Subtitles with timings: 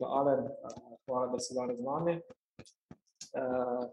[0.00, 2.18] Alen, uh, hvala, da si danes z nami.
[3.34, 3.86] Uh,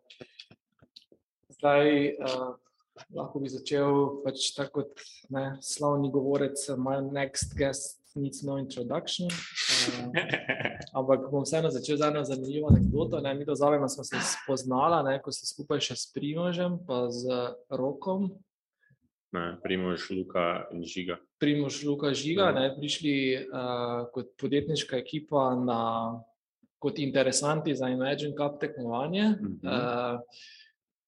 [1.50, 2.54] zdaj, uh,
[3.14, 9.30] lahko bi začel pač tako kot ne, slavni govorec, my next guest needs no introduction.
[10.94, 13.22] Ampak bom vseeno začel z eno zanimivo anekdoto.
[13.22, 17.08] Ne, mi do zavema smo se spoznala, ne, ko se skupaj še s Primožem, pa
[17.14, 18.32] z Rokom,
[19.64, 21.18] Primož, Luka in Žiga.
[21.40, 22.56] Primož, Luka, Žiga, Mhm.
[22.60, 23.54] ne, prišli uh,
[24.14, 26.20] kot podjetniška ekipa na,
[26.80, 29.30] kot interesanti za Imagine Cup tekmovanje.
[29.42, 29.68] Mhm.
[29.68, 30.20] Uh,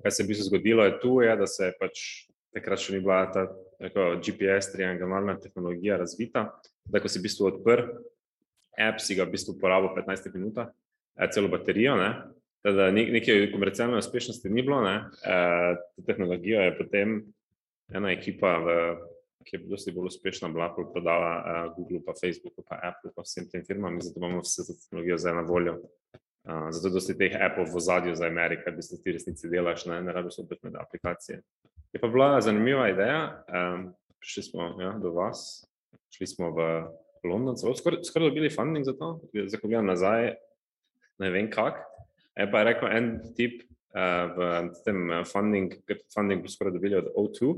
[0.00, 2.00] Kaj se je v bistvu zgodilo, je tu, je, da se je pač
[2.56, 3.42] takrat še ni bila ta
[3.76, 6.46] tako, GPS, triangularna tehnologija razvita.
[6.88, 7.90] Da, ko si v bistvu odprl
[8.80, 11.98] app, si ga v bistvu porabil 15 minut, eh, celo baterijo.
[12.00, 12.08] Ne?
[12.64, 14.80] Teda ne- neke komercialne uspešnosti ni bilo.
[14.80, 14.96] ne.
[15.20, 17.08] Eh, To tehnologijo je potem
[17.92, 18.68] ena ekipa, v,
[19.44, 23.44] ki je dosti bolj uspešna, bila prodala eh, Google, pa Facebooku, pa Apple, pa vsem
[23.44, 25.76] tem firmam, zato imamo vse to tehnologijo zdaj na voljo.
[26.40, 30.00] Uh, zato dosti teh appov v zadju za Ameriko, v bistvu ti resnici delaš, ne,
[30.00, 31.42] ne rabiš med aplikacije.
[31.92, 35.66] Je pa bila zanimiva ideja, um, prišli smo ja, do vas,
[36.16, 36.60] šli smo v
[37.24, 40.34] London, celo skoraj skor dobili funding za to, zdaj ko gledam nazaj,
[41.20, 41.82] ne vem kak.
[42.38, 43.60] Je pa rekel en tip
[43.92, 45.74] uh, v tem eh, funding,
[46.14, 47.52] funding bo skoraj dobili od O2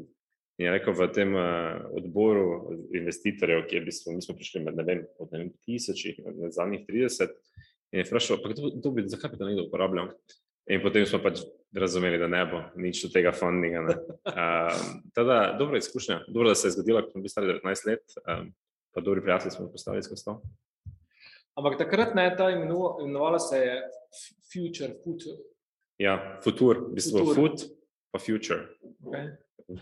[0.59, 4.65] in je rekel v tem uh, odboru investitorjev, ki je v bistvu, mi smo prišli
[4.65, 6.19] med ne vem, od ne vem, tisočih,
[6.51, 7.37] zadnjih 30,
[7.93, 10.09] in je vprašal, pa kdo, kdo bi, zakaj bi to nekdo uporabljal?
[10.71, 11.41] In potem smo pač
[11.75, 13.81] razumeli, da ne bo nič od tega fundinga.
[13.89, 13.97] ne.
[14.33, 18.05] Um, teda, dobra izkušnja, dobro, da se je zgodila, ko smo bili stari 19 let,
[18.23, 18.53] um,
[18.95, 20.37] pa dobri prijatelji smo postali skozi to.
[21.55, 23.75] Ampak takrat ne, ta imenu- imenovala se je
[24.53, 25.37] Future, Future.
[25.99, 27.35] Ja, futur, v bistvu Futur.
[27.35, 27.67] food,
[28.13, 28.61] pa future,
[29.03, 29.29] Okay.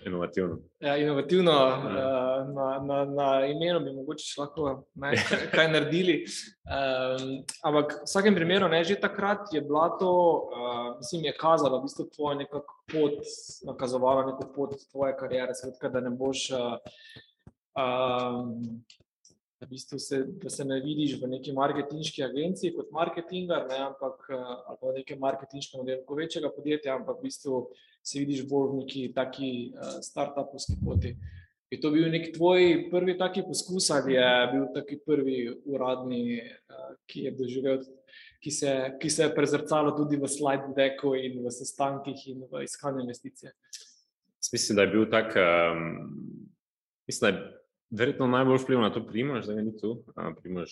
[0.06, 0.58] Inovativno.
[0.80, 5.12] Ja, inovativno, uh, na, na, na imenu bi mogoče lahko ne,
[5.54, 6.24] kaj, naredili.
[6.70, 11.78] Um, ampak v vsakem primeru, ne, že takrat je bila to, uh, mislim, je kazala
[11.78, 12.62] v bistvu tvoja neka
[12.92, 13.18] pot,
[13.66, 16.50] nakazovala neko pot tvoje kariere, skratka, da ne boš.
[16.50, 16.78] Uh,
[17.76, 18.82] um,
[19.60, 24.24] v bistvu se, da se ne vidiš v neki marketinški agenciji kot marketingar, ne, ampak
[24.80, 27.60] v nekem marketinškem oddelku večjega podjetja, ampak v bistvu
[28.02, 31.14] se vidiš bolj v neki taki uh, startupovski poti.
[31.70, 35.36] Je to bil nek tvoj prvi taki poskus ali je bil taki prvi
[35.68, 37.84] uradni, uh, ki je doživel,
[38.40, 42.64] ki se, ki se je prezrcalo tudi v slide decku in v sestankih in v
[42.64, 43.52] iskanju investicije?
[44.52, 45.84] Mislim, da je bil tak, um,
[47.06, 47.59] mislim, da je
[47.90, 49.98] verjetno najbolj vplival na to Primož, da ga ni tu.
[50.42, 50.70] Primož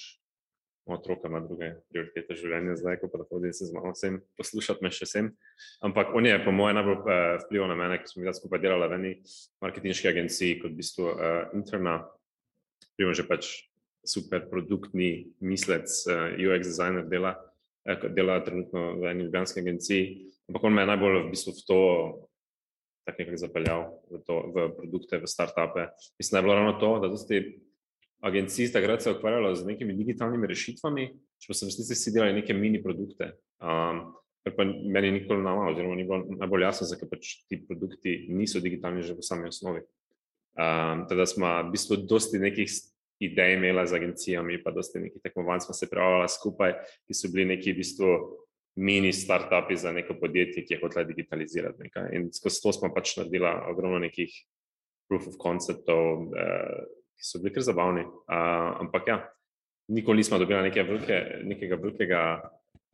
[0.88, 4.84] ima otroka, ima druge prioritete življenja zdaj, ko pa hodim se z mamo sem poslušati
[4.84, 5.30] me še sem.
[5.84, 8.88] Ampak on je po mojem najbolj uh, vplival na mene, ker smo mi skupaj delali
[8.88, 9.10] v eni
[9.64, 11.98] marketinški agenciji kot v bistvu uh, interna.
[12.96, 13.50] Primož je pač
[14.08, 17.36] super produktni mislec, uh, UX designer dela,
[17.84, 20.32] uh, dela trenutno v eni ljubljanski agenciji.
[20.48, 21.82] Ampak on me je najbolj v bistvu v to
[23.08, 23.82] tako nekako zapeljal
[24.12, 25.88] v, to, v produkte, v startupe.
[26.20, 27.40] Mislim, da je bilo ravno to, da dosti
[28.20, 31.06] agencij takrat se je ukvarjalo z nekimi digitalnimi rešitvami,
[31.38, 33.32] če pa so v resnici vsi delali neke mini produkte.
[33.62, 34.10] Um,
[34.44, 38.62] kar pa meni nikoli nama, oziroma ni bilo najbolj jasno, zakaj pač ti produkti niso
[38.64, 39.84] digitalni že v sami osnovi.
[40.58, 42.70] Um, teda smo v bistvu dosti nekih
[43.22, 46.74] idej imela z agencijami, pa dosti nekih tekmovanj smo se prijavljala skupaj,
[47.06, 48.10] ki so bili neki v bistvu
[48.78, 52.12] mini startupi za neko podjetje, ki je hotela digitalizirati nekaj.
[52.14, 54.30] In skozi to smo pač naredila ogromno nekih
[55.08, 56.84] proof of conceptov, eh,
[57.18, 58.04] ki so bili kar zabavni.
[58.06, 59.16] Uh, ampak ja,
[59.90, 61.16] nikoli nismo dobili neke velike,
[61.48, 62.20] nekega velikega,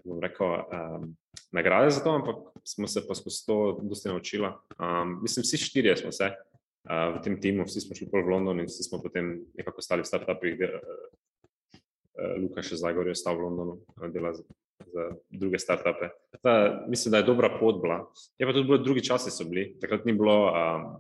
[0.05, 1.11] bom rekel, um,
[1.53, 4.49] nagrade za to, ampak smo se pa skozi to dosti naučili.
[4.79, 8.65] Um, mislim, vsi štirje smo se uh, v tem timu, vsi smo šli v London
[8.65, 10.65] in vsi smo potem nekako stali v startupih.
[10.65, 13.81] Uh, Luka še zdaj gori, ostal v Londonu,
[14.15, 14.31] dela
[14.81, 16.09] za, druge startupe.
[16.43, 18.05] Ta, mislim, da je dobra pot bila.
[18.39, 20.39] Je pa tudi bilo, drugi časi so bili, takrat ni bilo.
[20.53, 20.95] Um,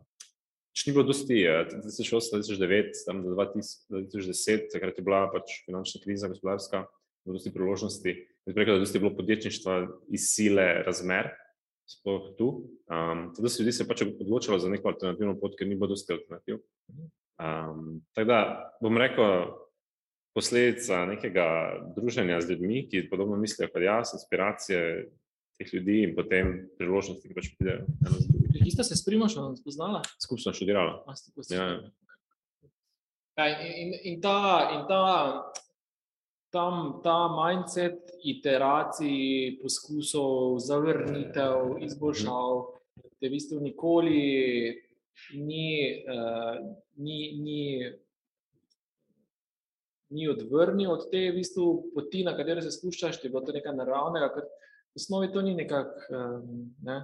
[0.74, 1.36] Če ni bilo dosti,
[1.70, 6.80] 2008, 2009, tam do 2010, takrat je bila pač finančna kriza, gospodarska,
[7.30, 8.14] dosti priložnosti.
[8.42, 9.76] Jaz rekel, da dosti je bilo podjetništva
[10.18, 11.30] iz sile razmer,
[11.86, 12.48] sploh tu.
[12.90, 16.16] Um, tudi se ljudi se pač odločilo za neko alternativno pot, ker ni bilo dosti
[16.16, 16.58] alternativ.
[17.38, 18.40] Um, tako da
[18.82, 19.54] bom rekel,
[20.34, 21.46] posledica nekega
[21.96, 24.80] druženja z ljudmi, ki podobno mislijo kot jaz, inspiracije
[25.58, 27.84] teh ljudi in potem priložnosti, ki pač pridejo.
[28.54, 30.02] Kje ste se s Primošom spoznala?
[30.22, 30.96] Skupaj smo študirali.
[31.54, 31.68] Ja.
[33.34, 35.04] Ja, in, in ta, in ta,
[36.54, 42.62] tam, ta mindset iteracij, poskusov, zavrnitev, izboljšav,
[43.18, 44.22] te v bistvu nikoli
[45.34, 45.66] ni,
[46.06, 46.62] uh,
[46.96, 47.60] ni, ni,
[50.14, 53.74] ni odvrnil od te v bistvu poti, na katero se spuščaš, ti bo to nekaj
[53.76, 56.06] naravnega, ker v osnovi to ni nekak.
[56.10, 57.02] Um, ne,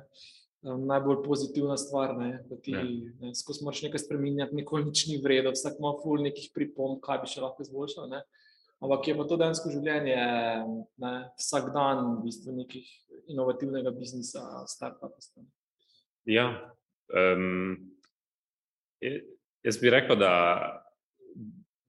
[0.63, 2.11] najbolj pozitivna stvar.
[2.67, 2.85] Ja.
[3.35, 7.31] Skozi moraš nekaj spremenjati, nikoli nič ni vredno, vsak ima ful nekih pripomb, kaj bi
[7.33, 8.11] še lahko izboljšal.
[8.13, 8.23] Ne?
[8.81, 10.19] Ampak je pa to dejansko življenje,
[11.05, 11.15] ne?
[11.41, 12.93] vsak dan v bistvu nekih
[13.33, 15.45] inovativnega biznisa, start-upov.
[16.29, 16.47] Ja,
[17.13, 17.77] um,
[19.01, 20.33] jaz bi rekel, da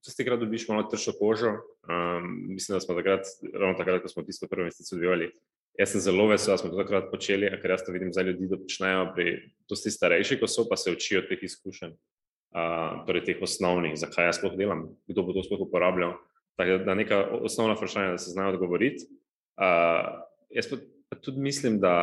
[0.01, 1.55] če ti krat dobiš malo tršo kožo,
[1.85, 5.31] um, mislim, da smo takrat, ravno takrat, ko smo tisto prvo investicijo dobivali,
[5.79, 8.49] Jaz sem zelo vesel, da smo to takrat počeli, ker jaz to vidim za ljudi,
[8.51, 9.37] da počnejo pri
[9.71, 14.41] dosti starejši, ko so pa se učijo teh izkušenj, uh, torej teh osnovnih, zakaj jaz
[14.41, 16.17] sploh delam, kdo bo to sploh uporabljal.
[16.59, 19.07] Tako da neka osnovna vprašanja, da se znajo odgovoriti.
[19.55, 20.11] Uh,
[20.51, 21.93] jaz pa, pa tudi mislim, da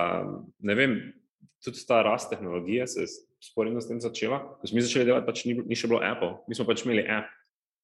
[0.59, 0.99] ne vem,
[1.65, 3.13] tudi ta rast tehnologije se je
[3.45, 4.41] sporedno s tem začela.
[4.59, 7.05] Ko smo mi začeli delati, pač ni, ni še bilo Apple, mi smo pač imeli
[7.05, 7.29] app,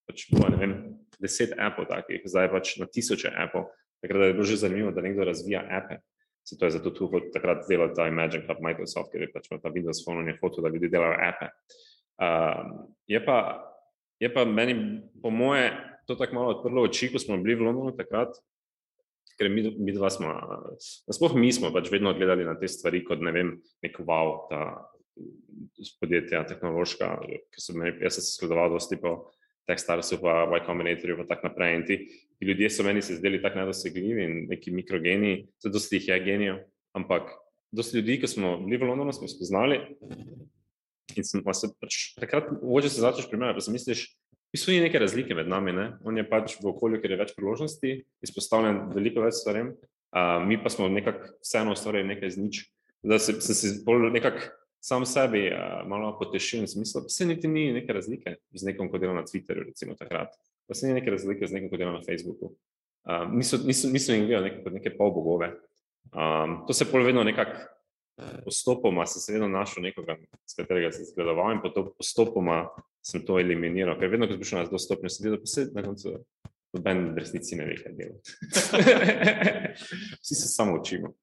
[0.07, 0.73] pač bilo, ne vem,
[1.21, 3.65] deset Apple takih, zdaj pač na tisoče Apple.
[4.03, 6.01] Takrat je bilo že zanimivo, da nekdo razvija ape.
[6.45, 9.71] Se to je zato tu takrat delal ta Imagine Hub Microsoft, ker je pač ta
[9.73, 11.49] Windows Phone je hotel, da ljudi delajo ape.
[12.21, 13.37] Uh, je, pa,
[14.21, 15.73] je pa meni, po moje,
[16.05, 18.37] to tako malo odprlo oči, ko smo bili v Londonu takrat,
[19.39, 20.31] ker mi, mi dva smo,
[21.09, 24.85] nasploh mi smo pač vedno gledali na te stvari kot ne vem, nek wow, ta
[25.99, 29.33] podjetja tehnološka, ker so meni, jaz sem se skledoval dosti po
[29.65, 31.75] Techstarsu, pa Y Combinatorju, pa tako naprej.
[31.75, 31.97] In ti,
[32.37, 36.19] ti ljudje so meni se zdeli tako nedosegljivi in neki mikrogeni, zelo dosti jih je
[36.25, 36.59] genijo.
[36.93, 37.31] Ampak
[37.71, 39.79] dosti ljudi, ki smo bili v Londonu, smo spoznali.
[41.15, 44.05] In sem, se pač, takrat, če se začneš primerjati, pa si misliš,
[44.55, 45.73] da so neke razlike med nami.
[45.75, 45.87] Ne?
[46.05, 49.73] On je pač v okolju, kjer je več priložnosti, izpostavljen veliko več stvarem,
[50.15, 52.61] uh, mi pa smo nekako vseeno ustvarjali nekaj z nič.
[53.05, 54.49] Da se, se, se bolj nekako
[54.85, 58.89] sam sebi uh, malo potešil in smisel, da se niti ni neke razlike z nekom,
[58.91, 60.35] ko dela na Twitterju, recimo takrat,
[60.67, 62.53] da se ni neke razlike z nekom, ko dela na Facebooku.
[63.05, 65.53] Um, niso, niso, niso jim gledali neke, neke pol bogove.
[66.13, 67.65] Um, to se pol vedno nekako
[68.45, 70.15] postopoma, sem se vedno našel nekoga,
[70.45, 72.61] s katerega sem zgledoval in potem postopoma
[73.05, 75.65] sem to eliminiral, ker vedno, ko sem prišel na to stopnjo, sem videl, da se
[75.73, 76.13] na koncu
[76.75, 78.15] noben v resnici ne ve, kaj dela.
[80.21, 81.13] Vsi se samo učimo.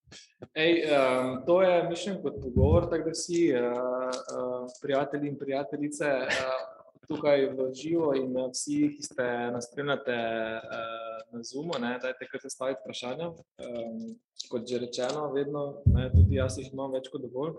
[0.55, 6.11] Ej, um, to je mišljen kot pogovor, tako da si uh, uh, prijatelji in prijateljice
[6.27, 12.29] uh, tukaj v živo in vsi, ki ste nas spremljate uh, na Zoomu, ne, dajte
[12.31, 13.29] kar zastaviti vprašanja.
[13.29, 14.17] Um,
[14.51, 17.57] kot že rečeno, vedno, ne, tudi jaz jih imam več kot dovolj,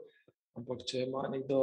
[0.58, 1.60] ampak če ima nekdo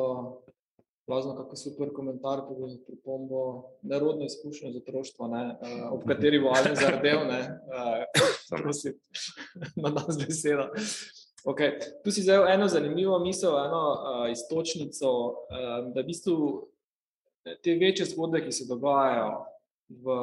[1.11, 6.38] Plazno, kako super komentar, tudi za pripombo, nerodno izkušnjo z otroštva, ne, uh, ob kateri
[6.38, 8.95] bo ali zardel, ne, uh, prosim,
[9.83, 10.69] na nas beseda.
[11.45, 11.81] Okay.
[12.05, 16.37] Tu si zdaj eno zanimivo misel, eno uh, istočnico, uh, da v bistvu
[17.64, 19.33] te večje zgodbe, ki se dogajajo
[19.88, 20.17] v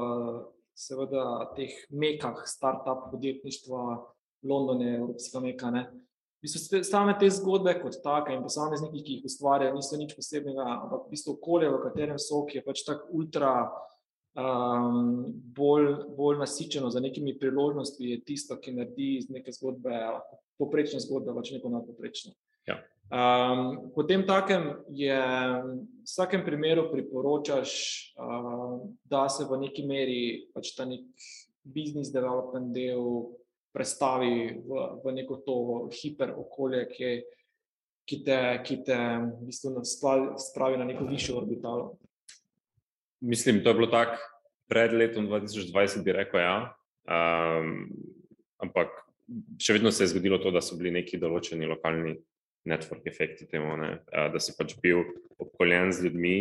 [0.71, 3.83] seveda teh mekah, start-up podjetništva,
[4.47, 5.89] London je evropska meka, ne,
[6.45, 11.15] Same te zgodbe kot take in posamezniki, ki jih ustvarjajo, niso nič posebnega, ampak v
[11.15, 13.53] bistvu okolje, v katerem so, ki je pač tako ultra
[14.37, 19.97] um, bolj, bolj nasičeno za nekimi priložnostmi, je tisto, ki naredi iz neke zgodbe,
[20.61, 22.35] poprečne zgodbe, pač neko nadpoprečno.
[22.69, 22.77] Ja.
[23.07, 25.73] Um, potem takem je v
[26.05, 27.73] vsakem primeru priporočaš,
[28.19, 28.77] uh,
[29.09, 30.21] da se v neki meri
[30.53, 31.07] pač ta nek
[31.63, 33.33] business development del
[33.77, 35.57] prestavi v, v neko to
[35.93, 37.11] hiper okolje, ki,
[38.09, 41.91] ki te, ki te v bistvu spravi na neko višjo orbitalo.
[43.21, 44.17] mislim, to je bilo tako
[44.67, 46.57] pred letom 2020, bi rekel, ja.
[47.07, 47.87] Um,
[48.59, 48.89] ampak
[49.61, 52.17] še vedno se je zgodilo to, da so bili neki določeni lokalni
[52.67, 53.91] network efekti temu, ne?
[54.11, 55.05] da si pač bil
[55.39, 56.37] obkoljen z ljudmi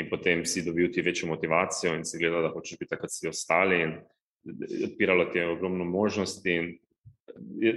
[0.00, 3.12] in potem si dobil ti večjo motivacijo in si gledal, da hočeš biti tako kot
[3.12, 3.98] si ostali in
[4.84, 6.80] odpiralo ti je ogromno možnosti.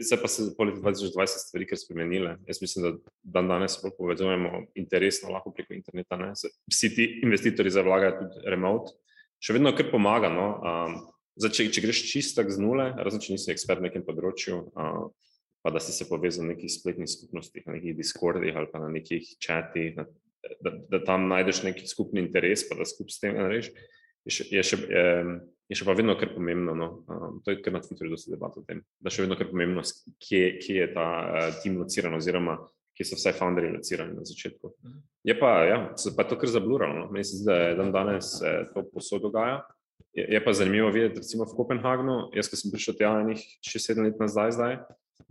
[0.01, 2.37] Se pa se po letu 2020 stvari kar spremenile.
[2.47, 2.91] Jaz mislim, da
[3.23, 6.17] dan danes bolj povezujemo interesno lahko preko interneta.
[6.17, 6.31] Ne?
[6.71, 8.95] Vsi ti investitorji zavlagajo tudi remote.
[9.43, 10.31] Še vedno kar pomaga.
[10.33, 10.47] No?
[10.63, 10.97] Um,
[11.39, 15.05] zdaj, če, če greš čistak z nule, razen če nisi ekspert na nekem področju, uh,
[15.63, 18.89] pa da si se povezal v nekih spletnih skupnostih, na nekih Discordih ali pa na
[18.91, 20.07] nekih chatih, na,
[20.59, 23.69] da, da tam najdeš neki skupni interes, pa da skupaj s tem narediš,
[24.27, 25.05] je, še, je, še, je,
[25.71, 26.75] je še pa vedno kar pomembno.
[26.77, 26.87] No?
[27.07, 29.85] Um, to je kar na Twitterju dosti debat o tem, da še vedno kar pomembno,
[30.19, 32.59] kje, kje je ta uh, tim lociran oziroma
[32.97, 34.73] kje so vse founderji locirani na začetku.
[35.23, 37.07] Je pa, ja, se pa to kar zabluralo.
[37.07, 37.23] No?
[37.23, 39.63] Se zdi, da je dan danes eh, to posod dogaja.
[40.13, 44.19] Je, je pa zanimivo videti, recimo v Kopenhagnu, jaz, sem prišel tja enih 6-7 let
[44.21, 44.75] nazaj, zdaj,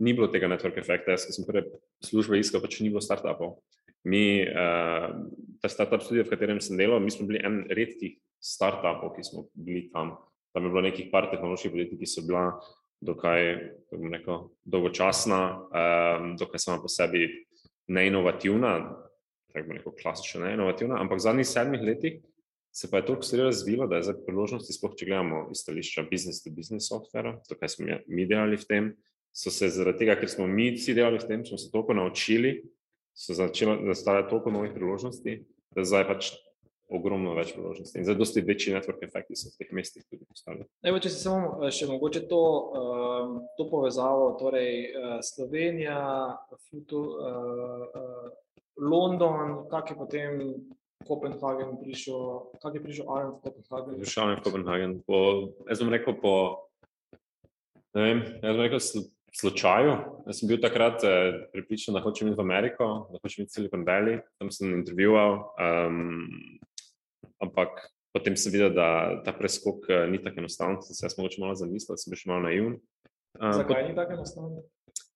[0.03, 1.15] ni bilo tega network efekta.
[1.15, 1.63] Jaz, sem prve
[2.03, 3.61] službe iskal, pač ni bilo startupov.
[4.03, 5.07] Mi, uh,
[5.63, 9.47] ta startup studio, v katerem sem delal, mi smo bili en redkih startupov, ki smo
[9.55, 10.17] bili tam.
[10.53, 12.49] Tam je bilo nekih par tehnoloških podjetij, ki so bila
[13.03, 13.41] dokaj,
[14.11, 15.39] rekel, dolgočasna,
[15.71, 17.29] um, dokaj sama po sebi
[17.87, 18.75] neinovativna,
[19.53, 22.21] tako bom rekel, klasična neinovativna, ampak v zadnjih sedmih letih
[22.73, 26.07] se pa je toliko stvari razvilo, da je zdaj priložnosti, sploh če gledamo iz stališča
[26.09, 28.87] business to business softvera, to, kaj smo mi delali v tem,
[29.33, 32.55] so se zaradi tega, ker smo mi vsi delali s tem, smo se toliko naučili,
[33.13, 35.43] so začeli nastajati toliko novih priložnosti,
[35.75, 36.31] da zdaj pač
[36.93, 37.97] ogromno več priložnosti.
[37.97, 40.65] In zdaj dosti večji network efekti so v teh mestih tudi postali.
[40.85, 42.41] Evo, če se samo eh, še mogoče to,
[42.81, 45.97] uh, to povezavo, torej uh, Slovenija,
[46.67, 48.27] Futu, uh, uh,
[48.81, 50.39] London, kak je potem
[51.07, 53.97] Kopenhagen prišel, kak je prišel Arjen v Kopenhagen?
[54.03, 55.17] Prišel je v Kopenhagen, po,
[55.69, 56.35] jaz bom rekel po,
[57.97, 58.83] ne vem, jaz bom rekel
[59.39, 59.95] slučaju.
[60.27, 63.55] Jaz sem bil takrat eh, pripričan, da hočem iti v Ameriko, da hočem iti v
[63.55, 65.39] Silicon Valley, tam sem intervjuval.
[65.57, 66.27] Um,
[67.43, 67.81] ampak
[68.13, 71.57] potem sem videl, da ta preskok uh, ni tako enostaven, sem se jaz mogoče malo
[71.57, 72.77] zamislil, sem bil še malo naivn.
[73.39, 74.63] Um, Zakaj pot, ni tako enostavno?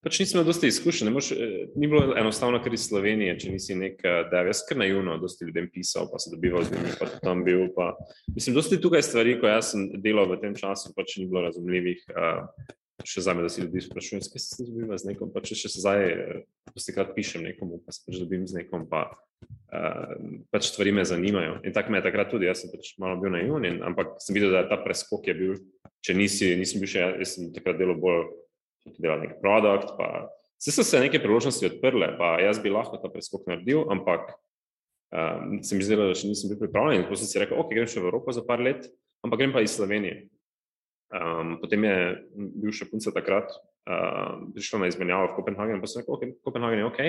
[0.05, 4.01] Pač nisem imel dosti izkušenj, eh, ni bilo enostavno, ker iz Slovenije, če nisi nek
[4.31, 7.67] dev, jaz kar naivno, dosti ljudem pisal, pa se dobival z njimi, pa tam bil.
[7.75, 7.91] Pa,
[8.33, 12.05] mislim, dosti tukaj stvari, ko jaz sem delal v tem času, pač ni bilo razumljivih.
[12.13, 15.29] Uh, še za me, da si ljudi sprašujem, kaj se zgodi z nekom.
[15.33, 16.05] Pa če še zdaj,
[16.73, 20.15] postikrat pišem nekomu, pa se pač dobim z nekom, pa uh,
[20.53, 21.59] pač stvari me zanimajo.
[21.67, 24.37] In tako me je takrat tudi, jaz sem pač malo bil na juni, ampak sem
[24.37, 25.53] videl, da je ta preskok je bil,
[26.05, 28.31] če nisi, nisem bil še, jaz sem takrat delal bolj,
[28.97, 29.93] delal nek produkt,
[30.57, 34.31] vse so se neke priložnosti odprle, pa jaz bi lahko ta preskok naredil, ampak
[35.13, 37.03] um, se mi zdelo, da še nisem bil pripravljen.
[37.03, 38.89] In potem sem si rekel, ok, grem še v Evropo za par let,
[39.25, 40.25] ampak grem pa iz Slovenije.
[41.07, 41.97] Um, potem je
[42.35, 43.51] bil še punca takrat,
[43.87, 46.99] uh, prišla na izmenjavo v Kopenhagen, pa sem rekel, okay, Kopenhagen je ok.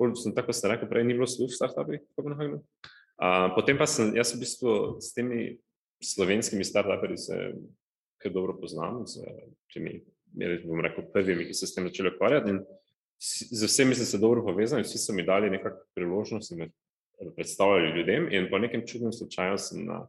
[0.00, 2.60] Pol sem tako ste rekel, prej ni bilo služb v startupih v Kopenhagenu.
[3.20, 5.56] Uh, potem pa sem, jaz v bistvu s temi
[6.00, 7.36] slovenskimi startuperji se
[8.20, 9.24] kar dobro poznam, z
[9.72, 10.00] temi,
[10.64, 12.60] bom rekel, prvimi, ki so s tem začeli ukvarjati in
[13.20, 16.70] z vsemi sem se dobro povezal in vsi so mi dali nekakšno priložnost in me
[17.36, 20.06] predstavljali ljudem in po nekem čudnem slučaju sem na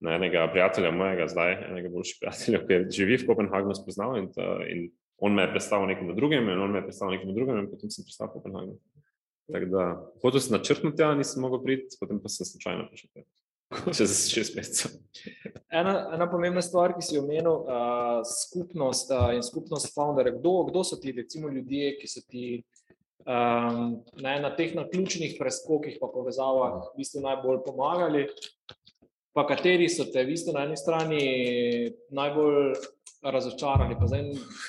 [0.00, 4.58] na enega prijatelja mojega, zdaj enega boljših prijateljev, ki živi v Kopenhagnu, spoznal in, ta,
[4.70, 4.88] in
[5.18, 7.90] on me je predstavil nekomu drugemu, in on me je predstavil nekomu drugemu, in potem
[7.90, 8.78] sem pristal v Kopenhagnu.
[9.52, 9.84] Tako da,
[10.22, 13.26] hotel sem načrtno tja, nisem mogel priti, potem pa sem slučajno prišel tja.
[13.96, 14.94] Čez šest mesecev.
[15.68, 20.38] Ena, ena pomembna stvar, ki si omenil, uh, skupnost uh, in skupnost founderjev.
[20.38, 22.44] Kdo, kdo so ti, recimo, ljudje, ki so ti
[23.26, 28.24] um, na, na teh ključnih preskokih, pa povezavah, v bistvu najbolj pomagali?
[29.32, 31.20] Pa kateri so te, vi ste na eni strani
[32.10, 32.74] najbolj
[33.22, 33.96] razočarani.
[34.06, 34.24] Zdaj,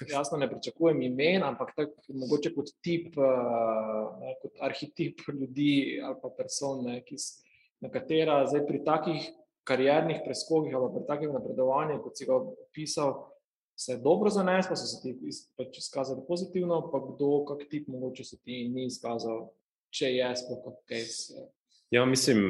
[0.10, 6.16] jasno, ne pričakujem imen, ampak tak, mogoče kot tip, eh, ne, kot arhetip ljudi ali
[6.22, 7.16] pa person, ne, ki,
[7.80, 9.30] na katera zdaj pri takih
[9.70, 13.20] kariernih preskokih ali pri takem napredovanju, kot si ga opisal.
[13.80, 15.13] Se je dobro zaneslo, so se ti
[15.56, 19.46] pač izkazali pozitivno, pa kdo, kak tip, mogoče se ti ni izkazal,
[19.96, 21.06] če je sploh kaj.
[21.96, 22.42] Ja, mislim,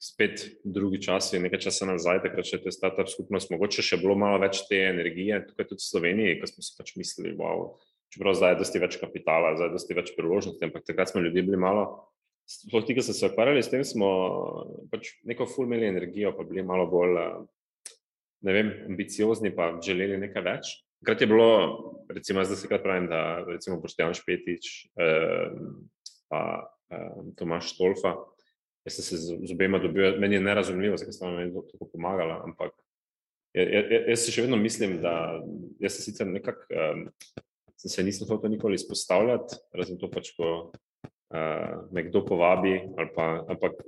[0.00, 4.16] spet drugi čas, je nekaj časa nazaj, takrat še te startup skupnost, mogoče še bilo
[4.16, 7.74] malo več te energije, tukaj tudi v Sloveniji, ko smo si pač mislili, wow,
[8.14, 11.44] čeprav zdaj je dosti več kapitala, zdaj je dosti več priložnosti, ampak takrat smo ljudje
[11.44, 11.84] bili malo,
[12.48, 14.08] sploh ti, ki so se ukvarjali s tem, smo
[14.88, 17.20] pač neko full imeli energijo, pa bili malo bolj,
[18.48, 20.74] ne vem, ambiciozni, pa želeli nekaj več.
[21.04, 21.52] Takrat je bilo,
[22.12, 25.52] recimo, zdaj se krat pravim, da recimo Boštjan Špetič, eh,
[26.32, 26.42] pa
[26.88, 28.16] eh, Tomaš Stolfa,
[28.90, 32.42] jaz sem se z, z obema dobil, meni je nerazumljivo, zakaj sta mi tako pomagala,
[32.44, 32.74] ampak
[33.54, 35.14] jaz si še vedno mislim, da
[35.82, 37.06] jaz se sicer nekako, um,
[37.80, 42.74] se nisem hotel nikoli izpostavljati, razen to pač, ko uh, me kdo povabi,
[43.14, 43.80] pa, ampak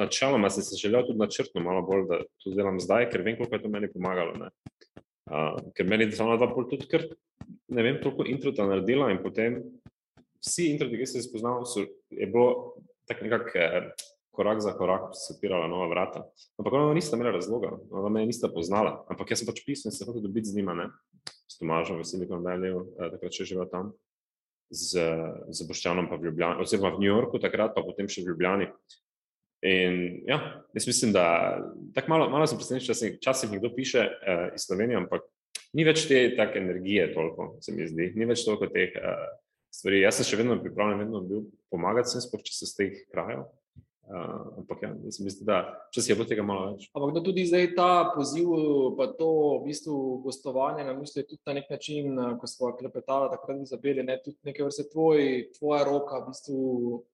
[0.00, 3.24] načeloma na, na sem se želel tudi načrtno malo bolj, da to delam zdaj, ker
[3.24, 4.34] vem, koliko je to meni pomagalo.
[4.40, 4.50] Ne.
[5.26, 7.06] Uh, ker meni je samo dva pol tudi, ker
[7.68, 9.60] ne vem, toliko introta naredila in potem
[10.44, 11.82] vsi introti, ki sem jih spoznal, so,
[12.14, 13.88] je bilo tako nekako eh,
[14.36, 16.26] korak za korak, se odpirala nova vrata.
[16.60, 19.96] Ampak ona nista imela razloga, ona me nista poznala, ampak jaz sem pač pisal in
[19.96, 20.90] se hotel dobiti z njima, ne,
[21.48, 23.94] s Tomažom, v Silicon Valley, eh, takrat še živel tam,
[24.70, 25.02] z,
[25.54, 28.70] z Boščanom pa v Ljubljani, oziroma v New Yorku takrat, pa potem še v Ljubljani.
[29.66, 30.38] In ja,
[30.76, 31.56] jaz mislim, da
[31.94, 35.24] tako malo, malo sem presenečen, da se včasih nekdo piše uh, iz Slovenije, ampak
[35.74, 39.24] ni več te take energije toliko, se mi zdi, ni več toliko teh uh,
[39.74, 40.02] stvari.
[40.04, 43.46] Jaz sem še vedno pripravljen, vedno bil pomagati, sem sploh, če se z teh krajev.
[44.06, 45.56] Uh, ampak, ja, mislim, da
[45.90, 46.84] če si je bilo tega malo več.
[46.94, 48.52] Ampak, da tudi zdaj ta poziv,
[48.94, 53.32] pa to v bistvu gostovanje, na misli je tudi na nek način, ko smo klepetali,
[53.32, 55.26] takrat bi zabili, ne, tudi nekaj vrste tvoj,
[55.58, 56.60] tvoja roka, v bistvu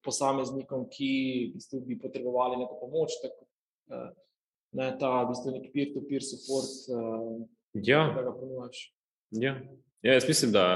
[0.05, 1.09] posameznikom, ki
[1.49, 3.49] v bistvu bi potrebovali neko pomoč, tako,
[3.89, 4.11] uh,
[4.77, 7.41] ne, ta v bistvu neki peer-to-peer support, uh,
[7.73, 8.05] ja.
[8.13, 8.85] da ga ponujaš.
[9.33, 9.57] Ja.
[10.05, 10.67] ja, jaz mislim, da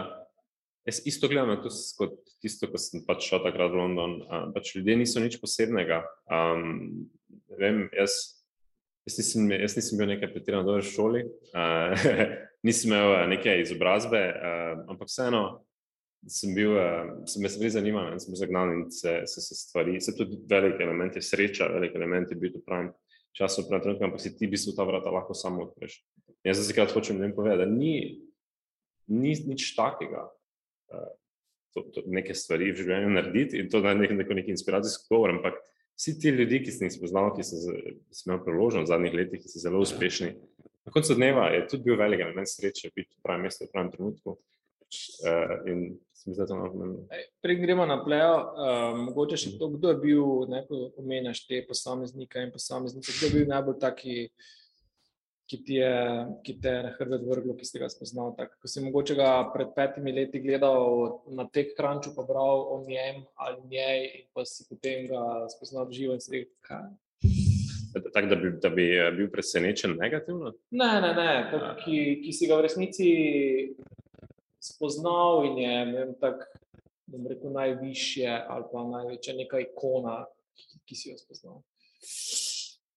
[0.87, 4.13] Jaz isto gledam kot tisto, ko sem pač šel takrat v London.
[4.23, 5.99] Uh, pač ljudje niso nič posebnega.
[6.31, 7.09] Um,
[7.59, 8.15] vem, jaz,
[9.03, 12.07] jaz, nisem, jaz nisem bil nekaj pretirano dober v šoli, uh,
[12.67, 15.41] nisem imel neke izobrazbe, uh, ampak vseeno
[16.27, 16.73] sem bil,
[17.29, 20.39] sem me stvari zanimal in sem bil zagnan in se, se, se stvari, se tudi
[20.49, 22.89] velik element je sreča, velik element je bil v pravem
[23.37, 25.99] času, v pravem trenutku, ampak si ti v bistvu ta vrata lahko samo odpreš.
[26.47, 27.93] Jaz se krat hočem povedati, da ni,
[29.07, 30.25] ni nič takega
[31.73, 35.35] to, to, neke stvari v življenju narediti in to da nek, neko neki inspiracijski govor.
[35.35, 35.59] Ampak
[35.97, 39.43] vsi ti ljudje, ki sem jih spoznal, ki so se imeli priložnost v zadnjih letih,
[39.43, 40.33] ki so zelo uspešni,
[40.87, 43.91] na koncu dneva je tudi bil velik element sreče biti v pravem mestu, v pravem
[43.91, 44.37] trenutku.
[45.27, 45.65] Uh,
[47.43, 48.35] Prej gremo na plejo.
[48.39, 50.61] Uh, mogoče še to, kdo je bil, ne
[50.95, 54.15] omenjaš te posameznike in posameznike, kdo je bil najbolj taki
[55.47, 55.91] ki ti je,
[56.43, 58.33] ki te je na hrbet vrglo, ki si ga spoznal.
[58.35, 62.81] Tak, ko si mogoče ga pred petimi leti gledal na tek kranču, pa bral o
[62.87, 66.89] njem ali njej, in pa si potem ga spoznal v živo in si rekel, kaj.
[68.13, 70.51] Tak, da, bi, da bi eh, bil presenečen negativno?
[70.75, 71.31] Ne, ne, ne.
[71.51, 73.07] Tak, ki, ki si ga v resnici
[74.59, 76.43] spoznal in je vem, tak,
[77.07, 80.19] rekel, najvišje ali pa največja neka ikona,
[80.59, 81.63] ki, ki si jo spoznal.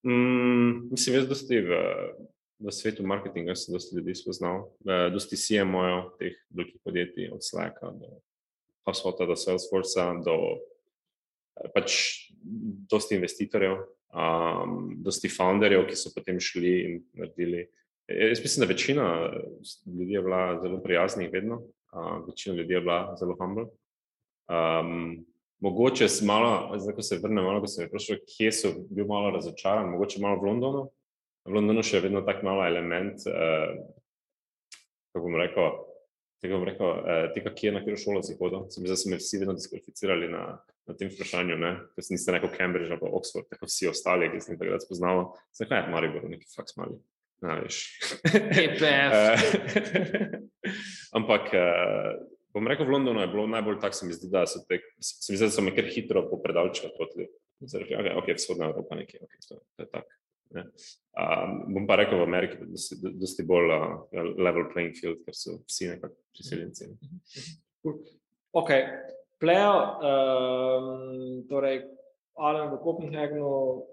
[0.02, 1.78] Mm, mislim, jaz dosti v,
[2.60, 4.66] v svetu marketinga sem dosti ljudi spoznal,
[5.12, 8.20] dosti CMO-jev teh velikih podjetij, od Slacka do
[8.84, 10.36] HubSpota do Salesforcea, do
[11.74, 11.96] pač
[12.90, 13.80] dosti investitorjev,
[14.12, 17.66] um, dosti founderjev, ki so potem šli in naredili.
[18.10, 19.08] Jaz mislim, da večina
[19.86, 23.68] ljudi je bila zelo prijaznih vedno, uh, večina ljudi je bila zelo humble.
[24.50, 25.24] Um,
[25.60, 29.92] mogoče malo, zdaj ko se vrnem, malo, ko sem vprašal, kje so bil malo razočaran,
[29.92, 30.88] mogoče malo v Londonu,
[31.48, 33.76] v Londonu še vedno tak malo element, uh,
[35.10, 35.70] kako bom rekel,
[36.42, 38.66] tega bom rekel, uh, tega, kje na katero šolo si hodil.
[38.72, 40.42] Se mi zdi, da so me vsi vedno diskvalificirali na,
[40.88, 41.72] na tem vprašanju, ne?
[41.94, 45.24] ker sem niste rekel Cambridge ali Oxford, tako vsi ostali, ki sem jih takrat spoznal.
[45.56, 46.98] Zakaj je Maribor, neki faks mali?
[47.40, 47.76] Na, veš.
[51.16, 52.10] Ampak uh,
[52.52, 55.32] bom rekel, v Londonu je bilo najbolj tako, se mi zdi, da so, te, se
[55.32, 57.30] mi zdi, da so me kar hitro popredalčkali.
[57.60, 60.19] Zdaj, okay, ok, vzhodna Evropa, nekaj, ok, to, to je tako.
[60.50, 60.64] Ne.
[61.14, 65.36] Um, bom pa rekel v Ameriki, da je dosti bolj uh, level playing field, ker
[65.36, 66.88] so vsi nekako priseljenci.
[68.58, 68.72] Ok,
[69.42, 69.74] plejo,
[70.10, 70.88] um,
[71.50, 71.84] torej
[72.40, 73.84] Alan v Kopenhagnu uh,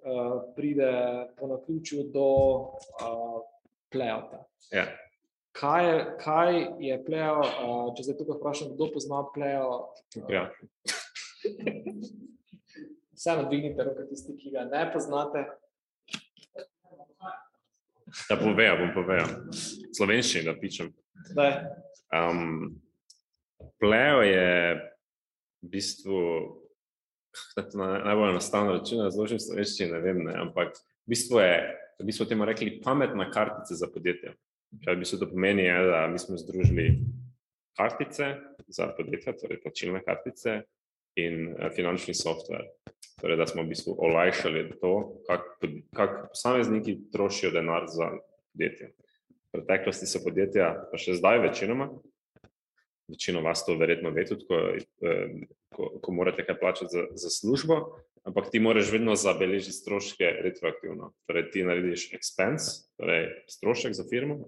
[0.55, 0.91] pride
[1.37, 2.29] po naključju do
[3.03, 3.41] uh,
[3.91, 4.45] plejota.
[4.71, 4.87] Ja.
[5.57, 9.71] Kaj je, kaj je plejo, uh, če se tukaj vprašam, kdo pozna plejo?
[10.15, 10.43] Uh, ja.
[13.17, 15.47] Vseeno dvignite roke tisti, ki ga ne poznate.
[18.29, 19.29] Bom povedal, bom povedal.
[19.95, 20.91] Slovenščini, da pičem.
[22.13, 22.77] Um,
[23.81, 24.49] Plejo je
[25.61, 26.19] v bistvu,
[27.55, 31.53] kako na, najbolj enostavno rečeno, razložim slovenščini, ne vem, ne, ampak v bistvu je,
[31.97, 34.33] da bi smo temu rekli, pametna kartica za podjetje.
[34.83, 36.89] Kaj v bistvu to pomeni, je, da mi smo združili
[37.77, 38.33] kartice
[38.67, 40.61] za podjetja, torej plačilne kartice
[41.17, 42.69] in uh, finančni software
[43.21, 44.93] torej, da smo v bistvu olajšali to,
[45.27, 48.11] kako kak posamezniki trošijo denar za
[48.53, 48.93] podjetje.
[49.47, 51.89] V preteklosti so podjetja, pa še zdaj večinoma,
[53.09, 55.33] večino vas to verjetno ve tudi, ko, eh,
[55.73, 57.79] ko, ko morate kaj plačati za, za službo,
[58.27, 61.13] ampak ti moraš vedno zabeležiti stroške retroaktivno.
[61.25, 64.43] Torej, ti narediš expense, torej strošek za firmo,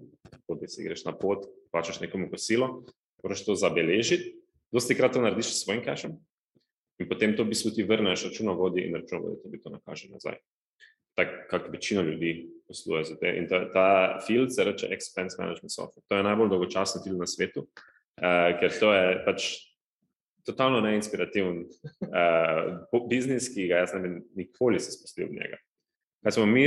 [0.46, 2.84] kot si greš na pot, plačaš nekomu kosilo,
[3.24, 4.36] moraš to zabeležiti.
[4.70, 6.20] Dosti krat to narediš s svojim cashom
[7.00, 10.36] in potem to v bistvu ti vrneš računovodji in računovodji ti to nakaže nazaj.
[11.16, 13.32] Tako kot večina ljudi posluje za te.
[13.36, 16.04] In ta, ta field se reče expense management software.
[16.08, 19.48] To je najbolj dolgočasen field na svetu, uh, ker to je pač
[20.46, 25.60] totalno neinspirativen uh, biznis, ki ga jaz ne bi nikoli se spustil v njega.
[26.20, 26.66] Kaj smo mi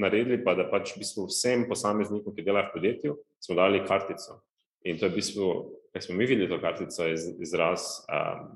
[0.00, 4.40] naredili, pa da pač v bistvu vsem posameznikom, ki delajo v podjetju, smo dali kartico.
[4.88, 5.48] In to je v bistvu,
[5.92, 8.54] kaj smo mi videli, to kartico je izraz um,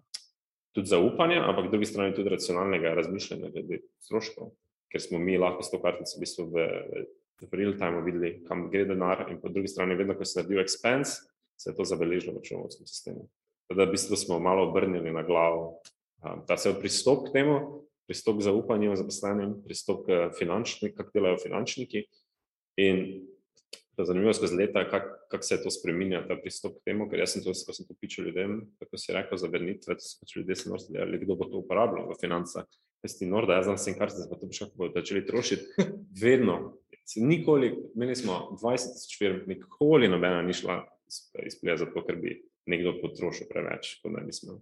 [0.73, 4.53] tudi zaupanja, ampak drugi strani tudi racionalnega razmišljanja glede stroškov,
[4.93, 6.67] ker smo mi lahko s to kartico v bistvu v,
[7.43, 10.65] v real time videli, kam gre denar in po drugi strani vedno, ko se naredijo
[10.65, 11.23] expense,
[11.61, 13.29] se je to zabeležilo v računovodskem sistemu.
[13.73, 15.81] Da, v bistvu smo malo obrnili na glavo.
[16.47, 21.41] Ta se je pristop k temu, pristop k zaupanju zaposlenim, pristop k finančnikom, kako delajo
[21.43, 22.05] finančniki.
[22.81, 23.27] In
[24.05, 27.37] zanimivo skozi leta, kako kak se je to spremenja, ta pristop k temu, ker jaz
[27.37, 30.37] sem to, ko sem to pičil ljudem, kako si rekel, za vrnitve, da so pač
[30.37, 32.69] ljudje se morali delati, kdo bo to uporabljal v financah.
[33.03, 35.89] Jaz ti norda, jaz znam sem kar se, pa to še kako začeli trošiti.
[36.25, 36.59] Vedno,
[37.17, 40.83] nikoli, imeli smo 20 tisoč firm, nikoli nobena ni šla
[41.47, 42.39] izpljati zato, ker bi
[42.71, 44.61] nekdo potrošil preveč, kot naj bi smel.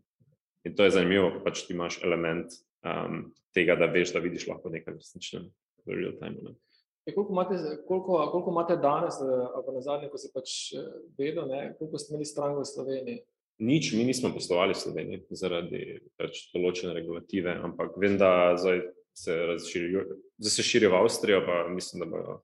[0.64, 4.48] In to je zanimivo, ker pač ti imaš element um, tega, da veš, da vidiš
[4.50, 5.48] lahko nekaj resničnega
[5.86, 6.40] v real time.
[6.44, 6.56] Ne.
[7.06, 7.56] Je, koliko, imate,
[7.88, 11.98] koliko, koliko imate danes, eh, ali na zadnje, ko si pač eh, vedel, ne, koliko
[11.98, 13.22] ste imeli stran v Sloveniji?
[13.60, 15.82] Nič, mi nismo poslovali v Sloveniji zaradi
[16.20, 18.84] pač določene regulative, ampak vem, da zdaj
[19.16, 20.04] se razširijo,
[20.40, 22.38] zdaj se širijo v Avstrijo, pa mislim, da bojo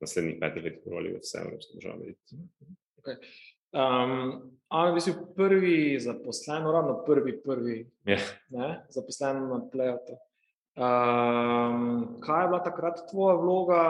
[0.00, 2.14] naslednjih petih let provali v vse evropske države.
[3.02, 3.18] Okay.
[3.70, 7.76] Um, Ampak, bi si prvi zaposlen, ravno prvi, prvi
[8.06, 8.22] yeah.
[8.54, 10.18] ne, zaposlen na pletu.
[10.80, 13.84] Um, kaj je bila takrat tvoja vloga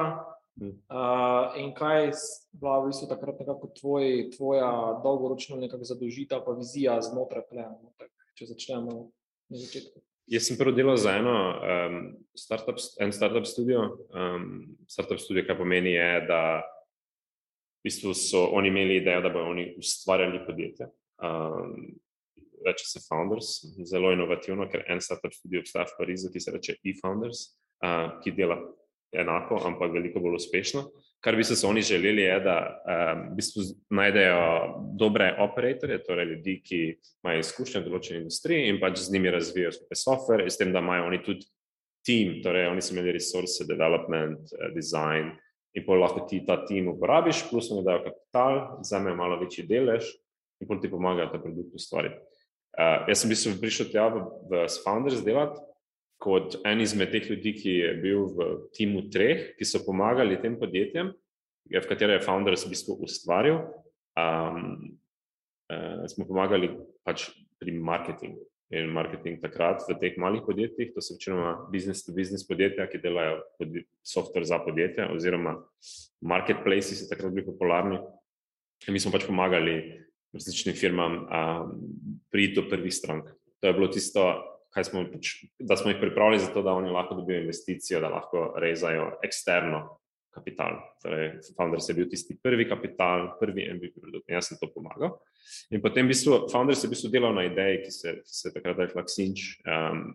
[0.59, 2.13] uh, in kaj je
[2.53, 4.71] bila v bistvu takrat nekako tvoj, tvoja
[5.05, 7.77] dolgoročna zadolžitev, pa vizija znotraj plena?
[7.79, 7.95] No,
[8.35, 9.07] če začnemo
[9.51, 10.03] na začetku.
[10.31, 12.03] Jaz sem prvo delal za eno um,
[12.35, 13.87] startup, en startup studio.
[14.11, 16.43] Um, startup studio, kaj pomeni, je, da
[17.81, 20.91] v bistvu so oni imeli idejo, da bodo oni ustvarjali podjetje.
[21.23, 21.95] Um,
[22.67, 23.53] reče se Founders,
[23.89, 27.47] zelo inovativno, ker en startup tudi obstaja v Parizu, ki se reče eFounders,
[27.85, 28.59] uh, ki dela
[29.13, 30.85] enako, ampak veliko bolj uspešno.
[31.21, 34.45] Kar bi se oni želeli, je, da um, v bistvu najdejo
[34.97, 36.79] dobre operatorje, torej ljudi, ki
[37.25, 40.81] imajo izkušnje v določeni industriji in pač z njimi razvijajo skupaj software, s tem, da
[40.81, 41.45] imajo oni tudi
[42.07, 45.35] tim, torej oni so imeli resurse, development, design,
[45.77, 50.09] in pa lahko ti ta tim uporabiš, plus oni dajo kapital, vzamejo malo večji delež
[50.61, 52.19] in pa ti pomagajo ta produkt ustvariti.
[52.71, 55.59] Uh, jaz sem bil prišel tja v, v Founders delati
[56.21, 60.59] kot en izmed teh ljudi, ki je bil v timu treh, ki so pomagali tem
[60.61, 61.15] podjetjem,
[61.71, 63.63] v katere je Founders v bistvu ustvaril.
[64.21, 64.99] Um,
[65.73, 66.75] uh, smo pomagali
[67.07, 67.31] pač
[67.61, 73.01] pri marketingu in marketing takrat v teh malih podjetjih, to so večinoma business-to-business podjetja, ki
[73.03, 73.41] delajo
[74.07, 75.57] software za podjetja, oziroma
[76.23, 77.99] marketplaces so takrat bili popularni.
[78.87, 81.73] In mi smo pač pomagali različnim firmam um,
[82.31, 83.31] priti do prvih strank.
[83.61, 84.27] To je bilo tisto,
[84.85, 88.55] smo pač, da smo jih pripravili za to, da oni lahko dobijo investicijo, da lahko
[88.63, 90.79] rezajo eksterno kapital.
[91.03, 95.19] Torej, Founders je bil tisti prvi kapital, prvi MVP produkt in jaz sem to pomagal.
[95.75, 98.53] In potem v bistvu Founders je v bistvu delal na ideji, ki se, ki se
[98.55, 100.13] takrat rekla Xinch um,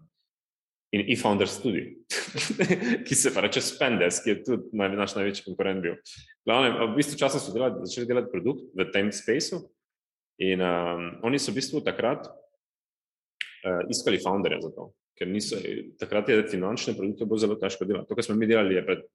[0.96, 1.84] in e-Founders tudi,
[3.08, 6.00] ki se pa reče Spendes, ki je tudi naj, naš največji konkurent bil.
[6.48, 9.66] Glavne, v bistvu časa so delali, začeli delati produkt v tem spaceu
[10.42, 14.90] in um, oni so v bistvu takrat uh, iskali founderja za to.
[15.16, 15.60] Ker niso,
[16.00, 18.10] takrat je finančne produkte bilo zelo težko delati.
[18.10, 19.06] To, kar smo mi delali, je pred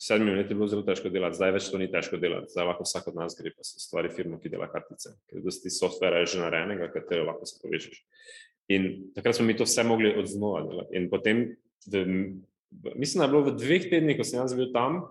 [0.00, 3.08] sedmimi leti bilo zelo težko delati, zdaj več to ni težko delati, zdaj lahko vsak
[3.12, 6.40] od nas gre pa se stvari firmo, ki dela kartice, ker dosti softvera je že
[6.40, 7.98] narejenega, katero lahko se povežeš.
[8.72, 10.96] In takrat smo mi to vse mogli od znova delati.
[10.96, 11.42] In potem,
[11.90, 12.04] v,
[12.94, 15.02] mislim, da je bilo v dveh tednih, ko sem jaz bil tam,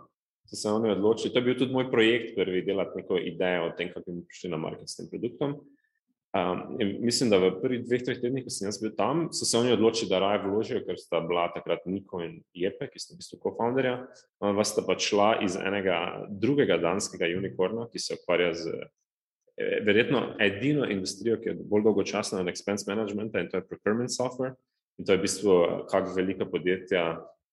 [0.55, 3.91] se oni odločili, to je bil tudi moj projekt prvi, delati neko idejo o tem,
[3.93, 5.59] kako bi prišli na market s tem produktom.
[6.29, 9.57] Um, mislim, da v prvih dveh, treh tednih, ko sem jaz bil tam, so se
[9.57, 13.23] oni odločili, da raje vložijo, ker sta bila takrat Niko in Jepe, ki sta v
[13.23, 13.95] bistvu co-founderja.
[14.45, 20.21] Ona sta pa šla iz enega drugega danskega unikorna, ki se ukvarja z eh, verjetno
[20.37, 24.53] edino industrijo, ki je bolj dolgočasna od expense managementa in to je procurement software.
[25.01, 25.59] In to je v bistvu,
[25.89, 27.07] kako velika podjetja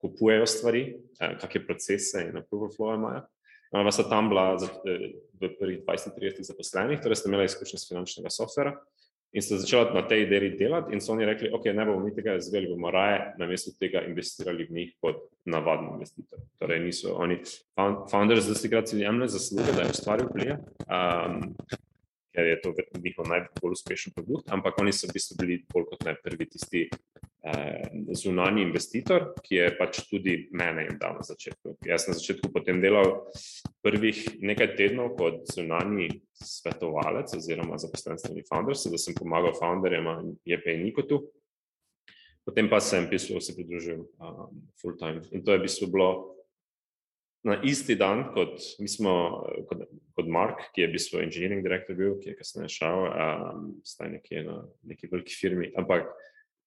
[0.06, 0.84] kupujejo stvari,
[1.20, 3.26] eh, kakšne procese in approval flow imajo.
[3.74, 8.76] Ona sta tam bila v prvih 20-30 zaposlenih, torej sta imela izkušnje z finančnega softvera
[9.36, 12.14] In so začeli na tej ideji delati, in so oni rekli, ok, ne bomo mi
[12.14, 16.40] tega izvedeli, bomo raje namesto tega investirali v njih kot navadni investitor.
[16.58, 17.36] Torej, niso oni,
[18.10, 21.42] founders, da si krat jemlje zasluge, da je ustvaril plije, um,
[22.36, 26.04] ker je to njihov najbolj uspešen produkt, ampak oni so v bistvu bili bolj kot
[26.04, 31.78] ne prvi tisti eh, zunani investitor, ki je pač tudi mene jim dal na začetku.
[31.88, 33.24] Jaz na začetku potem delal
[33.80, 40.36] prvih nekaj tednov kot zunani svetovalec oziroma zaposlen strani founders, da sem pomagal founderjem in
[40.44, 41.24] JP Nikotu.
[42.46, 45.24] Potem pa sem pisal, se pridružil um, full time.
[45.32, 46.35] In to je v bistvu bilo
[47.46, 49.12] na isti dan, kot mi smo,
[49.70, 49.84] kot,
[50.18, 54.16] kot Mark, ki je bil svoj engineering director bil, ki je kasneje šel, um, staj
[54.16, 54.56] nekje na
[54.90, 56.10] neki veliki firmi, ampak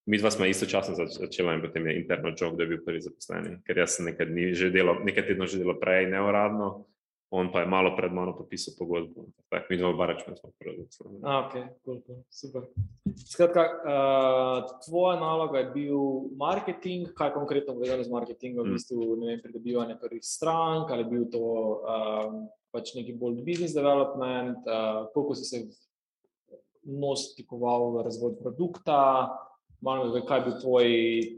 [0.10, 3.58] mi dva smo istočasno začela in potem je interno jog, da je bil prvi zaposleni,
[3.68, 6.70] ker jaz sem nekaj dni že delal, nekaj tednov že delal prej neuradno,
[7.30, 9.28] on pa je malo pred mano podpisal pogodbo.
[9.50, 11.20] Tako mi dva barač smo prvi zaposleni.
[11.22, 11.54] Ok,
[11.86, 12.66] cool, cool, super.
[13.22, 16.00] Skratka, uh, tvoja naloga je bil
[16.38, 18.70] marketing, kaj konkretno povedano z marketingom, mm.
[18.70, 22.40] v bistvu, vem, pridobivanje prvih strank, ali je bil to um,
[22.74, 25.62] pač neki bolj business development, uh, koliko si se
[26.90, 29.30] nos stikoval v razvoj produkta,
[29.86, 30.88] malo me, kaj bi tvoj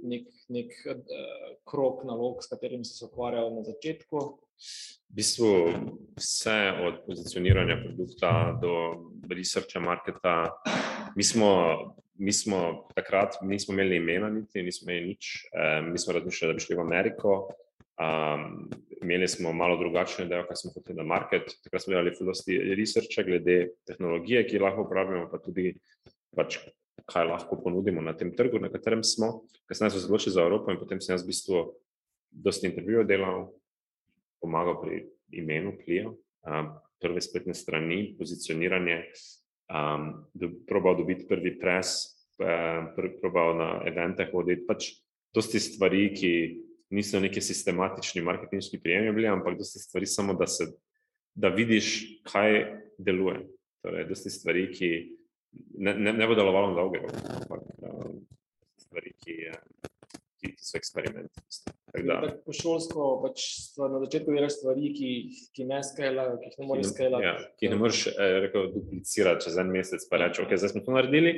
[0.07, 4.23] nek, nek uh, krok nalog, s katerim si se ukvarjal na začetku?
[5.11, 5.47] V bistvu
[6.15, 8.73] vse od pozicioniranja produkta do
[9.27, 10.35] researcha, marketa.
[11.15, 11.49] Mi smo,
[12.15, 15.31] mi smo takrat nismo imeli imena, niti nismo imeli nič.
[15.51, 17.35] Um, mi smo razmišljali, da bi šli v Ameriko.
[18.01, 18.69] Um,
[19.01, 21.51] imeli smo malo drugačne ideje, kaj smo hoteli na market.
[21.63, 25.73] Takrat smo delali filosti researcha glede tehnologije, ki jo lahko uporabljamo, pa tudi
[26.35, 26.61] pač
[27.11, 29.41] kaj lahko ponudimo na tem trgu, na katerem smo.
[29.67, 31.63] Kasneje smo se odločili za Evropo in potem sem jaz v bistvu
[32.31, 33.49] dosti intervjujev delal,
[34.41, 35.03] pomagal pri
[35.37, 36.15] imenu Clio,
[37.01, 38.97] prve spletne strani, pozicioniranje,
[39.69, 44.91] um, do, probal dobiti prvi pres, pr, probal na eventeh voditi, pač
[45.33, 46.31] dosti stvari, ki
[46.91, 50.67] niso neki sistematični marketinški prijemi bili, ampak dosti stvari samo, da se
[51.33, 52.65] da vidiš, kaj
[52.97, 53.45] deluje.
[53.81, 54.89] Torej, dosti stvari, ki
[55.79, 58.11] ne, ne, ne bo delovalo na dolge roke, ampak uh,
[58.77, 59.37] stvari, ki,
[60.41, 61.41] ki, ki so eksperimenti.
[61.91, 65.09] Po šolsko pač na začetku delaš stvari, ki,
[65.55, 67.27] ki ne skalajo, ki jih ne moreš skalati.
[67.27, 70.83] Ja, ki jih ne moreš eh, duplicirati čez en mesec, pa reči, ok, zdaj smo
[70.85, 71.33] to naredili,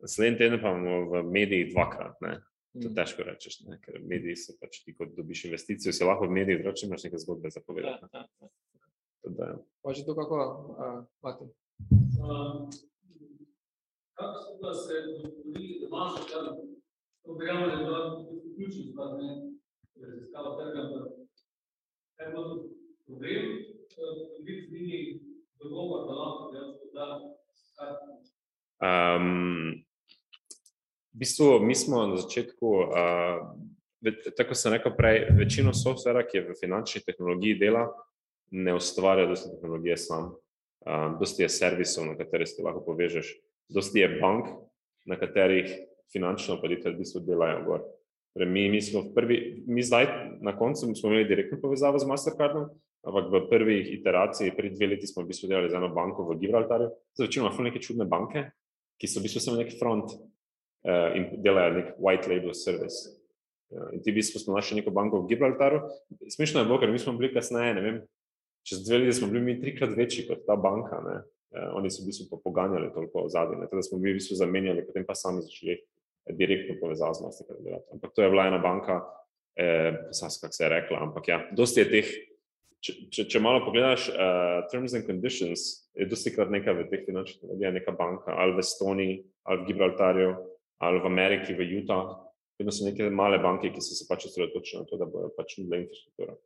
[0.00, 2.16] naslednji teden pa bomo v medijih dvakrat.
[2.24, 2.38] Ne?
[2.78, 2.94] To mm.
[2.96, 3.52] težko reči,
[3.84, 7.24] ker mediji so pač ti, kot dobiš investicijo, si lahko v medijih vroči, imaš nekaj
[7.26, 8.08] zgodbe za povedati.
[8.14, 8.48] Ja, ja,
[9.28, 9.54] ja.
[9.84, 10.36] Pa že to kako,
[10.78, 11.50] uh, Mati?
[12.16, 12.70] Um,
[14.16, 16.46] kako se pa se dogodili, da imaš tam,
[17.24, 18.00] to verjamem, da je bilo
[18.56, 19.57] ključno stvar, ne,
[20.06, 20.82] raziskava trga,
[22.18, 22.44] da je bilo
[23.06, 23.44] problem,
[24.44, 25.20] biti z njimi
[25.60, 27.06] dogovor, da lahko dejansko da,
[27.76, 27.88] kar
[28.78, 29.74] Um,
[31.10, 36.44] v bistvu, mi smo na začetku, uh, tako sem rekel prej, večino softvera, ki je
[36.46, 37.88] v finančni tehnologiji dela,
[38.54, 40.30] ne ustvarja dosti tehnologije sam.
[40.86, 43.34] Um, dosti je servisov, na katere se lahko povežeš
[43.68, 44.46] dosti je bank,
[45.04, 45.72] na katerih
[46.12, 47.84] finančno podjetje v bistvu delajo gor.
[48.34, 48.80] Torej, mi, mi
[49.14, 50.06] prvi, mi zdaj
[50.40, 52.68] na koncu smo imeli direktno povezavo z Mastercardom,
[53.06, 56.38] ampak v prvih iteraciji, pred dve leti smo v bistvu delali z eno banko v
[56.42, 56.88] Gibraltarju.
[56.88, 58.50] To so večinoma neke čudne banke,
[59.00, 63.16] ki so v bistvu samo neki front uh, in delajo nek white label service.
[63.72, 65.82] Uh, in ti v bistvu smo našli neko banko v Gibraltaru.
[66.28, 67.98] Smešno je bilo, ker mi smo bili kasneje, ne vem,
[68.66, 71.00] čez dve leti smo bili mi trikrat večji kot ta banka.
[71.06, 71.18] Ne?
[71.56, 75.06] eh, oni so v bistvu poganjali toliko ozadje, da smo mi v bistvu zamenjali, potem
[75.06, 75.78] pa sami začeli
[76.36, 77.88] direktno povezati z Mastercardom delati.
[77.92, 79.00] Ampak to je bila ena banka,
[79.56, 82.10] eh, sas, kak se je rekla, ampak ja, dosti je teh,
[82.84, 85.64] če, če, če malo pogledaš, uh, terms and conditions,
[85.98, 89.16] je dosti krat nekaj v teh finančnih tehnologijah, neka banka, ali v Estoniji,
[89.50, 90.30] ali v Gibraltarju,
[90.86, 92.14] ali v Ameriki, v Utah,
[92.58, 95.58] vedno so neke male banke, ki so se pač osredotočili na to, da bodo pač
[95.58, 96.38] nudile infrastrukturo.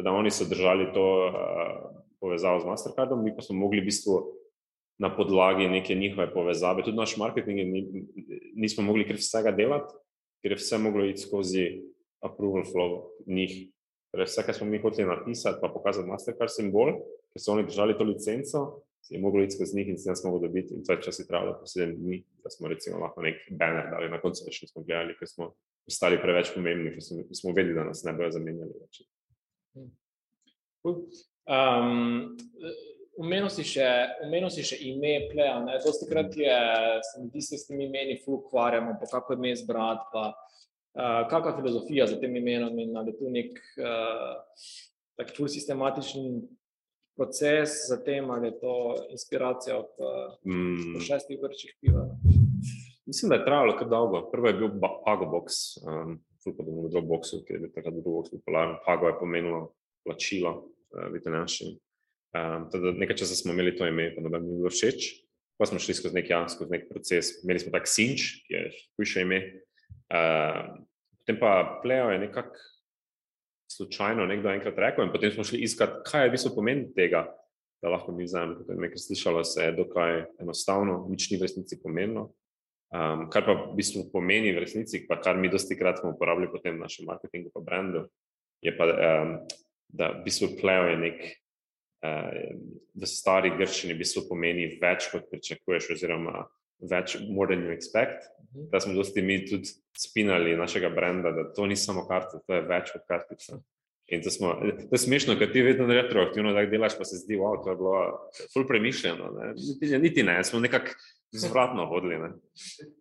[0.00, 1.86] Da oni so držali to uh,
[2.22, 4.16] povezavo z Mastercardom, mi pa smo mogli v bistvu
[5.00, 8.04] na podlagi neke njihove povezave, tudi naš marketing, ni,
[8.54, 9.94] nismo mogli kar vsega delati,
[10.42, 11.64] ker je vse moglo iti skozi
[12.24, 13.54] approval flow njih.
[14.12, 16.92] Torej, vse, kar smo mi hoteli napisati, pa pokazati Mastercard simbol,
[17.32, 18.64] ker so oni držali to licenco,
[19.10, 20.74] je moglo iti skozi njih in se nas moglo dobiti.
[20.74, 24.10] In to je časi trajalo po sedem dni, da smo recimo lahko nek banner dali,
[24.10, 25.52] na koncu več nismo gledali, ker smo
[25.88, 29.02] postali preveč pomembni, ker smo, smo vedeli, da nas ne bojo zamenjali več.
[30.84, 32.36] Um,
[33.20, 35.58] Umenil si, si še ime, pleja.
[35.84, 36.60] Dosti krat je,
[37.04, 42.06] se mi zdi, s temi imeni flukvarjamo, pa kako ime izbrati, pa uh, kakšna filozofija
[42.08, 44.64] za tem imenom in ali je tu nek uh,
[45.20, 46.40] tak čul sistematičen
[47.18, 48.74] proces za tem, ali je to
[49.12, 50.14] inspiracija v,
[50.48, 52.06] Mm, v šestih vrčih piva.
[53.06, 54.30] mislim, da je trajalo kar dolgo.
[54.32, 58.80] Prvo je bil Pagobox, um, ful pa v Dropboxu, ki je bil takrat Dropbox popularen.
[58.86, 59.60] Pago je pomenilo
[60.04, 61.76] plačilo uh, v italijanščini.
[62.30, 65.26] Um, teda nekaj časa smo imeli to ime, pa mi ni bilo všeč.
[65.58, 67.34] Pa smo šli skozi nek, ja, skozi nek proces.
[67.44, 68.60] Imeli smo tak Sinč, ki je
[68.96, 69.40] hujše ime.
[70.08, 70.78] Uh,
[71.20, 72.56] potem pa Pleo je nekako
[73.70, 77.26] slučajno nekdo enkrat rekel in potem smo šli iskat, kaj je v bistvu pomen tega,
[77.82, 78.62] da lahko mi vzamemo.
[78.62, 82.30] Potem nekaj slišalo se je dokaj enostavno, nič ni v resnici pomenilo.
[82.90, 86.50] Um, kar pa v bistvu pomeni v resnici, pa kar mi dosti krat smo uporabljali
[86.50, 88.08] v našem marketingu pa brandu,
[88.62, 89.36] je pa, um,
[89.86, 91.39] da v bistvu Pleo je nek, uh,
[92.00, 96.46] v stari grščini v bistvu pomeni več, kot pričakuješ, oziroma
[96.80, 98.30] več, more than you expect.
[98.72, 102.64] Da smo dosti mi tudi spinali našega brenda, da to ni samo kartica, to je
[102.66, 103.60] več kot kartica.
[104.10, 104.56] In to, smo,
[104.88, 107.78] to je smešno, ker ti vedno retroaktivno tako delaš, pa se zdi, wow, to je
[107.78, 108.00] bilo
[108.50, 109.28] ful premišljeno.
[109.36, 109.52] Ne?
[109.54, 110.96] Niti, niti ne, smo nekako
[111.30, 112.18] zvratno vodili.
[112.18, 112.32] Ne?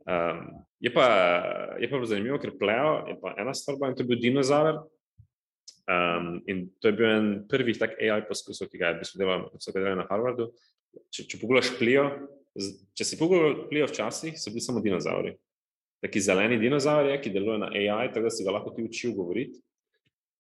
[0.05, 0.43] Um,
[0.79, 1.07] je, pa,
[1.81, 4.83] je pa zanimivo, ker Pleo je pa ena stvar, in to je bil dinozaver.
[5.89, 9.21] Um, in to je bil en prvih tak AI poskusov, ki ga je v bistvu
[9.23, 10.51] delal, so ga delali na Harvardu.
[11.09, 12.03] Če, če pogledaš Plio,
[12.53, 15.33] z- če si pogledal Plio včasih, so bili samo dinozauri.
[16.05, 19.57] Taki zeleni dinozauri, ki delujejo na AI, tako da si ga lahko ti učil govoriti.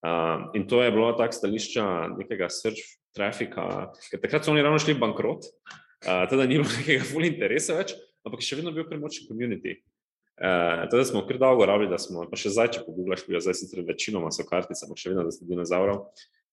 [0.05, 1.83] Um, in to je bilo tako stališča
[2.13, 2.79] nekega search
[3.17, 5.49] trafika, ker takrat so oni ravno šli bankrot,
[6.05, 9.79] uh, teda ni bilo nekega full interesa več, ampak še vedno bil premočen community.
[10.39, 13.83] Uh, teda smo kar dolgo rabili, da smo, pa še zdaj, če pogublaš, zdaj sicer
[13.83, 16.05] večinoma so kartice, ampak še vedno, da so dinozaurov.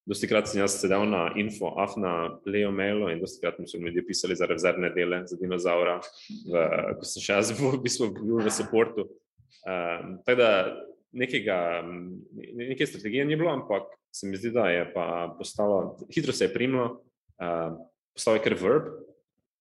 [0.07, 3.79] Dosti krat sem jaz sedel na info, af na Leo mailu in dosti krat so
[3.79, 5.97] ljudje pisali za rezervne dele za dinozaura,
[6.47, 6.67] v,
[6.99, 9.09] ko sem še jaz v bistvu bil v supportu.
[9.67, 10.51] Um, tako da
[11.17, 16.35] nekega, ne- neke strategije ni bilo, ampak se mi zdi, da je pa postalo, hitro
[16.35, 17.03] se je primlo,
[17.43, 17.75] uh,
[18.15, 18.95] postalo je kar verb,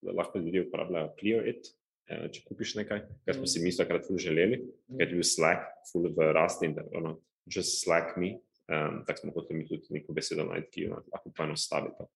[0.02, 1.74] da lahko ljudje uporabljajo clear it, eh,
[2.06, 4.60] če kupiš nekaj, kar smo si mi takrat ful želeli,
[4.94, 7.16] ker je bil Slack ful v rasti in da ono,
[7.50, 8.36] just Slack me,
[8.70, 12.06] um, tako smo hoteli mi tudi neko besedo najti, ki jo lahko poenostavite.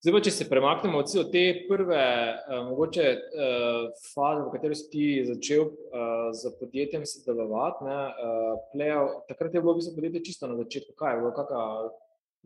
[0.00, 4.86] Zdaj, pa, če se premaknemo od te prve, uh, mogoče uh, faze, v kateri si
[4.88, 10.56] ti začel uh, z podjetjem sodelovati, uh, takrat je bilo v bistvu podjetje čisto na
[10.62, 10.96] začetku.
[10.96, 11.66] Kaj je bilo, kakšna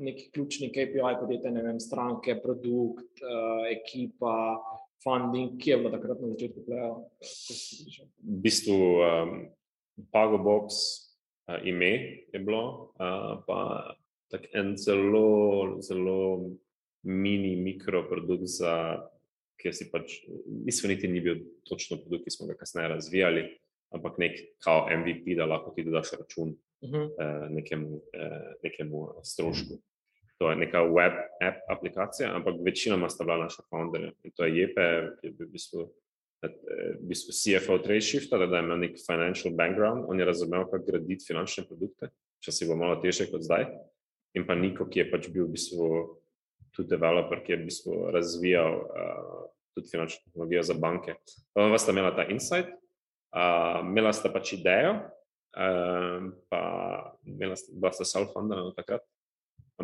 [0.03, 4.35] neki ključni KPI podjetja, ne vem, stranke, produkt, uh, ekipa,
[5.05, 8.09] funding, ki je bilo takrat na začetku prišel?
[8.25, 9.33] V bistvu um,
[10.11, 10.75] Pagobox
[11.49, 13.93] uh, ime je bilo, uh, pa
[14.33, 16.51] tak en zelo, zelo
[17.05, 19.05] mini mikroprodukt za,
[19.61, 23.45] ki si pač, mislim, niti ni bil točno produkt, ki smo ga kasneje razvijali,
[23.95, 27.11] ampak nek kao MVP, da lahko ti dodaš račun Uh -huh.
[27.19, 29.75] eh, nekemu, eh, nekemu strošku.
[30.45, 34.11] To je neka web app aplikacija, ampak večinoma sta bila naša founderja.
[34.23, 34.85] In to je Jepe,
[35.21, 35.85] ki je bil v bistvu,
[36.45, 36.51] eh,
[37.01, 41.25] v bistvu CFO Tradeshifta, da je imel nek financial background, on je razumel, kako graditi
[41.25, 42.11] finančne produkte,
[42.43, 43.71] včasih bo malo težje kot zdaj.
[44.37, 45.89] In pa Niko, ki je pač bil v bistvu
[46.77, 51.17] tudi developer, ki je v bistvu razvijal uh, tudi finančno tehnologijo za banke.
[51.55, 52.69] Pa sta imela ta insight,
[53.33, 54.99] uh, imela sta pač idejo,
[55.55, 57.15] Um, pa
[57.55, 59.07] sta, bila sta self-fundana takrat,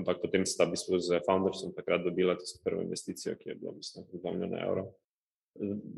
[0.00, 3.76] ampak potem sta v bistvu z foundersom takrat dobila tisto prvo investicijo, ki je bila,
[3.76, 4.90] mislim, 2 milijona evrov.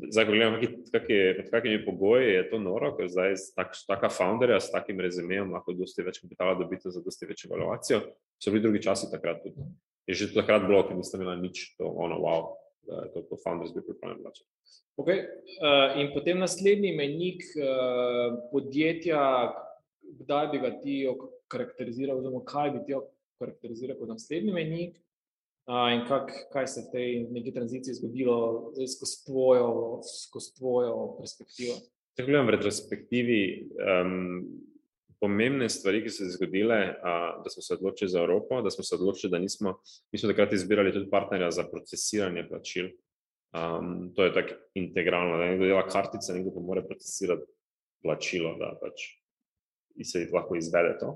[0.09, 4.09] Zdaj, ko gledam, kaki- kaki- pod kakimi pogoji je to noro, ker zdaj tak, taka
[4.09, 8.01] founderja s takim rezumejem lahko dosti več kapitala dobite za dosti večjo evaluacijo.
[8.41, 9.61] So bili drugi časi takrat tudi.
[10.09, 12.49] Je že takrat bilo, ker niste imeli nič, to ono, wow,
[12.83, 14.49] da je to, to founders bil pripravljen plačati.
[14.97, 15.19] Okay.
[15.61, 19.53] Uh, in potem naslednji menik uh, podjetja,
[20.19, 22.97] kdaj bi ga ti okarakteriziral, oziroma kaj bi ti
[23.35, 24.97] okarakteriziral kot naslednji menik,
[25.69, 28.37] uh, in kak, kaj se v tej neki tranziciji zgodilo
[28.75, 29.71] zdaj skozi tvojo,
[30.03, 31.79] skozi tvojo perspektivo.
[32.13, 33.39] Če gledam v retrospektivi,
[33.81, 34.43] um,
[35.23, 38.83] pomembne stvari, ki so se zgodile, uh, da smo se odločili za Evropo, da smo
[38.83, 39.77] se odločili, da nismo,
[40.11, 42.91] mi smo takrat izbirali tudi partnerja za procesiranje plačil.
[43.53, 47.45] Um, to je tako integralno, da nekdo dela kartice, nekdo pa mora procesirati
[48.03, 49.05] plačilo, da pač
[50.03, 51.13] se lahko izvede to.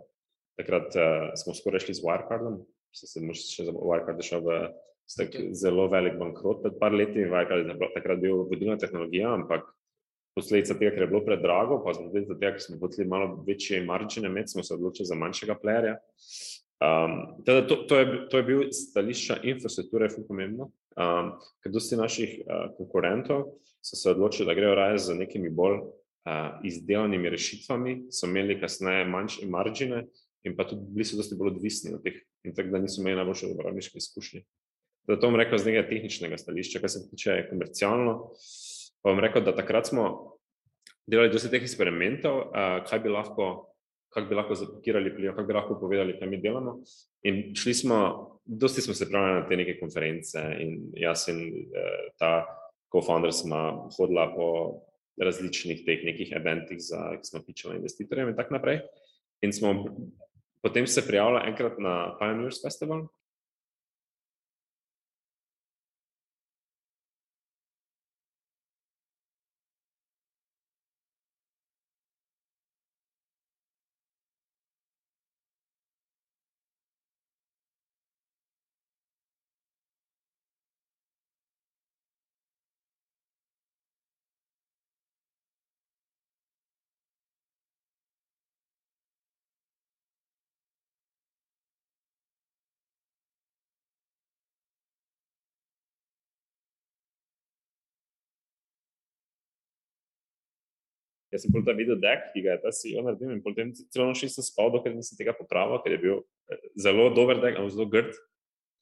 [0.57, 2.61] Takrat uh, smo skoraj šli z Wirecardom,
[2.95, 4.59] se se mož še za Wirecard šel v
[5.07, 9.67] tak, zelo velik bankrot pred par leti, Wirecard je bila takrat bil vodilna tehnologija, ampak
[10.37, 14.29] posledica tega, ker je bilo predrago, pa posledica tega, ker smo hoteli malo večje margine
[14.29, 15.95] imeti, smo se odločili za manjšega playerja.
[16.77, 21.31] Um, teda to, to, je, to je bil stališča infrastrukture, je ful pomembno, um,
[21.63, 23.47] ker dosti naših uh, konkurentov
[23.81, 29.07] so se odločili, da grejo raje z nekimi bolj uh, izdelanimi rešitvami, so imeli kasneje
[29.09, 30.03] manjše margine
[30.47, 32.17] in pa tudi bili so dosti bolj odvisni od teh,
[32.47, 34.43] in tako da niso imeli najboljše uporabniške izkušnje.
[35.07, 38.17] Zato bom rekel z nekega tehničnega stališča, kar se tiče komercialno,
[39.01, 40.09] pa bom rekel, da takrat smo
[41.07, 42.47] delali dosti teh eksperimentov,
[42.87, 43.67] kaj bi lahko
[44.17, 46.79] kako bi lahko zapakirali plin, kako bi lahko povedali, kaj mi delamo.
[47.23, 47.97] In šli smo,
[48.45, 52.45] dosti smo se pravili na te neke konference in jaz in uh, ta
[52.93, 54.47] co-founder smo hodila po
[55.21, 58.81] različnih teh nekih eventih, za, ki smo pičali investitorjem in tako naprej.
[59.41, 59.73] In smo
[60.67, 63.07] potem se prijavili enkrat na Pioneers Festival,
[101.37, 104.23] Jaz sem ta videl dek, ki ga je ta CEO naredil in potem celo noč
[104.25, 106.15] nisem spal, dokler nisem tega popravil, ker je bil
[106.49, 108.17] eh, zelo dober dek, ampak zelo grd.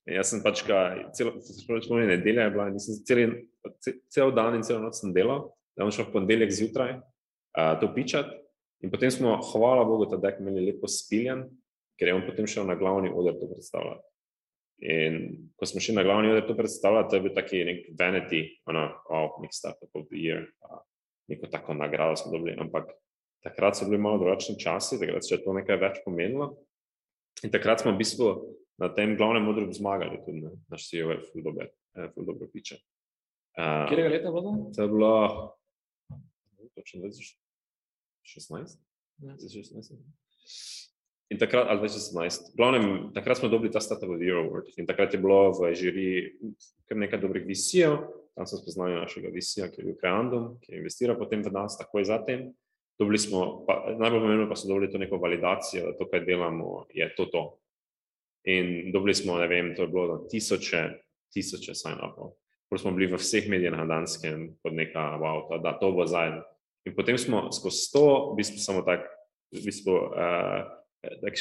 [0.07, 0.79] In jaz sem pač ga,
[1.17, 3.35] celo, celo nedelja je bila, nisem cel,
[4.13, 7.91] cel dan in celo noč sem delal, da bom šel v ponedeljek zjutraj uh, to
[7.91, 8.31] pičat.
[8.85, 11.43] In potem smo, hvala Bogu, ta dek imeli lepo spiljen,
[11.99, 14.07] ker je on potem šel na glavni oder to predstavljati.
[14.85, 15.21] In
[15.55, 18.89] ko smo šli na glavni oder to predstavljati, to je bil taki nek vanity, ono,
[19.09, 20.45] oh, nek startup of the year.
[20.63, 20.83] Uh,
[21.27, 22.91] neko tako nagrado smo dobili, ampak
[23.43, 26.55] takrat so bili malo drugačni časi, takrat se je to nekaj več pomenilo.
[27.43, 28.29] In takrat smo v bistvu
[28.81, 30.51] na tem glavnem modru zmagali, tudi ne?
[30.71, 31.69] naš CEO je ful dober,
[32.13, 32.79] ful dobro piče.
[33.55, 34.53] Uh, Kjerega leta bilo to?
[34.75, 35.13] To je bilo
[36.75, 38.77] točno 2016.
[39.23, 39.35] Ja.
[39.39, 39.95] 2016.
[41.29, 44.85] In takrat, ali 2017, glavnem, takrat smo dobili ta Startup of the Year Award in
[44.85, 46.09] takrat je bilo v žiri
[46.85, 47.97] kar nekaj dobrih visijev,
[48.35, 51.77] tam smo spoznali našega visija, ki je bil Kreandum, ki je investiral potem v nas
[51.79, 52.49] takoj zatem.
[52.99, 56.85] Dobili smo, pa, najbolj pomembno pa so dobili to neko validacijo, da to, kaj delamo,
[56.93, 57.43] je to to.
[58.51, 60.83] In dobili smo, ne vem, to je bilo tisoče,
[61.33, 62.35] tisoče sign-upov.
[62.69, 66.05] Prvo smo bili v vseh medijih na Danskem pod neka, wow, to, da to bo
[66.07, 66.43] zajedno.
[66.85, 69.09] In potem smo skozi to, v bistvu samo tako,
[69.55, 70.67] v bistvu, uh,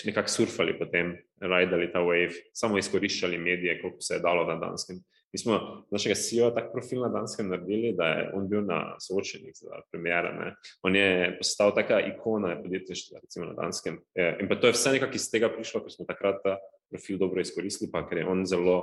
[0.07, 5.03] nekako surfali, potem rajdali ta wave, samo izkoriščali medije, koliko se je dalo na Danskem.
[5.35, 9.55] Mi smo našega CEO tako profil na Danskem naredili, da je on bil na soočenih
[9.55, 10.31] za premjera.
[10.33, 10.53] Ne.
[10.83, 13.99] On je postal taka ikona podjetništva, recimo na Danskem.
[14.15, 16.55] E, in pa to je vse nekako iz tega prišlo, ker smo takrat ta
[16.91, 18.77] profil dobro izkoristili, pa ker je on zelo,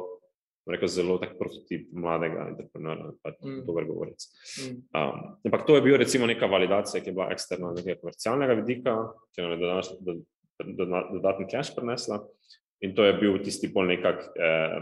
[0.67, 3.63] rekel, zelo tak prototip mladega entreprenera, pa mm.
[3.69, 4.27] dober govorec.
[4.59, 4.75] Mm.
[4.91, 8.97] Um, ampak to je bil recimo neka validacija, ki je bila eksterna nekega komercialnega vidika,
[9.31, 10.19] ki nam je
[11.15, 12.19] dodatni cash prinesla.
[12.81, 14.77] In to je bil tisti pol nekak eh,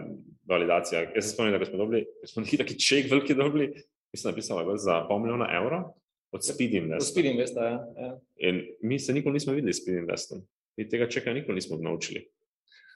[0.49, 1.01] validacija.
[1.15, 3.73] Jaz se spomnim, da smo dobili, smo neki taki ček veliki dobili,
[4.13, 5.83] mislim, napisala za pol milijona evrov
[6.31, 7.07] od Speed Invest.
[7.07, 7.63] Od Speed Invest, ja.
[7.97, 8.19] ja.
[8.37, 10.41] In mi se nikoli nismo videli s Speed Investom.
[10.77, 12.27] Mi tega čeka nikoli nismo naučili.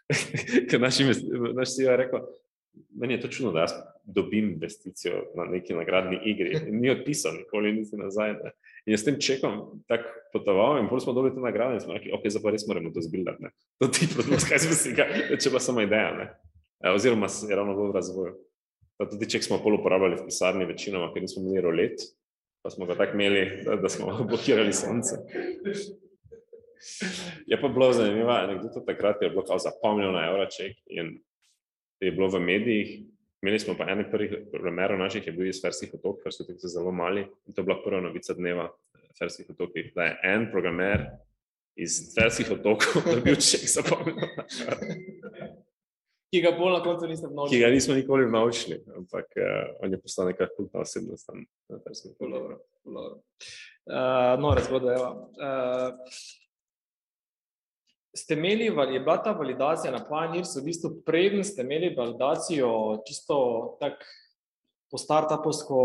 [0.69, 0.99] Ker naš,
[1.55, 2.19] naš CEO je rekel,
[2.95, 3.71] meni je to čudno, da jaz
[4.03, 6.57] dobim investicijo na neki nagradni igri.
[6.67, 8.33] In ni odpisal, nikoli nisi nazaj.
[8.33, 8.51] Ne.
[8.85, 11.93] In jaz s tem čekom tako potoval in bolj smo dobili to nagrado in smo
[11.93, 13.51] rekli, ok, zdaj pa res moramo to zbildati.
[13.79, 14.95] To ti produkt, kaj si misli,
[15.39, 16.11] če pa samo ideja.
[16.17, 16.27] Ne.
[16.83, 18.35] E, oziroma je ravno v razvoju.
[18.97, 22.03] Pa tudi ček smo pol uporabljali v pisarni večinoma, ker nismo imeli rolet,
[22.61, 25.15] pa smo ga tako imeli, da, da smo blokirali sonce.
[27.47, 31.17] Je pa bilo zanimivo, anekdota takrat je bilo za pol milijona evra ček in
[31.99, 33.01] je bilo v medijih.
[33.43, 36.67] Imeli smo pa ene prvih primerov naših, je bil iz Ferskih otokov, ker so tudi
[36.71, 37.25] zelo mali.
[37.47, 41.03] In to je bila prva novica dneva v Ferskih otokih, da je en programer
[41.75, 44.15] iz Ferskih otokov dobil ček za pomen.
[46.33, 47.59] Ki ga bolj na koncu nismo naučili.
[47.59, 51.77] Ki ga nismo nikoli naučili, ampak uh, on je postal neka kultna osebnost tam na
[51.83, 52.57] Ferskih otokih.
[52.89, 55.09] Uh, no, razgoda, evo.
[55.37, 55.93] Uh,
[58.17, 63.37] ste imeli, je bila ta validacija na Pioneers, v bistvu preden ste imeli validacijo čisto
[63.79, 64.01] tak
[64.89, 65.77] po startupovsko,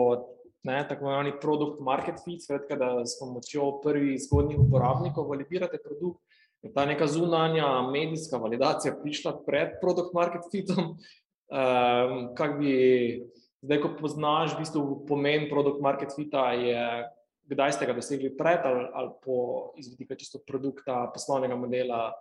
[0.62, 6.24] ne, tako imenovani produkt market fit, skratka, da s pomočjo prvih zgodnjih uporabnikov validirate produkt.
[6.62, 12.72] Je ta neka zunanja medijska validacija prišla pred produkt market fitom, um, kak bi,
[13.62, 16.82] zdaj ko poznaš v bistvu pomen produkt market fita, je
[17.48, 19.38] kdaj ste ga dosegli pred ali, ali po
[19.78, 22.12] izvedika čisto produkta, poslovnega modela?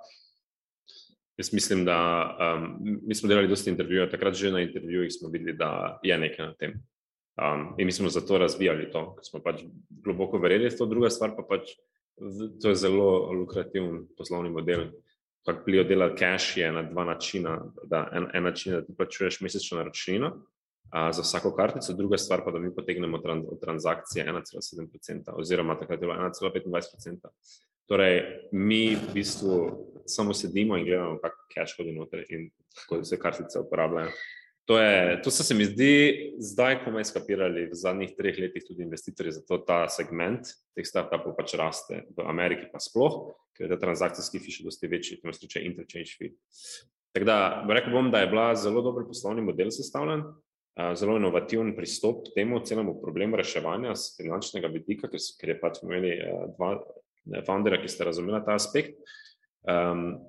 [1.37, 1.97] Jaz mislim, da
[2.39, 6.45] um, mi smo delali dosti intervjujev, takrat že na intervjujih smo videli, da je nekaj
[6.45, 6.79] na tem.
[7.37, 11.11] Um, in mi smo zato razvijali to, ker smo pač globoko verjeli v to, druga
[11.13, 11.75] stvar pa pač,
[12.61, 14.87] to je zelo lukrativen poslovni model.
[15.45, 17.65] kako Plio dela cash, je na dva načina.
[17.83, 22.17] Da, en, en način je, da ti plačuješ mesečno naročnino uh, za vsako kartico, druga
[22.17, 27.27] stvar pa, da mi potegnemo tran, od transakcije 1,7%, oziroma takrat je bilo 1,25%.
[27.87, 33.19] Torej, mi v bistvu samo sedimo in gledamo, kako cash hodi noter in kako se
[33.19, 34.11] kartice uporabljajo.
[34.67, 35.91] To, je, to so se mi zdi,
[36.43, 41.37] zdaj, ko smo skapirali v zadnjih treh letih, tudi investitorji, zato ta segment teh startupov
[41.37, 45.47] pač raste v Ameriki, pa sploh, ker je ta transakcijski fi še dosti večji, to
[45.55, 46.35] je interchange fee.
[47.15, 47.37] Tako da
[47.79, 50.27] rekel bom, da je bila zelo dober poslovni model sestavljen,
[50.99, 55.79] zelo inovativen pristop k temu celemu problemu reševanja z finančnega vidika, ker, ker je pač
[55.87, 56.11] imeli
[56.57, 56.75] dva
[57.47, 58.99] founderja, ki sta razumela ta aspekt.
[59.63, 60.19] Um,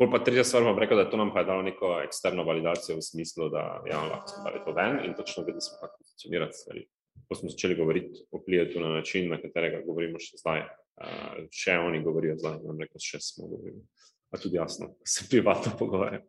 [0.00, 2.94] Pol pa tretja stvar, bom rekel, da to nam pa je dalo neko eksterno validacijo
[2.96, 6.56] v smislu, da ja, lahko smo dali to ven in točno vedeli smo, kako funkcionirati
[6.56, 6.84] stvari.
[7.28, 11.76] Ko smo začeli govoriti o plijetu na način, na katerega govorimo še zdaj, uh, še
[11.84, 13.84] oni govorijo zdaj, nam rekel, še smo govorili.
[14.32, 16.24] A tudi jasno, se privatno pogovarjamo.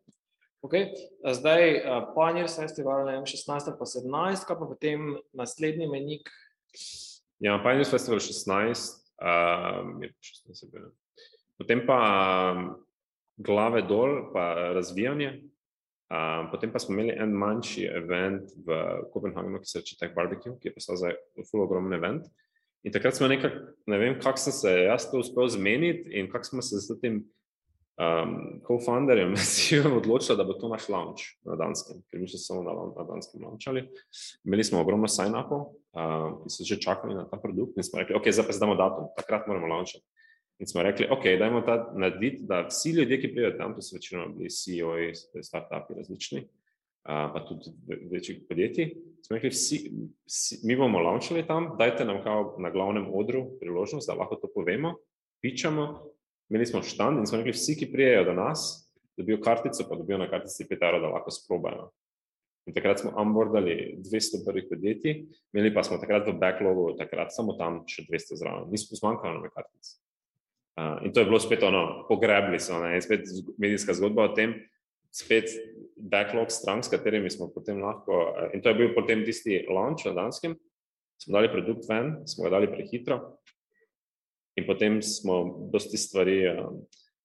[0.67, 0.91] Okay.
[1.23, 1.79] Zdaj,
[2.11, 6.27] Pioneer Festival, ne vem, 16 pa 17, kaj pa potem naslednji menik?
[7.39, 9.95] Ja, Pioneer Festival 16, uh,
[10.51, 10.91] 16
[11.61, 11.97] potem pa
[13.43, 15.31] glave dol, pa razvijanje.
[16.11, 18.79] Um, potem pa smo imeli en manjši event v
[19.13, 21.15] Kopenhagenu, ki se reče Tech Barbecue, ki je postal zdaj
[21.47, 22.25] zelo ogromen event.
[22.83, 26.49] In takrat smo nekako, ne vem, kako sem se jaz to uspel zmeniti in kako
[26.49, 27.21] smo se z tem
[28.01, 28.33] um,
[28.67, 29.35] co-founderjem
[30.01, 33.45] odločili, da bo to naš launch na Danskem, ker mi smo samo na, na Danskem
[33.45, 33.85] launchali.
[34.43, 38.17] Imeli smo ogromno sign-upov, um, ki so že čakali na ta produkt in smo rekli,
[38.19, 40.03] ok, zdaj pa zdamo datum, takrat moramo launchati.
[40.61, 43.95] In smo rekli, ok, dajmo ta narediti, da vsi ljudje, ki pridejo tam, to so
[43.95, 46.43] večino bili CEO-ji, start-upi različni,
[47.03, 47.71] pa tudi
[48.11, 48.91] večjih podjetij,
[49.25, 49.79] smo rekli, vsi,
[50.29, 54.51] vsi, mi bomo launchali tam, dajte nam kao na glavnem odru priložnost, da lahko to
[54.53, 54.93] povemo,
[55.41, 55.87] pičamo,
[56.53, 58.67] imeli smo štand in smo rekli, vsi, ki prijejo do nas,
[59.17, 61.89] dobijo kartico, pa dobijo na kartici 5 evrov, da lahko sprobajo.
[62.69, 67.57] In takrat smo onboardali 200 prvih podjetij, imeli pa smo takrat v backlogu, takrat samo
[67.57, 69.97] tam še 200 zraven, nismo zmanjkali na kartici.
[70.79, 73.27] Uh, in to je bilo spet ono, pogrebili so, ne, in spet
[73.59, 74.53] medijska zgodba o tem,
[75.11, 75.51] spet
[75.95, 80.07] backlog strank, s katerimi smo potem lahko, uh, in to je bil potem tisti launch
[80.07, 80.55] na Danskem,
[81.19, 83.19] smo dali produkt ven, smo ga dali prehitro
[84.55, 85.41] in potem smo
[85.73, 86.71] dosti stvari, uh,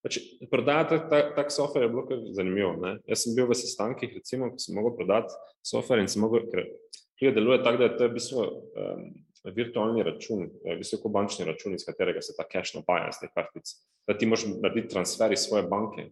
[0.03, 0.19] pač
[0.51, 2.97] prodajati tak, tak software je bilo kar zanimivo, ne.
[3.07, 7.33] Jaz sem bil v sestankih, recimo, ko sem mogel prodati software in sem mogel, ker
[7.35, 9.09] deluje tako, da je to v bistvu um,
[9.55, 13.77] virtualni račun, eh, visoko bančni račun, iz katerega se ta cache napaja iz te kartice.
[14.07, 16.11] Da ti moraš narediti transfer iz svoje banke,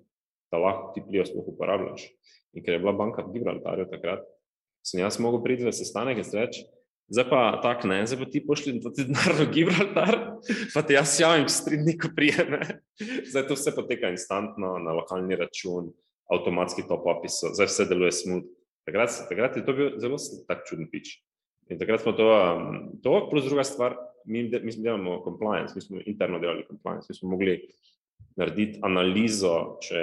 [0.52, 2.06] da lahko ti plijo sploh uporabljaš.
[2.54, 4.22] In ker je bila banka v Gibraltarju takrat,
[4.84, 6.62] sem jaz mogel priti v sestanek in reči,
[7.08, 10.38] zdaj pa tak ne, zdaj pa ti pošli to ti denar v Gibraltar,
[10.74, 12.60] pa ti jaz javim, s tri dni, ko prijeme.
[13.30, 15.90] Zdaj to vse poteka instantno na lokalni račun,
[16.30, 18.46] avtomatski top-upi so, zdaj vse deluje smooth.
[18.84, 21.23] Takrat, takrat je to bil zelo tak čuden pič.
[21.68, 26.00] In takrat smo to, um, to plus druga stvar, mi, mi delamo compliance, mi smo
[26.06, 27.56] interno delali compliance, mi smo mogli
[28.36, 30.02] narediti analizo, če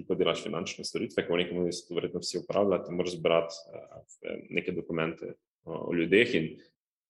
[0.00, 4.42] ti pa delaš finančne storitve, ko v nekem mestu verjetno vsi upravljate, moraš zbrati uh,
[4.50, 6.50] neke dokumente uh, o ljudeh in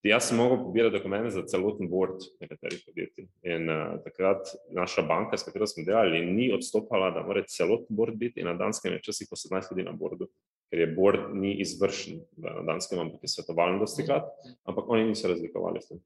[0.03, 3.27] jaz sem mogel pobirati dokumente za celoten board nekaterih podjetij.
[3.47, 8.17] In uh, takrat naša banka, s katero smo delali, ni odstopala, da mora celoten board
[8.17, 10.30] biti in na danskem je včasih po 17 ljudi na boardu
[10.71, 14.29] ker je board ni izvršen na danskem, ampak je svetovalen dosti krat,
[14.63, 15.99] ampak oni niso razlikovali s tem.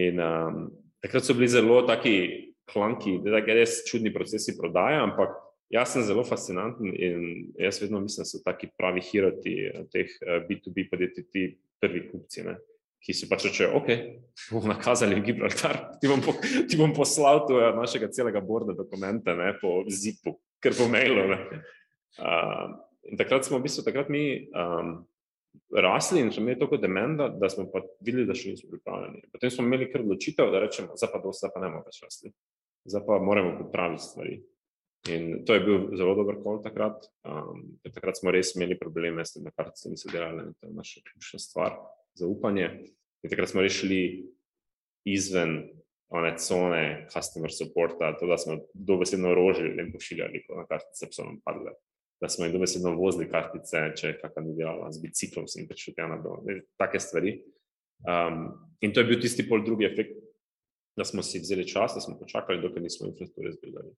[0.00, 0.64] In um,
[1.02, 2.16] takrat so bili zelo taki
[2.70, 5.38] klanki, da je res čudni procesi prodaje, ampak
[5.70, 7.22] jaz sem zelo fascinanten in
[7.58, 9.54] jaz vedno mislim, da so taki pravi hiroti
[9.94, 10.18] teh
[10.50, 11.46] B2B uh, podjetij, ti
[11.80, 12.58] prvi kupci, ne?
[13.00, 13.86] ki si pač rečejo, ok,
[14.52, 19.32] bomo nakazali v Gibraltar, ti bom, po, ti bom poslal tu našega celega borda dokumente
[19.38, 21.24] ne, po zipu, ker po mailu.
[22.20, 22.76] Uh,
[23.08, 24.92] In takrat smo v bistvu takrat mi um,
[25.72, 29.24] rasli in smo imeli toliko demenda, da smo pa videli, da še nismo pripravljeni.
[29.32, 32.32] Potem smo imeli kar odločitev, da rečemo, zdaj pa dosta, pa ne moremo več rasli.
[32.90, 34.38] Zdaj pa moramo popraviti stvari.
[35.08, 37.08] In to je bil zelo dober kol takrat.
[37.24, 40.76] Um, takrat smo res imeli probleme s tem, da kartice niso delale in to je
[40.76, 41.76] naša ključna stvar,
[42.20, 42.68] zaupanje.
[43.24, 44.00] In takrat smo rešili
[45.08, 45.62] izven
[46.12, 51.24] one cone customer supporta, to da smo dobesedno rožili in pošiljali, ko na kartice so
[51.24, 51.72] nam padle
[52.20, 56.08] da smo jim dobesedno vozili kartice, če je kakšna delala z biciklom, sem prišel tja
[56.10, 56.44] na dol,
[56.80, 57.38] take stvari.
[58.04, 58.44] Um,
[58.84, 60.18] in to je bil tisti pol drugi efekt,
[60.96, 63.92] da smo si vzeli čas, da smo počakali, dokler nismo infrastrukture zbirali.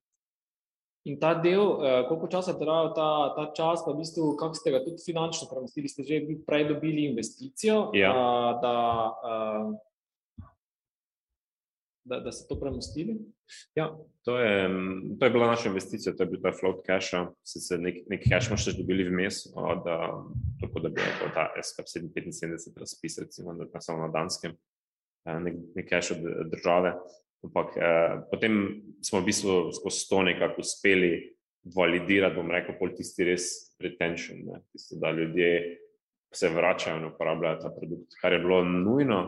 [1.11, 4.71] In ta del, uh, koliko časa trajal ta, ta čas, pa v bistvu, kako ste
[4.71, 8.13] ga tudi finančno premestili, ste že prej dobili investicijo, ja.
[8.15, 8.77] uh, da
[9.11, 9.73] uh,
[12.05, 13.17] da, da ste to premustili?
[13.75, 17.25] Ja, to je, mm, to je bila naša investicija, to je bil ta float cache.
[17.47, 19.99] Sicer nek, nek cache smo še dobili vmes, od, a,
[20.61, 24.57] tako da bi lahko ta SKP 75 razpis, recimo, da samo na Danskem,
[25.27, 26.97] a, nek, nek cache od države.
[27.43, 31.35] Ampak eh, potem smo v bistvu skozi to nekako uspeli
[31.75, 33.49] validirati, bom rekel, pol tisti res
[33.83, 35.51] retention, ne, tisti, da ljudje
[36.33, 39.19] se vračajo in uporabljajo ta produkt, kar je bilo nujno,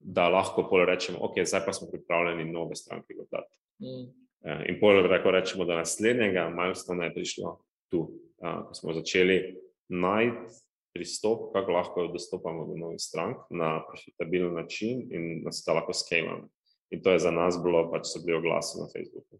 [0.00, 3.56] da lahko pol rečemo, ok, zdaj pa smo pripravljeni nove stranke dodati.
[3.84, 4.08] Mm.
[4.44, 7.58] Eh, In pol lahko rečemo, da naslednjega milestone je prišlo
[7.90, 8.06] tu,
[8.40, 9.56] ko smo začeli
[9.88, 10.54] najti
[10.94, 15.92] pristop, kako lahko dostopamo do novih strank na profitabilen način in da se to lahko
[15.92, 16.48] skalamo.
[16.90, 19.38] In to je za nas bilo, pač so bili oglasi na Facebooku.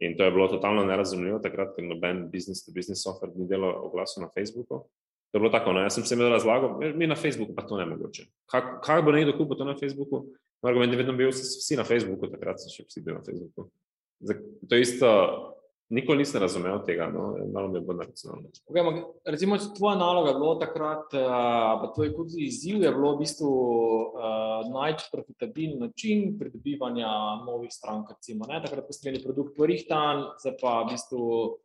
[0.00, 3.86] In to je bilo totalno nerazumljivo takrat, ker noben business to business software ni delal
[3.86, 4.84] oglasov na Facebooku.
[5.34, 7.76] To je bilo tako, no, jaz sem se jim razlagal, "Mi- na Facebooku pa to
[7.76, 8.22] ne mogoče.
[8.46, 10.30] Kaj, kaj bo nekdo kupil to na Facebooku?
[10.62, 13.16] Moj argument je vedno bil, "Saj so vsi na Facebooku, takrat so še vsi bili
[13.16, 13.66] na Facebooku.
[14.68, 15.10] To isto,
[15.90, 18.48] nikoli nisem razumel tega, no, malo mi je bolj neracionalno.
[18.68, 23.18] Okay, recimo, tvoja naloga je bilo takrat, uh, pa tvoj kot izziv je bilo v
[23.18, 27.10] bistvu uh, najti profitabilen način pridobivanja
[27.46, 28.10] novih strank.
[28.10, 28.62] Recimo, ne?
[28.62, 31.58] Takrat, ko ste imeli produkt porihtan, zdaj pa v bistvu.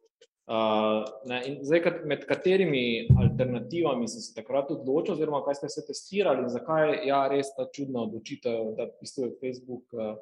[0.49, 5.83] Uh, ne, in zdaj, med katerimi alternativami ste se takrat odločili, oziroma kaj ste se
[5.85, 10.15] testirali, in zakaj je ja, res ta čudna odločitev, da v bistvu je Facebook uh,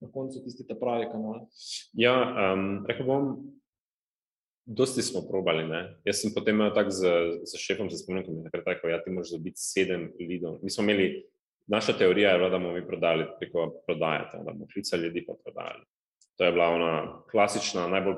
[0.00, 1.42] na koncu tisti ta pravi kanal?
[2.00, 3.28] Ja, um, rekel bom,
[4.64, 5.66] dosti smo probali.
[5.68, 5.82] Ne?
[6.08, 7.12] Jaz sem potem imel tak z,
[7.44, 10.62] z šefom, se spomnim, mi je takrat rekel, ja, ti moraš dobiti sedem lidov.
[10.64, 11.26] Mi smo imeli,
[11.68, 15.36] naša teorija je bila, da bomo mi prodali preko prodaje, da bomo klicali ljudi pa
[15.44, 15.84] prodajali.
[16.40, 16.94] To je bila ona
[17.30, 18.16] klasična, najbolj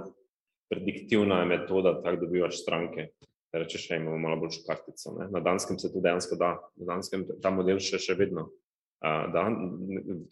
[0.73, 3.11] prediktivna metoda, tako dobivaš stranke.
[3.53, 5.15] Da rečeš, da imamo malo boljšo kartico.
[5.19, 5.29] Ne?
[5.31, 8.49] Na Danskem se to dejansko da, na Danskem ta model še, še vedno.
[8.97, 9.45] Uh, da,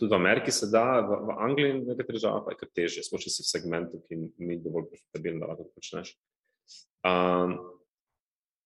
[0.00, 3.04] tudi v Ameriki se da, v, v Angliji in v nekaterih državah je kar težje,
[3.04, 6.14] sploh če si v segmentu, ki ni dovolj profitabilen, da lahko to počneš.
[7.04, 7.58] Um,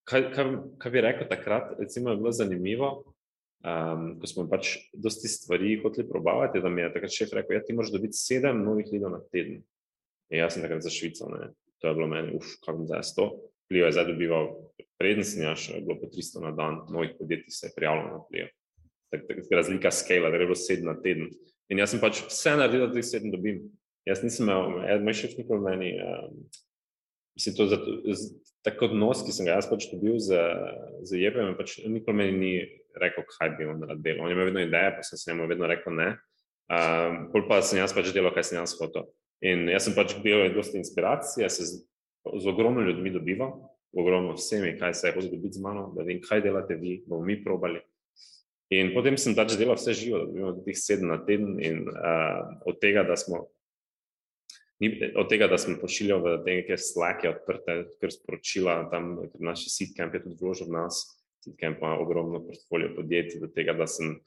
[0.07, 2.89] kaj, kaj, kaj bi rekel takrat, recimo, je bilo zanimivo,
[3.67, 7.65] um, ko smo pač dosti stvari hoteli probavati, da mi je takrat šef rekel, ja,
[7.67, 9.61] ti moraš dobiti sedem novih lidov na teden.
[10.29, 11.51] In jaz sem takrat za Švico, ne.
[11.79, 13.29] To je bilo meni, uf, kako bom zdaj s to.
[13.69, 14.47] Plijo je zdaj dobival,
[14.99, 18.23] preden sem jaz, je bilo po 300 na dan, novih podjetij se je prijavilo na
[18.29, 18.47] Plijo.
[19.09, 21.29] Tak, tak, razlika skala, da je bilo sedem na teden.
[21.69, 23.61] In jaz sem pač vse naredil, da teh sedem dobim.
[24.09, 26.35] Jaz nisem imel, eden moj šef nikoli meni, um,
[27.37, 28.29] mislim, to zato, z,
[28.65, 30.39] tako odnos, ki sem ga jaz pač dobil z,
[31.05, 32.53] z Jepem, pač nikoli meni ni
[32.99, 34.25] rekel, kaj bi on rad delal.
[34.25, 36.09] On je imel vedno ideje, pa sem se njemu vedno rekel ne.
[36.69, 39.07] Um, pol pa sem jaz pač delal, kaj sem jaz hotel.
[39.45, 41.83] In jaz sem pač bil dosti inspiracije, se z,
[42.27, 43.53] z ogromno ljudmi dobival,
[43.95, 47.23] ogromno vsemi, kaj se je hoče dobiti z mano, da vem, kaj delate vi, bomo
[47.25, 47.79] mi probali.
[48.75, 52.59] In potem sem pač delal vse živo, da dobimo teh sedem na teden in uh,
[52.69, 53.47] od tega, da smo
[54.83, 59.41] ni, od tega, da smo pošiljali v te neke slake odprte, ker sporočila tam, ker
[59.41, 61.01] naš Seedcamp je tudi vložil v nas,
[61.43, 64.19] Seedcamp ima ogromno portfolio podjetij, do tega, da sem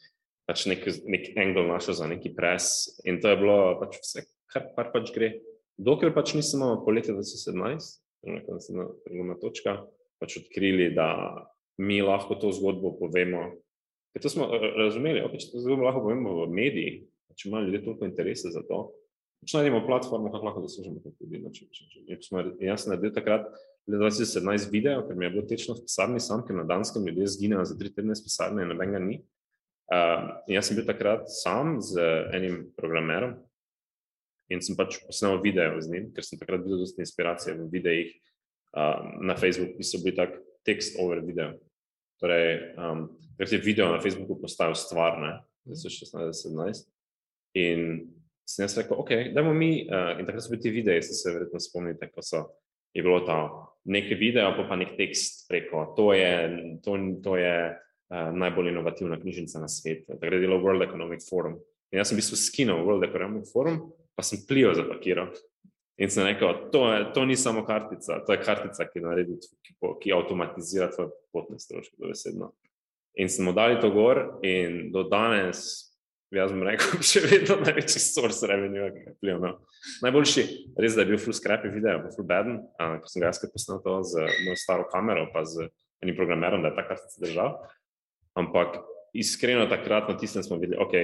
[0.48, 4.90] pač nek, nek angle našel za neki pres in to je bilo pač vse, kar,
[4.92, 5.32] pač gre.
[5.80, 7.98] Dokler pač nismo po letu 2017,
[8.28, 9.80] nekaj naslednja prelomna točka,
[10.22, 11.08] pač odkrili, da
[11.82, 13.48] mi lahko to zgodbo povemo.
[14.12, 16.96] Ker to smo razumeli, ok, če to zgodbo lahko povemo v mediji,
[17.34, 18.84] če imajo ljudje toliko interesa za to,
[19.42, 21.42] pač najdemo platformo, kako lahko dosežemo to ljudi.
[21.56, 23.48] Če, če, če, če smo, jaz sem naredil takrat
[23.88, 27.32] leta 2017 video, ker mi je bilo tečno v pisarni sam, ker na Danskem ljudje
[27.34, 29.22] zginejo za tri tedne iz pisarne in nobenega ni.
[29.92, 32.04] Uh, jaz sem bil takrat sam z
[32.36, 33.34] enim programerom
[34.50, 38.08] in sem pač posnel video z njim, ker sem takrat videl dosti inspiracije v videih
[38.76, 40.34] uh, na Facebooku, ki so bili tak
[40.66, 41.54] tekst over video.
[42.22, 43.06] Torej, um,
[43.38, 45.32] ker je video na Facebooku postal stvar, ne,
[45.70, 46.86] 2016-2017.
[47.62, 47.88] In
[48.46, 51.32] sem jaz rekel, ok, dajmo mi, uh, in takrat so bili ti videi, se se
[51.34, 52.46] verjetno spomnite, ko so,
[52.92, 53.46] je bilo ta
[53.88, 56.32] nekaj video, pa pa nek tekst preko, to je,
[56.84, 60.12] to, to je uh, najbolj inovativna knjižnica na svetu.
[60.12, 61.58] Takrat je delal World Economic Forum.
[61.92, 63.80] In jaz sem v bistvu skinil World Economic Forum,
[64.16, 65.32] pa sem plijo zapakiral.
[66.00, 69.74] In sem rekel, to, je, to ni samo kartica, to je kartica, ki, naredi, ki,
[70.02, 72.50] ki avtomatizira tvoje potne stroške, dobesedno.
[73.20, 75.92] In smo dali to gor, in do danes,
[76.32, 79.36] jaz bom rekel, še vedno največji source revenue, ki ga.
[79.42, 79.52] No.
[80.04, 80.46] Najboljši,
[80.80, 83.82] res da je bil full scrappy video, pa full uh, ko sem ga jaz posnel
[83.84, 85.68] to z mojo staro kamero, pa z
[86.02, 87.58] enim programerom, da je ta kartica držal.
[88.38, 88.80] Ampak
[89.12, 90.96] iskreno takrat na tistem smo videli, ok,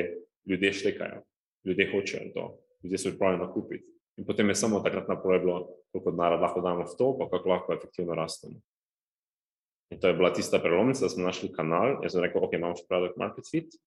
[0.48, 1.20] ljudje štekajo,
[1.68, 2.46] ljudje hočejo to,
[2.82, 3.86] ljudje so pripravljeni nakupiti.
[4.18, 5.58] In potem je samo takrat naprej bilo,
[5.92, 8.58] koliko denarja lahko damo v to, pa kako lahko efektivno rastemo.
[9.90, 12.02] In to je bila tista prelomnica, da smo našli kanal.
[12.02, 13.78] Jaz sem rekel, ok, imaš product market fit,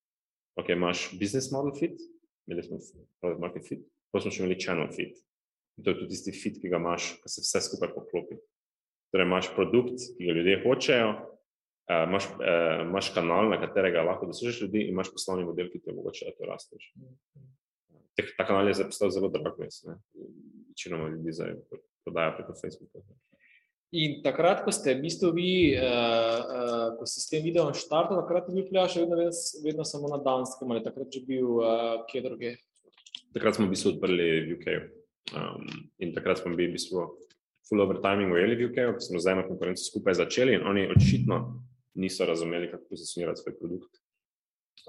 [0.55, 1.99] ok, imaš business model fit,
[2.47, 2.79] imeli smo
[3.19, 5.19] product market fit, potem smo še imeli channel fit.
[5.77, 8.39] In to je tudi tisti fit, ki ga imaš, ko se vse skupaj poklopi.
[9.11, 14.31] Torej imaš produkt, ki ga ljudje hočejo, uh, imaš, uh, imaš kanal, na katerega lahko
[14.31, 16.93] dosežeš ljudi in imaš poslovni model, ki ti omogoča, da to rasteš.
[18.17, 19.99] Teh, ta kanal je zdaj postal zelo drag, mislim.
[20.69, 21.55] Večinoma ljudi zdaj
[22.03, 23.03] prodaja preko Facebooka.
[23.91, 28.23] In takrat, ko ste v bistvu vi, uh, uh, ko ste s tem videom štartali,
[28.23, 29.17] takrat je bil pljaš vedno,
[29.65, 32.53] vedno, samo na Danskem ali takrat že bil uh, kje druge?
[33.35, 34.67] Takrat smo v bistvu odprli v UK.
[35.35, 35.67] Um,
[35.99, 37.03] in takrat smo bili v bistvu
[37.67, 41.41] full overtiming ujeli v UK, ko smo z eno konkurenco skupaj začeli in oni očitno
[41.99, 44.00] niso razumeli, kako pozicionirati svoj produkt.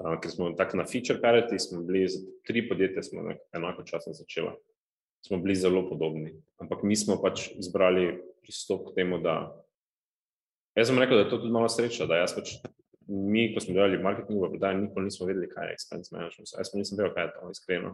[0.01, 4.13] Uh, ker smo tako na feature parity, smo bili za tri podjetja, smo enako časno
[4.17, 4.55] začeli.
[5.27, 9.53] Smo bili zelo podobni, ampak mi smo pač izbrali pristop k temu, da.
[10.75, 12.57] Jaz sem rekel, da je to tudi malo sreča, da jaz pač,
[13.07, 16.55] mi, ko smo delali marketing, v prodaji, nikoli nismo vedeli, kaj je expense management.
[16.57, 17.93] Jaz nisem vedel, kaj je to, iskreno.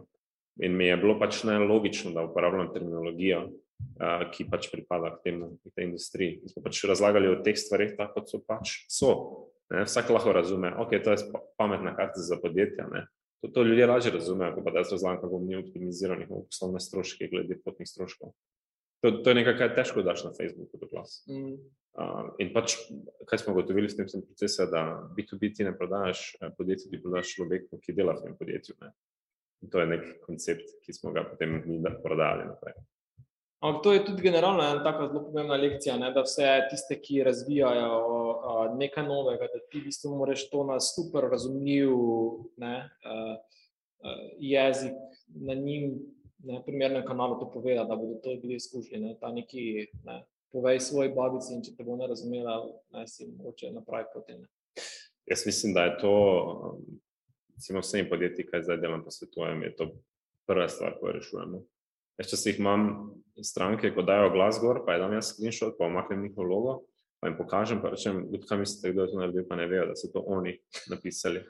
[0.63, 5.51] In mi je bilo pač nelogično, da uporabljam terminologijo, uh, ki pač pripada k, temu,
[5.59, 6.39] k tej industriji.
[6.43, 9.13] Mi smo pač razlagali o teh stvarih, tako kot so pač so.
[9.69, 9.85] Ne?
[9.85, 11.17] Vsak lahko razume, ok, to je
[11.57, 12.87] pametna karta za podjetja.
[12.91, 13.05] Ne?
[13.41, 16.79] To, to ljudje lažje razumejo, kot pa da jaz razlagam, kako mi optimizirali njihove poslovne
[16.79, 18.33] stroške glede potnih stroškov.
[19.01, 21.21] To, to je nekaj, kar težko daš na Facebooku, da glas.
[21.29, 21.53] Mm.
[21.99, 22.75] Uh, in pač,
[23.27, 24.83] kaj smo ugotovili s tem procesom, da
[25.15, 28.75] B2B ti ne prodajaš podjetju, ti prodajaš človeku, ki dela v tem podjetju.
[28.83, 28.91] Ne?
[29.63, 32.75] In to je nek koncept, ki smo ga potem mi prodali naprej.
[33.59, 36.13] Ampak to je tudi generalno ena tako zelo pomembna lekcija, ne?
[36.15, 37.97] da vse tiste, ki razvijajo
[38.31, 41.91] uh, nekaj novega, da ti v bistvu moraš to na super razumljiv
[42.57, 44.95] ne, uh, uh, jezik
[45.35, 45.97] na njim
[46.43, 49.17] na primernem kanalu to povedati, da bodo to bili izkušeni.
[49.19, 52.61] Ta neki, ne, povej svoji babici in če te bo ne razumela,
[52.95, 54.45] naj si mogoče napravi potem.
[55.27, 56.13] Jaz mislim, da je to,
[57.55, 59.89] recimo vsem podjetjem, kaj zdaj delam po svetujem, je to
[60.47, 61.61] prva stvar, ko jo rešujemo.
[62.19, 62.89] Jaz, če si jih imam
[63.41, 66.75] stranke, ko dajo glas gor, pa je dam jaz screenshot, pa omaknem njihov logo,
[67.19, 69.95] pa jim pokažem, pa rečem, kaj mislite, kdo je to naredil, pa ne vejo, da
[69.95, 70.57] so to oni
[70.93, 71.45] napisali.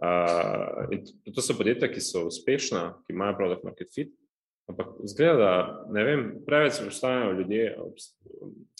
[0.00, 0.90] Uh,
[1.30, 4.14] to so podjetja, ki so uspešna, ki imajo product market fit,
[4.66, 7.76] Ampak zgleda, da ne vem, preveč ostajajo ljudje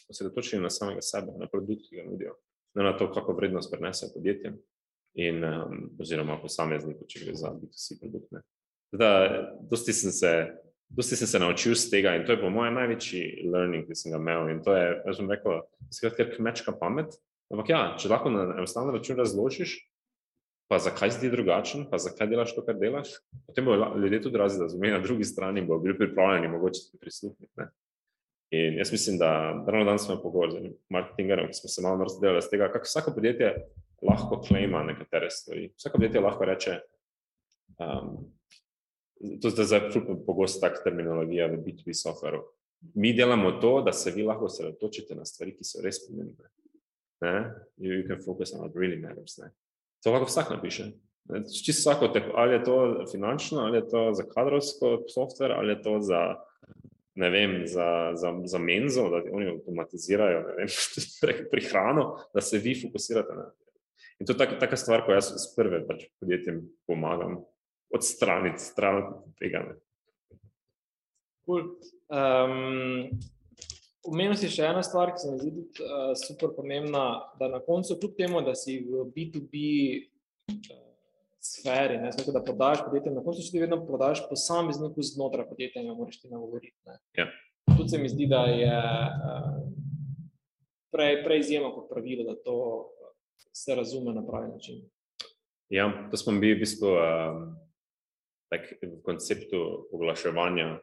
[0.09, 2.37] osredotočeni na samega sebe, na produkt, ki ga nudijo,
[2.75, 4.57] ne na to, kako vrednost prenese podjetjem
[5.15, 8.41] in um, oziroma posamezniku, če gre za B2C produkte.
[9.71, 10.33] Dosti sem se.
[10.89, 14.13] Dosti sem se naučil iz tega in to je po mojem največji learning, ki sem
[14.13, 14.51] ga imel.
[14.53, 17.17] In to je, jaz bom rekel, skratka, kmečka pamet.
[17.53, 19.75] Ampak ja, če lahko na enostaven način razložiš,
[20.71, 23.17] pa zakaj si ti drugačen, pa zakaj delaš to, kar delaš.
[23.47, 27.69] Potem bodo ljudje tudi razumeli na drugi strani in bodo bili pripravljeni mogoče ti prisluhniti.
[28.55, 29.31] In jaz mislim, da
[29.67, 33.15] ravno danes smo pogovarjali z marketingerjem, ki smo se malo razdelili z tega, kako vsako
[33.15, 33.55] podjetje
[34.03, 35.73] lahko klejma nekatere stvari.
[35.77, 36.79] Vsako podjetje lahko reče,
[37.79, 38.17] um,
[39.41, 42.43] to je zdaj zelo pogosta tak terminologija v B2B softwareu.
[42.95, 46.51] Mi delamo to, da se vi lahko osredotočite na stvari, ki so res pomembne.
[47.81, 49.39] You, you can focus on what really matters.
[49.39, 49.49] Ne?
[50.05, 50.91] To lahko vsak napiše.
[51.49, 56.01] Čisto vsako, ali je to finančno, ali je to za kadrovsko software, ali je to
[56.01, 56.37] za,
[57.15, 60.69] ne vem, za, za, za menzo, da oni avtomatizirajo vem,
[61.53, 63.65] prihrano, da se vi fokusirate na to.
[64.21, 67.41] In to je taka, taka stvar, ko jaz s prve pač podjetjem pomagam
[67.95, 69.03] odstraniti stran
[69.39, 69.65] tega.
[71.45, 71.75] Cool.
[72.09, 73.11] Um,
[74.05, 77.05] Omenil si še eno stvar, ki se mi zdi uh, super pomembna,
[77.41, 79.63] da na koncu, kljub temu, da si v B2B
[80.53, 80.83] uh,
[81.41, 85.89] sferi, ne znamo, da prodajaš podjetje, na koncu ti vedno prodajaš posamezniku znotraj podjetja in
[85.89, 86.77] ga moraš ti nagovoriti.
[87.17, 87.31] Ja.
[87.71, 89.63] Tudi se mi zdi, da je uh,
[90.93, 92.59] prej, prej izjemno kot pravilo, da to
[93.57, 94.85] se razume na pravi način.
[95.73, 96.93] Ja, to smo bili v bistvu
[98.57, 99.61] um, v konceptu
[99.95, 100.75] oglaševanja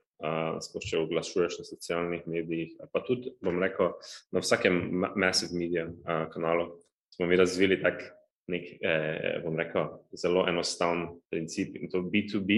[0.61, 3.95] sploh če oglašuješ na socialnih medijih, pa tudi, bom rekel,
[4.29, 4.75] na vsakem
[5.17, 6.67] massive media uh, kanalu,
[7.09, 8.03] smo mi razvili tak
[8.51, 11.75] nek, eh, bom rekel, zelo enostaven princip.
[11.79, 12.51] In to B2B,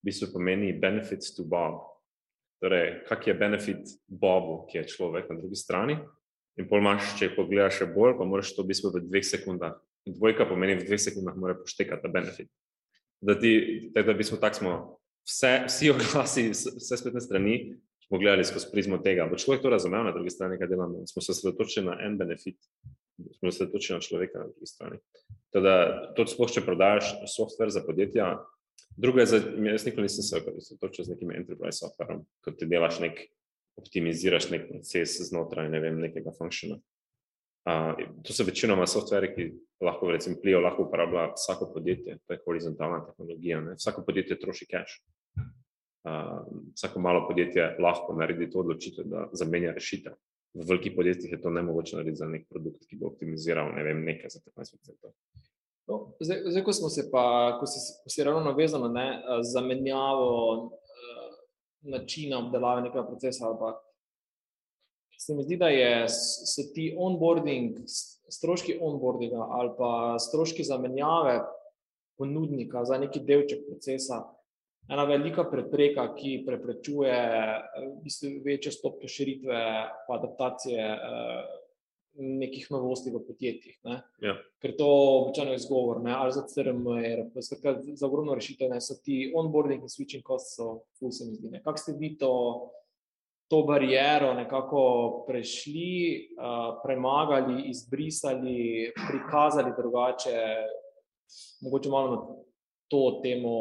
[0.00, 1.86] v bistvu pomeni benefits to Bob.
[2.60, 5.96] Torej, kak je benefit Bobu, ki je človek na drugi strani.
[6.60, 9.78] In pol imaš, če pogledaš še bolj, pa moraš to v bistvu v dveh sekundah.
[10.04, 12.50] Dvojka pomeni, v dveh sekundah mora poštekati ta benefit.
[13.20, 13.52] Da, ti,
[13.94, 14.74] da, da bismo tako smo
[15.28, 19.28] vse, vsi oglasi, vse spletne strani, smo gledali skozi prizmo tega.
[19.30, 21.06] Bo človek to razumel, na drugi strani, kaj delamo.
[21.06, 22.58] Smo se osredotočili na en benefit,
[23.38, 24.98] smo se osredotočili na človeka na drugi strani.
[25.54, 25.74] Teda,
[26.16, 28.32] to sploh, če prodajaš software za podjetja,
[28.96, 33.00] drugo je, za, jaz nikoli nisem se osredotočil z nekim enterprise softwareom, kot ti delaš
[33.04, 33.22] nek,
[33.78, 36.80] optimiziraš nek proces znotraj ne vem, nekega funkciona.
[37.64, 39.44] Uh, to so večinoma softveri, ki
[39.84, 43.60] lahko, recimo, Plio lahko uporablja vsako podjetje, to je horizontalna tehnologija.
[43.60, 43.74] Ne?
[43.76, 45.02] Vsako podjetje troši cache.
[46.04, 46.38] Uh,
[46.74, 50.16] vsako malo podjetje lahko naredi to odločitev, da zamenja rešitev.
[50.54, 53.84] V velikih podjetjih je to ne mogoče narediti za nek produkt, ki bo optimiziral ne
[53.84, 55.12] vem, nekaj za 15%.
[55.90, 59.04] No, zdaj, zdaj, ko smo se pa, ko si, ko si ravno navezano na
[59.42, 60.70] zamenjavo uh,
[61.92, 63.76] načina obdelave nekega procesa ali pa
[65.20, 67.82] se mi zdi, da je, so ti onboarding,
[68.30, 71.40] stroški onboardinga ali pa stroški zamenjave
[72.18, 74.22] ponudnika za neki delček procesa
[74.90, 77.16] ena velika prepreka, ki preprečuje
[77.78, 81.58] v bistvu, večje stopnje širitve in adaptacije eh,
[82.20, 83.76] nekih novosti v podjetjih.
[83.86, 84.00] Ne?
[84.24, 84.34] Ja.
[84.60, 84.88] Ker to
[85.20, 86.12] običajno je izgovor, ne?
[86.12, 90.82] ali za CRM, ali za ogromno rešitev, ne so ti onboarding in switching costs, so
[90.98, 91.60] ful se mi zdi.
[91.64, 92.32] Kako ste vi to?
[93.50, 94.82] To bariero nekako
[95.28, 96.28] prešli,
[96.84, 100.38] premagali, izbrisali, prikazali drugače,
[101.62, 102.20] mogoče malo na
[102.88, 103.54] to temo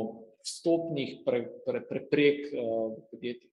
[0.46, 3.50] vstopnih pre, pre, preprek v podjetjih.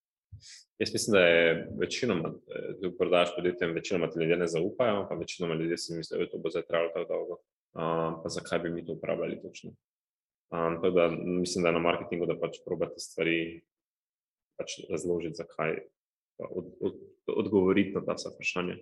[0.79, 2.35] Jaz mislim, da je večinoma,
[2.83, 6.39] da prodajaš podjetjem, večinoma ti ljudje ne zaupajo, pa večinoma ljudje si mislijo, da to
[6.39, 7.41] bo zdaj trajalo tako dolgo.
[7.77, 9.71] Um, pa zakaj bi mi to uporabljali točno?
[10.53, 13.63] Um, da, mislim, da je na marketingu, da pač probate stvari
[14.57, 15.77] pač razložiti, zakaj
[16.39, 16.95] od, od,
[17.27, 18.77] odgovoriti na ta vsa vprašanja.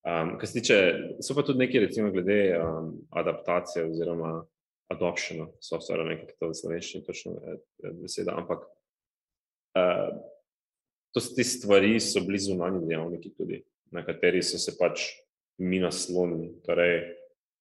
[0.00, 0.76] Um, kar se tiče,
[1.20, 4.46] so pa tudi neki, recimo, glede um, adaptacije oziroma
[4.90, 7.34] adoptiona softvera, nekaj, ki to v slovenščini točno
[8.00, 8.64] beseda, ampak
[9.76, 10.08] uh,
[11.12, 13.60] to so ti stvari, so blizu manj dejavniki tudi,
[13.92, 15.04] na kateri so se pač
[15.60, 16.54] mi naslonili.
[16.64, 17.02] Torej,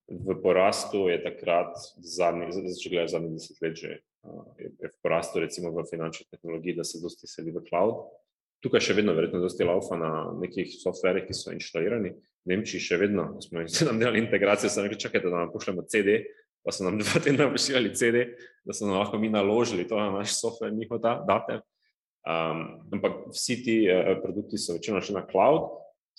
[0.10, 5.76] v porastu je takrat, če gledaš zadnji desetlet, že uh, je, je v porastu recimo
[5.76, 8.08] v finančni tehnologiji, da se dosti seli v cloud
[8.64, 12.14] tukaj še vedno, verjetno, dosti laufa na nekih softverih, ki so inštalirani.
[12.46, 16.22] V Nemčiji še vedno, smo nam delali integracijo, so rekli, čakajte, da nam pošljemo CD,
[16.66, 18.26] pa so nam dva tedna pošiljali CD,
[18.68, 21.62] da so nam lahko mi naložili to na naš softver, njihov da, date.
[22.30, 25.70] Um, ampak vsi ti uh, produkti so večino šli na cloud,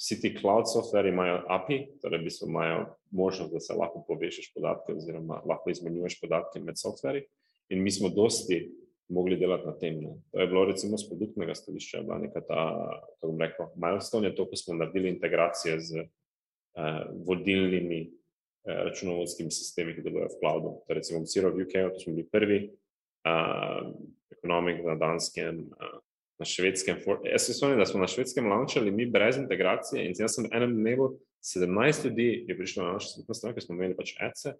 [0.00, 4.48] vsi ti cloud softveri imajo API, torej v bistvu imajo možnost, da se lahko povežeš
[4.54, 7.26] podatke oziroma lahko izmenjuješ podatke med softveri.
[7.70, 8.64] In mi smo dosti
[9.10, 10.00] mogli delati na tem.
[10.00, 10.14] Ne.
[10.32, 12.62] To je bilo recimo z produktnega stališča, bila neka ta,
[13.10, 16.06] kako bom rekel, milestone je to, ko smo naredili integracije z eh,
[17.26, 20.76] vodilnimi eh, računovodskimi sistemi, ki delujejo v cloudu.
[20.86, 22.60] To je recimo Ciro v UK, to smo bili prvi,
[23.26, 23.82] eh,
[24.36, 25.98] ekonomik na danskem, eh,
[26.38, 27.02] na švedskem.
[27.32, 30.72] Jaz se spomnim, da smo na švedskem launčali mi brez integracije in jaz sem enem
[30.74, 34.54] dnevu 17 ljudi je prišlo na našo skupnost, ker smo imeli pač ECE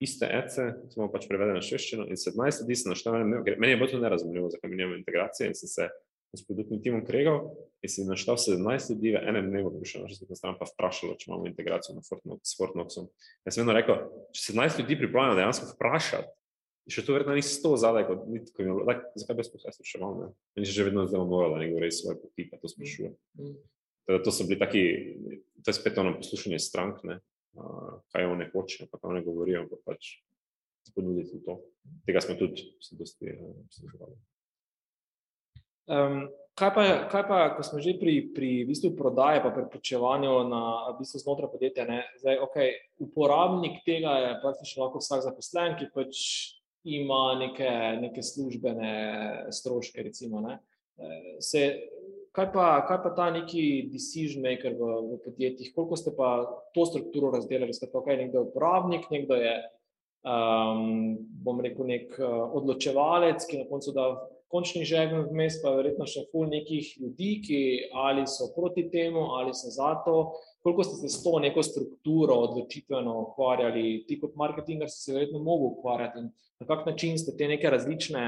[0.00, 3.24] iste ece, smo pač prevedli na šeščino in 17 ljudi se naštevali.
[3.58, 5.88] Meni je bilo to nerazumljivo, zakaj mi nimamo integracije in sem se
[6.36, 10.04] s produktnim timom kregal in si naštel 17 ljudi v enem dnevu, ki bi šel
[10.04, 13.08] na šestno stran pa vprašalo, če imamo integracijo na Fortnox, s Fortnoxom.
[13.48, 14.02] Jaz sem vedno rekel,
[14.36, 16.30] če 17 ljudi pripravljeno dejansko vprašati,
[16.88, 20.14] še to verjetno ni 100 zadaj, kot ni tako imelo, tak, zakaj bi sploh spraševal,
[20.20, 20.28] ne?
[20.56, 23.12] Meni že vedno zdaj moralo, da nekdo res svoje poti, pa to sprašuje.
[23.40, 23.56] Mm.
[24.08, 24.84] Teda to so bili taki,
[25.60, 27.18] to je spet ono poslušanje strank, ne?
[28.12, 30.18] Kaj one hočejo, pa one govorijo, pa pač
[30.94, 31.58] ponuditi to.
[32.06, 33.34] Tega smo tudi se dosti
[33.68, 34.16] poslušali.
[35.88, 40.32] Um, kaj, pa, kaj pa, ko smo že pri, pri v bistvu prodaji, pa prepričevanju
[40.48, 42.02] na v bistvu znotraj podjetja, ne?
[42.20, 46.22] Zdaj, okay, uporabnik tega je praktično lahko vsak zaposlen, ki pač
[46.88, 47.70] ima neke,
[48.00, 48.92] neke službene
[49.52, 50.40] stroške, recimo.
[50.44, 50.58] Ne?
[51.40, 51.64] Se,
[52.38, 56.86] kaj pa, kaj pa ta neki decision maker v, v podjetjih, koliko ste pa to
[56.86, 57.74] strukturo razdelili?
[57.74, 59.54] Ste pa kaj, nekdo je uporabnik, nekdo je,
[60.22, 64.10] um, bom rekel, nek uh, odločevalec, ki na koncu da
[64.48, 67.58] končni žegen vmes, pa verjetno še ful nekih ljudi, ki
[68.06, 70.30] ali so proti temu, ali so za to.
[70.64, 75.42] Koliko ste se s to neko strukturo odločitveno ukvarjali, ti kot marketinger ste se verjetno
[75.42, 78.24] mogli ukvarjati in na kak način ste te neke različne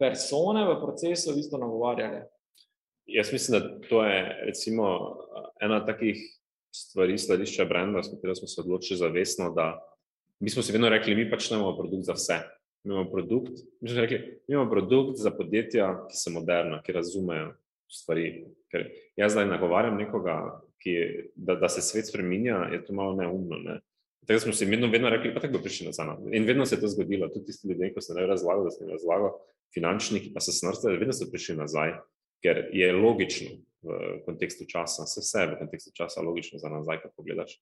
[0.00, 2.24] persone v procesu v bistvu nagovarjali?
[3.06, 5.16] Jaz mislim, da to je recimo
[5.60, 6.16] ena takih
[6.74, 9.80] stvari, sledišča brenda, s katero smo se odločili zavestno, da
[10.40, 12.38] mi smo si vedno rekli, mi pač imamo produkt za vse.
[12.84, 16.92] Mi imamo produkt, mi smo rekli, mi imamo produkt za podjetja, ki so moderna, ki
[16.92, 17.54] razumejo
[17.88, 18.44] stvari.
[18.72, 20.36] Ker jaz zdaj nagovarjam nekoga,
[20.82, 20.96] ki,
[21.34, 23.60] da, da se svet spreminja, je to malo neumno.
[23.62, 23.78] Ne?
[24.26, 26.16] Tako smo si vedno, vedno rekli, pa tako bo prišli nazaj.
[26.32, 28.96] In vedno se je to zgodilo, tudi tisti ljudje, ko sem razlagal, da sem jim
[28.96, 29.38] razlagal,
[29.74, 31.94] finančniki pa so smrtili, vedno so prišli nazaj
[32.44, 37.12] ker je logično v kontekstu časa, vse, vse v kontekstu časa logično za nazaj, ko
[37.16, 37.56] pogledaš.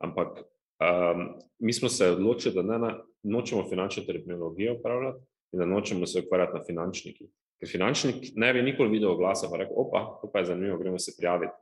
[0.00, 1.26] Ampak um,
[1.60, 5.20] mi smo se odločili, da ne na, nočemo finančno terminologijo upravljati
[5.52, 7.28] in da nočemo se ukvarjati na finančniki.
[7.60, 10.98] Ker finančnik ne bi nikoli videl oglasa, pa rekel, opa, to pa je zanimivo, gremo
[10.98, 11.52] se prijaviti.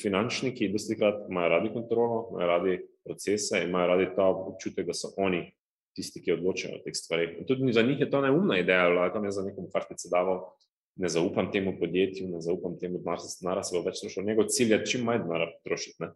[0.00, 4.94] Finančniki, dosti krat imajo radi kontrolo, imajo radi procese in imajo radi ta občutek, da
[4.94, 5.44] so oni
[5.94, 7.36] tisti, ki odločajo o teh stvarih.
[7.38, 10.40] In tudi za njih je to neumna ideja, vlagam jaz za nekom kartice daval,
[10.96, 14.26] ne zaupam temu podjetju, ne zaupam temu denarja, se bo več trošil.
[14.26, 15.96] Njegov cilj je čim manj denarja trošiti.
[16.04, 16.10] Ne?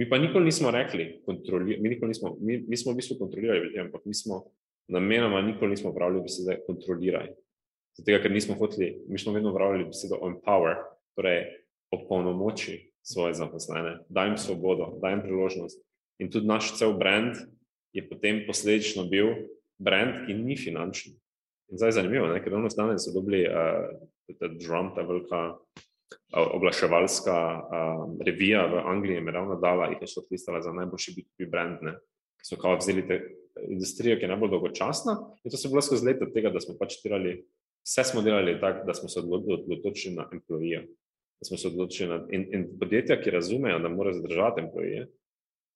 [0.00, 3.80] Mi pa nikoli nismo rekli, mi, nikoli nismo, mi, mi smo v bistvu kontrolirali ljudi,
[3.80, 4.44] ampak mi smo
[4.88, 7.32] namenoma nikoli nismo pravili besede kontroliraj.
[7.98, 10.78] Zato, ker nismo hoteli, mi smo vedno pravili besedo empower,
[11.18, 11.44] torej
[11.90, 15.80] opolnomoči svoje zaposlene, daj jim svobodo, daj jim priložnost.
[16.20, 17.36] In tudi naš cel brand
[17.92, 19.34] je potem posledično bil
[19.78, 21.16] brand, ki ni finančni.
[21.70, 22.40] In zdaj je zanimivo, ne?
[22.42, 29.22] ker danes danes so dobili uh, drum, ta velika uh, oglaševalska uh, revija v Angliji,
[29.22, 30.24] je ravno dala, jih je šlo
[30.62, 31.94] za najboljši B2B brand, ne?
[32.42, 33.20] so kao vzeli te
[33.68, 35.12] industrijo, ki je najbolj dolgočasna
[35.44, 37.36] in to se je bilo skozi leta tega, da smo pač delali,
[37.86, 40.86] vse smo delali tako, da smo se odločili na employee.
[41.40, 45.06] Da smo se odločili na, in, in podjetja, ki razumejo, da morajo zadržati employee,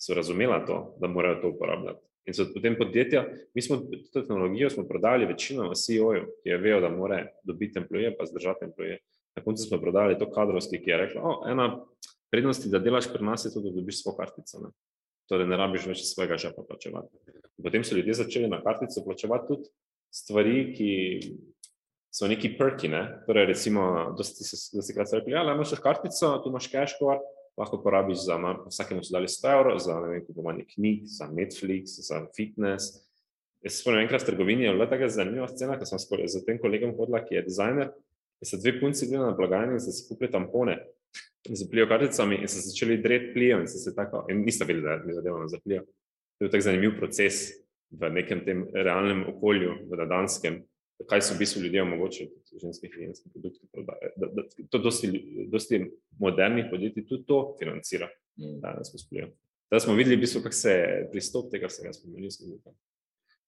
[0.01, 2.03] so razumela to, da morajo to uporabljati.
[2.25, 3.77] In so potem podjetja, mi smo
[4.13, 8.25] to tehnologijo smo prodali večino v CEO-ju, ki je vejo, da mora dobiti employee, pa
[8.27, 8.99] zdržati employee.
[9.37, 11.69] Na koncu smo prodali to kadrovski, ki je rekla, o, ena
[12.33, 14.63] prednosti, da delaš pri nas, je to, da dobiš svojo kartico.
[14.63, 14.73] Ne?
[15.29, 17.37] Torej, ne rabiš več svojega žepa plačevati.
[17.63, 19.69] Potem so ljudje začeli na kartico plačevati tudi
[20.15, 20.91] stvari, ki
[22.15, 22.89] so neki perki.
[22.89, 23.05] Ne?
[23.29, 27.21] Torej, recimo, da si krat rekli, ja, imaš kartico, tu imaš cashcore,
[27.59, 28.37] lahko porabiš za
[28.67, 33.05] vsakemu so dali 100 evrov, za vem, kupovanje knjig, za Netflix, za fitness.
[33.65, 36.97] Jaz spomnim, enkrat v trgovini je bila taka zanimiva scena, ko sem s tem kolegom
[36.99, 37.93] hodila, ki je dizajner,
[38.43, 40.77] in so dve punci gledali na blagajni in so si kupili tampone
[41.49, 44.85] z plijo karticami in so začeli dreti plijo in so se tako, in niste vedeli,
[44.85, 45.85] da je zadevano za plijo.
[46.39, 47.55] To je tak zanimiv proces
[47.91, 50.65] v nekem tem realnem okolju, v danskem,
[51.09, 52.31] kaj so v bistvu ljudje omogočili,
[52.93, 54.13] higijenske produkte prodaje.
[54.17, 55.11] Da, da, to dosti,
[55.53, 55.81] dosti
[56.19, 58.61] modernih podjetij tudi to financira, mm.
[58.63, 59.29] danes s plijo.
[59.71, 60.75] Da smo videli, v bistvu, kako se
[61.13, 62.31] pristop tega vsega spremenil.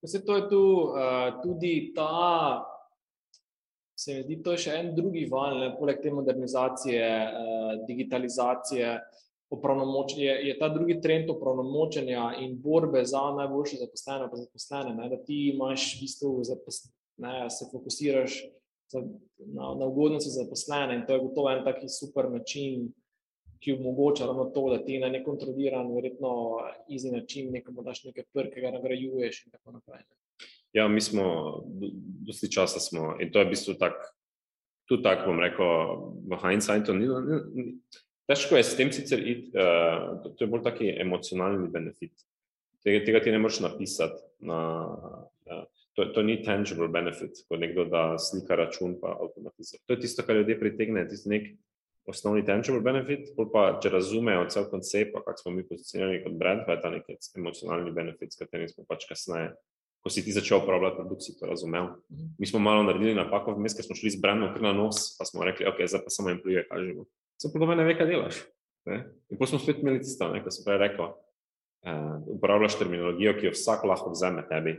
[0.02, 2.72] Vse to je tu uh, tudi ta
[3.96, 8.98] se mi zdi, to je še en drugi val, ne, poleg te modernizacije, eh, digitalizacije,
[10.16, 15.16] je, je ta drugi trend opravnomočenja in borbe za najboljše zaposlene, pa zaposlene, ne, da
[15.22, 16.32] ti imaš v bistvu
[17.16, 18.44] ne, se fokusiraš
[18.88, 19.02] za,
[19.38, 22.92] na, na ugodnosti zaposlene in to je gotovo en taki super način,
[23.60, 26.58] ki omogoča ravno to, da ti na nekontroliran, verjetno
[26.88, 30.04] izi način nekomu daš nekaj prk, ki ga nagrajuješ in tako naprej.
[30.04, 30.16] Ne.
[30.72, 31.24] Ja, mi smo,
[32.26, 34.10] dosti časa smo, in to je v bistvu tako,
[34.88, 35.70] tudi tako bom rekel,
[36.28, 36.94] v hindsightu.
[36.94, 37.64] Ni, ni, ni,
[38.28, 42.12] težko je s tem sicer iti, uh, to, je bolj taki emocionalni benefit.
[42.84, 44.20] Tega, tega ti ne moreš napisati.
[44.46, 44.58] Na,
[45.96, 49.82] to, to ni tangible benefit, ko nekdo da slika račun pa avtomatizira.
[49.86, 51.48] To je tisto, kar ljudje pritegne, tisti nek
[52.06, 56.76] osnovni tangible benefit, pa če razumejo cel koncept, kako smo mi pozicionirani kot brand, pa
[56.76, 57.08] je ta nek
[57.40, 59.54] emocionalni benefit, s katerim smo pač kasneje
[60.06, 61.98] ko si ti začel uporabljati produkt, si to razumel.
[62.14, 62.38] Mhm.
[62.38, 65.26] Mi smo malo naredili napako, vmes, ker smo šli z brandom kar na nos, pa
[65.26, 67.08] smo rekli, ok, zdaj pa samo employee kažemo.
[67.42, 68.38] Se pa ne ve, kaj delaš.
[68.86, 69.00] Ne?
[69.34, 73.52] In potem smo spet imeli tisto, kar sem prej rekel, uh, uporabljaš terminologijo, ki jo
[73.56, 74.76] vsak lahko vzame tebi,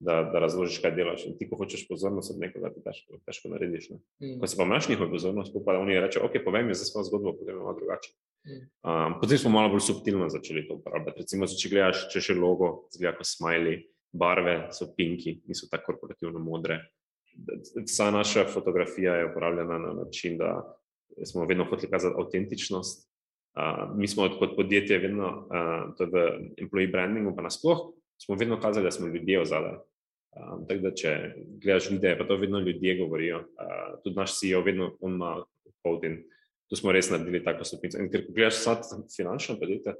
[0.00, 1.24] da, da razložiš, kaj delaš.
[1.26, 3.88] In ti, ko hočeš pozornost od nekoga, ti težko, težko narediš.
[4.20, 4.36] Mm.
[4.40, 7.54] Ko se pa imaš njihovo pozornost, pa oni rečejo, ok, povem za svojo zgodbo, potem
[7.54, 8.12] je malo drugače.
[8.46, 11.24] Um, potem smo malo bolj subtilno začeli to uporabljati.
[11.24, 13.80] Recimo, če gledaš, če še logo, zgleda kot smiley,
[14.16, 16.78] barve so pinki, niso tako korporativno modre.
[17.84, 20.60] Vsa naša fotografija je uporabljena na način, da
[21.24, 23.04] smo vedno hoteli kazati avtentičnost.
[23.56, 26.24] Uh, mi smo kot podjetje, vedno, uh, to je v
[26.60, 27.88] employee brandingu, pa nasploh,
[28.22, 29.76] smo vedno kazali, da smo ljudje ozadaj.
[30.36, 31.10] Um, tako da, če
[31.62, 33.38] gledaš videe, pa to vedno ljudje govorijo.
[33.38, 35.36] Uh, tudi naš CEO, vedno on ima
[35.84, 36.22] povdin.
[36.68, 37.98] Tu smo res naredili tako stopnico.
[38.02, 38.76] In ker gledaš vsa
[39.16, 39.94] finančna podjetja,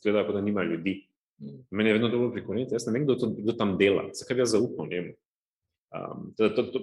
[0.00, 0.98] zgleda, kot da nima ljudi.
[1.70, 4.54] Meni je vedno dobro prikoniti, jaz ne vem, kdo, to, kdo tam dela, zakaj jaz
[4.56, 5.12] zaupam njemu.
[5.96, 6.32] Um,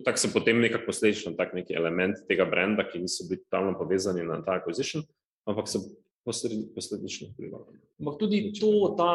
[0.05, 4.23] Tako so potem nekako posledično tak neki element tega brenda, ki niso bili tam povezani
[4.23, 5.03] na ta acquisition,
[5.49, 5.81] ampak so
[6.23, 7.79] posledično vplivali.
[7.99, 9.13] Ampak tudi to, ta,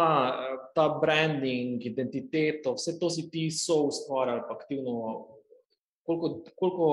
[0.75, 5.27] ta branding, identiteto, vse to si ti so ustvarjali aktivno.
[6.03, 6.89] Koliko, koliko,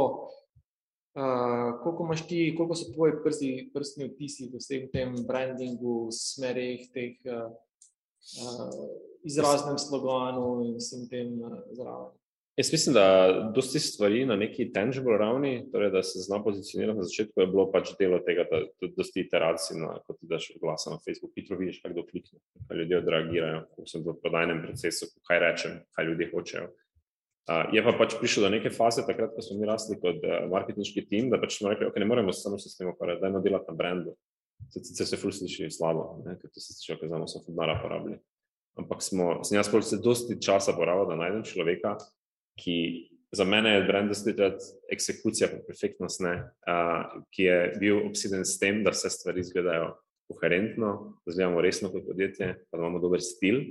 [1.15, 7.15] uh, koliko imaš ti, koliko so tvoji prsti, prstni vtisi v tem brandingu, smerih teh
[7.31, 7.51] uh,
[8.43, 8.89] uh,
[9.23, 12.11] izraznem sloganu in vsem tem uh, zraven.
[12.55, 17.03] Jaz mislim, da dosti stvari na neki tangible ravni, torej da se zna pozicionirati na
[17.03, 18.61] začetku, je bilo pač delo tega, da
[18.97, 22.79] dosti iteracij, na, kot ti daš glasa na Facebook, hitro vidiš, kaj kdo klikne, kaj
[22.79, 26.69] ljudje odreagirajo, kako sem v prodajnem procesu, kaj rečem, kaj ljudje hočejo.
[27.45, 30.47] Uh, je pa pač prišlo do neke faze, takrat, ko smo mi rasli kot uh,
[30.49, 33.43] marketinški tim, da pač smo rekli, ok, ne moremo samo se s tem ukvarjati, dajmo
[33.43, 34.15] delati na brendu.
[34.71, 38.15] Sicer se ful sliši slabo, ne, ker to se sliši, ker znamo so fudnara porabili.
[38.79, 41.97] Ampak smo, sem jaz se dosti časa porabil, da najdem človeka,
[42.59, 46.33] ki za mene je brand dostikrat eksekucija, pa perfektnost, ne,
[46.69, 49.91] uh, ki je bil obseden s tem, da vse stvari izgledajo
[50.31, 50.91] koherentno,
[51.25, 53.61] da izgledamo resno kot podjetje, da imamo dober stil,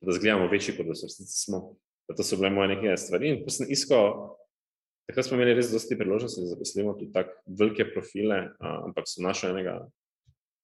[0.00, 1.62] da izgledamo večji, kot da so resnici smo.
[2.08, 3.34] Da to so bile moje neke stvari.
[3.34, 4.12] In ko sem iskal,
[5.10, 9.24] takrat smo imeli res dosti priložnosti, da zaposlimo tudi tako velike profile, uh, ampak so
[9.24, 9.80] našli enega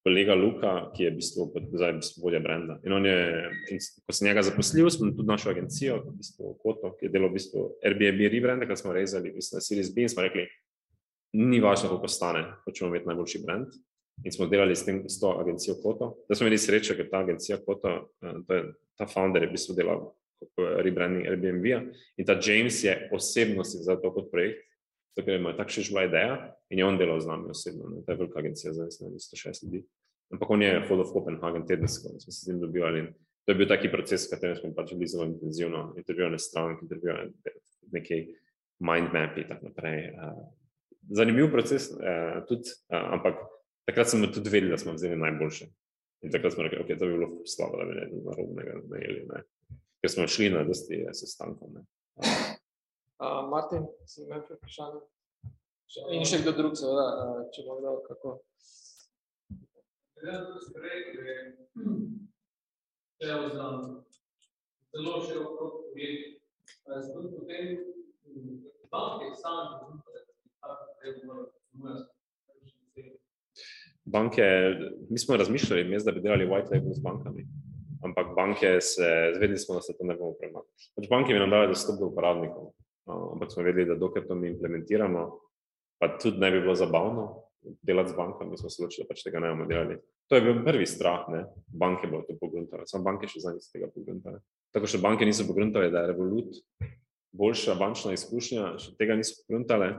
[0.05, 2.77] kolega Luka, ki je v bistvu, zdaj v bistvu vodja brenda.
[2.85, 3.17] In on je,
[3.73, 7.33] in ko sem njega zaposlil, smo tudi našo agencijo, v bistvu Koto, ki je delal
[7.33, 10.45] v bistvu Airbnb rebrand, ki smo rezali, mislim, na Series B in smo rekli,
[11.41, 13.73] ni važno, koliko stane, hočemo imeti najboljši brand.
[14.23, 16.13] In smo delali s, tem, s to agencijo Koto.
[16.29, 18.61] Da smo imeli srečo, ker ta agencija Koto, je,
[19.01, 20.05] ta founder je v bistvu delal
[20.85, 21.81] rebranding Airbnb-a
[22.21, 24.61] in ta James je osebno si vzel to kot projekt,
[25.15, 26.35] zato ker ima takšna že bila ideja
[26.71, 27.89] in je on delal z nami osebno.
[27.91, 28.03] Ne.
[28.03, 29.85] To je velika agencija, smo 106 ljudi.
[30.33, 32.99] Ampak on je hodil v Kopenhagen tedensko in smo se z njim dobivali.
[33.01, 33.07] In
[33.45, 37.33] to je bil taki proces, v katerem smo pač bili zelo intenzivno, intervjuvali stranke, intervjuvali
[37.93, 38.27] nekaj
[38.81, 39.99] mind mapi in tako naprej.
[41.13, 41.91] Zanimiv proces,
[42.49, 43.37] tudi, ampak
[43.85, 45.69] takrat smo tudi vedeli, da smo vzeli najboljše.
[46.25, 48.09] In takrat smo rekli, okay, da bi bilo slabo, da bi ne.
[49.29, 49.45] Ne.
[50.01, 51.69] Ker smo šli na dosti sestankov.
[53.23, 55.01] Uh, Martin, si imel vprašanje?
[56.11, 57.05] In še kdo drug, seveda,
[57.55, 58.31] če bo kdo kako.
[64.95, 66.41] Zelo širok krog podjetij.
[66.85, 67.67] Zato potem
[68.91, 70.03] banke same
[74.05, 74.43] Banke,
[75.11, 77.47] mi smo razmišljali, mes, da bi delali white label z bankami,
[78.05, 80.91] ampak banke se, zvedeli smo, da se to ne bomo premaknili.
[80.97, 82.75] Pač banke bi nam dali dostop do uporabnikov,
[83.13, 85.25] ampak smo vedeli, da dokler to mi implementiramo,
[86.01, 87.27] pa tudi ne bi bilo zabavno
[87.83, 89.97] delati z bankami, smo se odločili, da pač tega ne bomo delali.
[90.29, 91.45] To je bil prvi strah, ne?
[91.69, 94.41] banke bodo to pogruntale, samo banke še niso tega pogruntale.
[94.73, 96.61] Tako še banke niso pogruntale, da je Revolut
[97.35, 99.91] boljša bančna izkušnja, še tega niso pogruntale,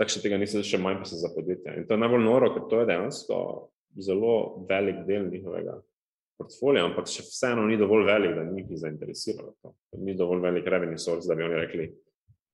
[0.00, 1.76] tako še tega niso še manj pa se za podjetja.
[1.78, 3.38] In to je najbolj noro, ker to je dejansko
[4.00, 4.34] zelo
[4.68, 5.78] velik del njihovega
[6.40, 9.74] portfolija, ampak še vseeno ni dovolj velik, da njih zainteresirajo to.
[10.00, 11.90] Ni dovolj velik revenue source, da bi oni rekli,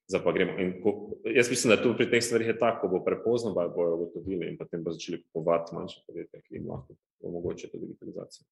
[0.07, 0.53] za pa gremo.
[0.83, 3.95] Ko, jaz mislim, da tu pri teh stvarih je tako, ko bo prepozno, pa bojo
[3.95, 8.47] ugotovili in potem bo začeli kupovati manjše podjetje, ki jim lahko omogoča to digitalizacijo.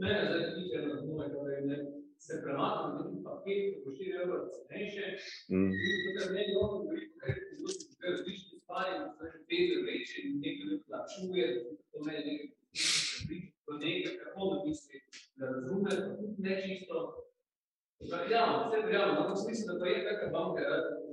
[0.00, 1.76] Mene zdaj tiče na znove, torej ne,
[2.18, 5.06] se premakne na neki paket, ko bo 4 evra cenejše,
[5.54, 5.70] mm.
[5.86, 7.70] in tukaj ne lahko govori, kaj je to zelo
[8.06, 11.46] različne stvari, da se peze reče in nekaj ne plačuje,
[11.90, 12.48] to je nekaj,
[13.64, 14.96] to nekaj, kako da misli,
[15.38, 15.92] da razume,
[16.44, 16.96] ne čisto,
[18.10, 20.62] Ja, vse verjamem, ampak mislim, da pa je taka banka,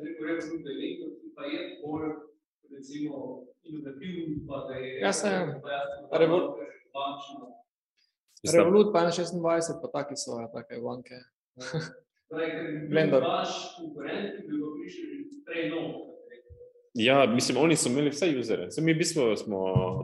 [0.03, 2.07] rekel rečem, da je nekaj, ki pa je bolj,
[2.75, 3.15] recimo,
[3.63, 4.99] inovativni, pa da je...
[5.05, 5.29] Ja, se
[6.11, 6.57] Revolut.
[8.55, 11.17] Revolut pa 26, pa taki so, ja, take banke.
[12.91, 13.23] Blender.
[13.23, 15.05] Vaš konkurent, ki bi ga prišli
[15.45, 16.05] prej novo.
[16.93, 18.71] Ja, mislim, oni so imeli vse usere.
[18.71, 19.59] Se mi v bistvu smo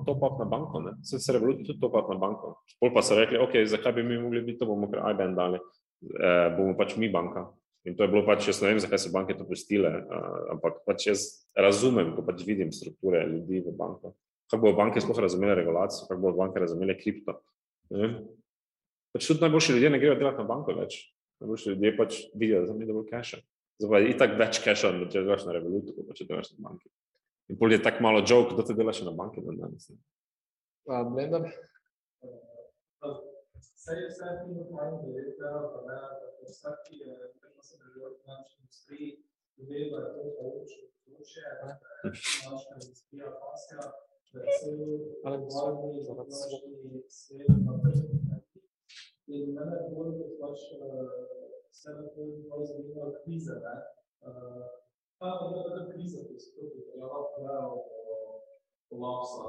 [0.05, 0.91] top-up na banko, ne?
[1.03, 2.59] Se se Revolut tudi top-up na banko.
[2.79, 5.59] Pol pa so rekli, ok, zakaj bi mi mogli biti, to bomo kar IBAN dali
[6.03, 7.47] eh, bomo pač mi banka.
[7.85, 10.79] In to je bilo pač, jaz ne vem, zakaj so banke to pustile, uh, ampak
[10.89, 14.15] pač jaz razumem, ko pač vidim strukture ljudi v banko.
[14.49, 17.37] Kako bodo banke sploh razumele regulacijo, kako bodo banke razumele kripto.
[19.13, 20.97] Pač tudi najboljši ljudje ne grejo delati na banko več.
[21.43, 23.37] Najboljši ljudje pač vidijo, da je dovolj cache.
[23.85, 26.89] Zdaj je itak več cache, da če delaš na revolutu, kot če delaš na banki.
[27.53, 29.93] In pol je tako malo joke, da te delaš na banki dan danes.
[30.89, 31.05] Uh,
[33.85, 33.95] Blender?
[33.95, 37.75] Saj je vse fino fajn, da je treba povedati, da vsak, ki je vedno se
[37.81, 39.09] držal v finančni industriji,
[39.67, 43.83] ve, da je to poloče področje, da je finančna industrija pasja,
[44.31, 44.79] da je cel
[45.21, 48.01] globalni, zavarovalni svet naprej.
[49.35, 50.65] In mene bolj kot pač
[51.69, 53.75] vse na to bolj zanima kriza, ne.
[55.19, 58.25] Ta pa je taka kriza, ki se tukaj pojavlja, pojavlja
[58.89, 59.45] kolapsa,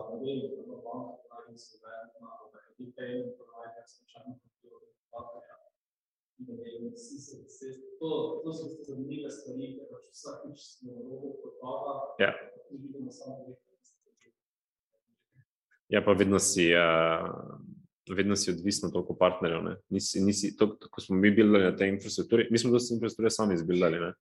[2.78, 5.56] je payment provider, slučajno kontrolo, partnerja.
[8.00, 10.92] To, to so stvari, pač vsakič smo
[11.42, 12.32] propada, ja.
[15.88, 17.30] Ja, pa vedno si, uh,
[18.16, 19.62] vedno si odvisno toliko partnerjev.
[19.64, 19.76] Ne?
[19.88, 23.54] Nisi, nisi, to, ko smo mi bildali na tej infrastrukturi, mi smo dosti infrastrukture sami
[23.54, 24.00] izbildali.
[24.02, 24.12] Ne?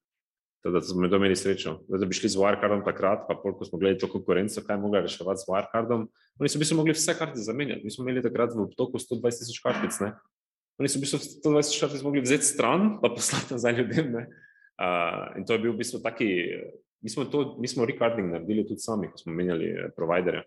[0.71, 1.79] Da smo imeli srečo.
[1.89, 4.77] Da, da bi šli z Wirecardom takrat, pa pol, ko smo gledali to konkurenco, kaj
[4.81, 6.07] mogli reševati z Wirecardom,
[6.39, 7.83] oni so v bistvu mogli vse kartice zamenjati.
[7.83, 9.99] Mi smo imeli takrat v obtoku 120 tisoč kartic.
[10.01, 10.13] Ne?
[10.81, 14.15] Oni so v bistvu 120 tisoč kartic mogli vzeti stran, pa poslati nazaj ljudem.
[14.75, 16.29] Uh, in to je bil v bistvu taki.
[17.05, 20.41] Mi smo, to, mi smo recarding naredili tudi sami, ko smo menjali providerje.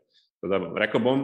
[0.74, 1.22] Rekel bom,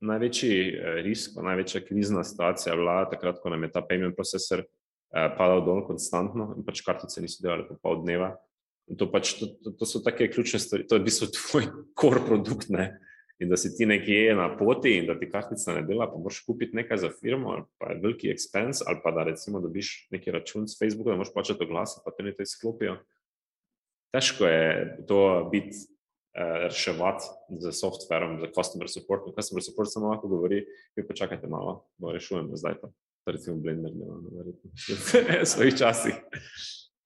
[0.00, 4.68] največji eh, risk, največja krizna situacija bila takrat, ko nam je ta payment procesor eh,
[5.10, 8.34] padal dol konstantno in pač kartice niso delale po pol dneva.
[8.98, 12.22] To, pač, to, to, to so take ključne stvari, to je v bistvu tvoj core
[12.26, 12.70] produkt.
[12.74, 12.92] Ne?
[13.40, 16.42] In da si ti nekje na poti in da ti kartica ne dela, pa moraš
[16.44, 20.34] kupiti nekaj za firmo, ali pa je veliki expense, ali pa da recimo dobiš neki
[20.34, 22.98] račun s Facebooka, da moraš plačati oglase, pa te nekaj izklopijo.
[24.12, 24.66] Težko je
[25.08, 27.30] to biti uh, reševati
[27.62, 29.32] z softverom, z customer supportom.
[29.38, 30.64] Customer support samo lahko govori,
[30.96, 32.92] vi počakajte malo, bo rešujemo zdaj to.
[33.26, 34.70] Recimo Blender dela, no, verjetno.
[35.42, 36.16] v svojih časih.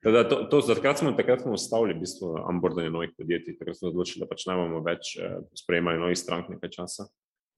[0.05, 4.21] Teda to, to, takrat smo, smo ustavili v bistvu onboardanje novih podjetij, takrat smo odločili,
[4.23, 7.09] da pač ne bomo več eh, sprejemali novih strank nekaj časa.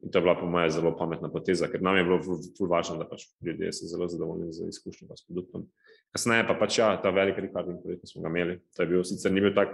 [0.05, 2.99] In to je bila po mojem zelo pametna poteza, ker nam je bilo zelo važno,
[3.01, 5.67] da pač ljudje so zelo zadovoljni z izkušnjo s produktom.
[6.15, 9.07] Kasneje pa pač ja, ta velik recording projekt, ki smo ga imeli, to je bil
[9.09, 9.73] sicer ni bil tak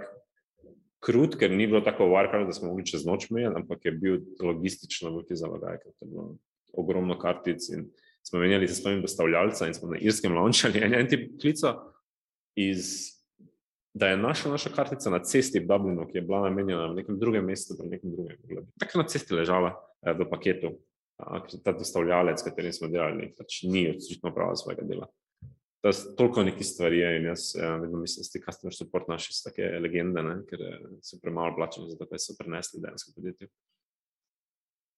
[1.03, 4.21] krut, ker ni bilo tako varkar, da smo mogli čez noč menjati, ampak je bil
[4.41, 6.29] logistično veliki zalogaj, ker je bilo
[6.73, 7.89] ogromno kartic in
[8.23, 11.75] smo menjali se svojim dostavljalcem in smo na irskem launčali en en tip klica
[12.55, 13.09] iz,
[13.93, 17.19] da je naša, naša kartica na cesti v Dublinu, ki je bila namenjena v nekem
[17.19, 19.75] drugem mestu, v nekem drugem, tako na cesti ležala
[20.05, 20.75] eh, v paketu,
[21.17, 25.09] ker ta dostavljalec, s katerim smo delali, pač ni očitno prava svojega dela
[25.83, 27.01] da je toliko nekih stvari.
[27.17, 30.37] In jaz ja, vedno mislim, da ti customer support naši so take legende, ne?
[30.49, 33.47] ker eh, so premalo plačeni za to, da so prenesli dejansko podjetje.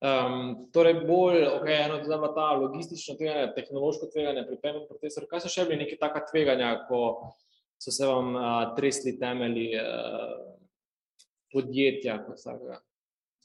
[0.03, 5.29] Um, torej, bolj okay, eno je ta logistično tveganje, tehnološko tveganje pri payment procesorju.
[5.31, 7.31] Kaj so še bili neki taka tveganja, ko
[7.79, 10.33] so se vam uh, tresli temelji uh,
[11.53, 12.19] podjetja?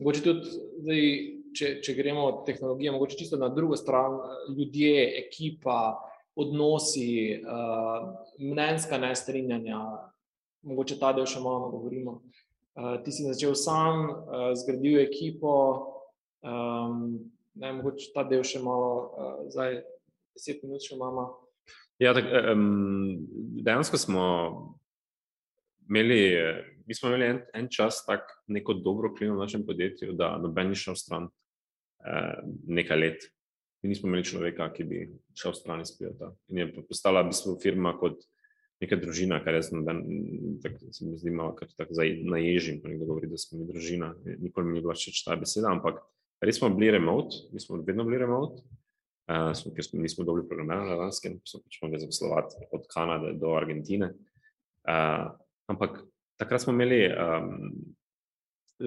[0.00, 1.06] Mogoče tudi, zdaj,
[1.54, 4.18] če, če gremo od tehnologije, mogoče čisto na drugo stran,
[4.50, 6.00] ljudje, ekipa,
[6.34, 8.10] odnosi, uh,
[8.42, 9.78] mnenjska nestrinjanja,
[10.66, 12.18] mogoče ta del še malo govorimo.
[12.74, 15.54] Uh, ti si začel sam, uh, zgradil ekipo,
[16.46, 17.18] um,
[17.54, 19.80] ne, mogoče ta del še malo, uh, zdaj
[20.36, 21.26] deset minut še imamo.
[22.00, 22.14] Ja,
[22.52, 23.18] um,
[23.60, 24.24] dejansko smo
[25.90, 26.20] imeli,
[26.86, 30.72] mi smo imeli en, en čas tako neko dobro klino v našem podjetju, da noben
[30.72, 33.30] ni šel stran uh, nekaj let
[33.82, 35.00] mi nismo imeli človeka, ki bi
[35.36, 36.30] šel stran iz pilota.
[36.52, 38.20] In je postala v bistvu firma kot
[38.80, 41.96] neka družina, kar jaz tako se mi zdi malo, ker tako
[42.32, 44.12] naježim, ko nekdo govori, da smo mi družina.
[44.40, 46.00] Nikoli mi ni bila všeč ta beseda, ampak
[46.40, 48.62] res smo bili remote, mi smo vedno bili remote.
[49.30, 53.36] Uh, smo, ker smo, nismo dobri programerji na Danskem, smo pač mogli zaposlovati od Kanade
[53.38, 54.10] do Argentine.
[54.88, 55.28] Uh,
[55.70, 56.00] ampak
[56.40, 57.68] takrat smo imeli um,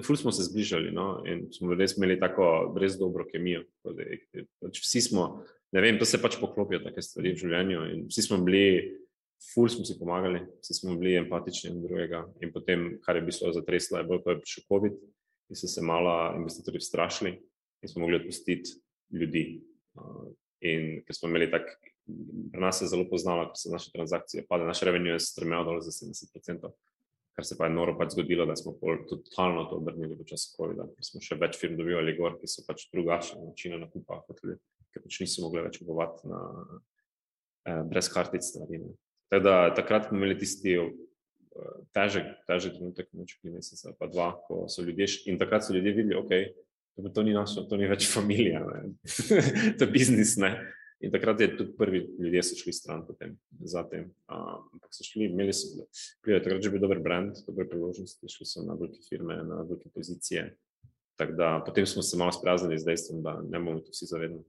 [0.02, 1.22] ful smo se zbližali no?
[1.26, 3.62] in smo res imeli tako res dobro kemijo.
[3.84, 5.28] Pač vsi smo,
[5.72, 8.94] ne vem, to se pač poklopijo take stvari v življenju in vsi smo bili,
[9.52, 12.24] ful smo si pomagali, vsi smo bili empatični in drugega.
[12.42, 14.98] In potem, kar je bilo zatreslo, je bilo, ko je prišel COVID
[15.54, 17.36] in so se malo investitorji strašili
[17.82, 18.74] in smo mogli odpustiti
[19.14, 19.62] ljudi.
[20.64, 21.68] In ker smo imeli tak,
[22.52, 25.78] pri nas je zelo poznalo, ker so naše transakcije padle, naš revenue je strmel dol
[25.84, 26.72] za 70%
[27.34, 28.76] kar se pa je noro pač zgodilo, da smo
[29.08, 30.86] totalno to obrnili v času COVID-a.
[31.02, 34.60] Smo še več firm dobivali gor, ki so pač drugačne načine nakupa, kot ljudi,
[34.94, 36.42] ki pač niso mogli več kupovati na
[37.66, 38.84] eh, brez kartic stvari.
[39.34, 40.76] Teda, takrat smo imeli tisti
[41.94, 45.94] težek, težek trenutek, noč pri mesecu, pa dva, ko so ljudje, in takrat so ljudje
[45.96, 48.62] videli, ok, to ni naša, to ni več familija,
[49.78, 50.56] to je biznis, ne.
[51.04, 54.06] In takrat je tudi prvi ljudje šli stran potem, zatem.
[54.30, 55.84] Ampak so šli, imeli so,
[56.24, 59.90] gledaj, takrat že bil dober brand, dobre priložnosti, šli so na velike firme, na velike
[59.92, 60.46] pozicije.
[61.20, 64.40] Tako da potem smo se malo spraznili z dejstvom, da ne bomo tu vsi zavedni.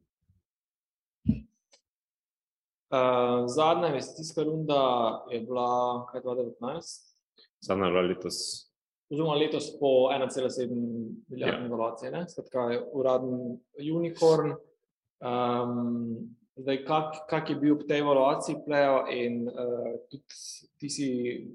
[2.95, 4.81] Uh, zadnja investicijska runda
[5.31, 7.15] je bila kaj 2019?
[7.61, 8.35] Zadnja je bila letos.
[9.09, 10.69] Oziroma letos po 1,7
[11.27, 11.65] milijardni ja.
[11.65, 13.59] evaluaciji, skratka, uraden
[13.95, 14.55] unicorn.
[15.19, 16.17] Um,
[16.55, 20.39] zdaj, kak, kak je bil v tej evaluaciji plejo in uh, tudi
[20.79, 21.07] ti si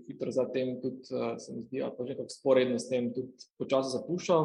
[0.08, 3.32] hitro zatem, tudi uh, se mi zdi, ali pa že kako sporedno s tem, tudi
[3.58, 4.44] počasi zapuščal.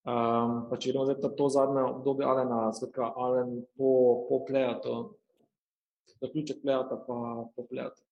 [0.00, 3.90] Um, pa če gremo zdaj to zadnje obdobje Alena, skratka, Alen po,
[4.28, 5.19] po plejato,
[6.20, 7.18] zaključek plejata pa
[7.56, 8.02] po plejato.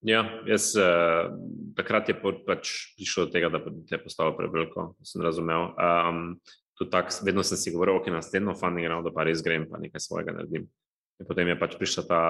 [0.00, 1.28] Ja, jaz uh,
[1.76, 5.74] takrat je pač prišlo do tega, da te je postalo preveliko, sem razumel.
[5.76, 6.38] Um,
[6.80, 10.00] tako, vedno sem si govoril, ok, naslednjo funding round, da pa res grem, pa nekaj
[10.00, 10.64] svojega naredim.
[11.20, 12.20] In potem je pač prišla ta,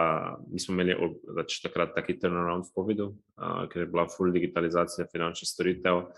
[0.50, 0.96] mi smo imeli
[1.36, 3.06] pač takrat taki turnaround v COVID-u,
[3.38, 6.08] uh, ker je bila full digitalizacija finančnih storitev.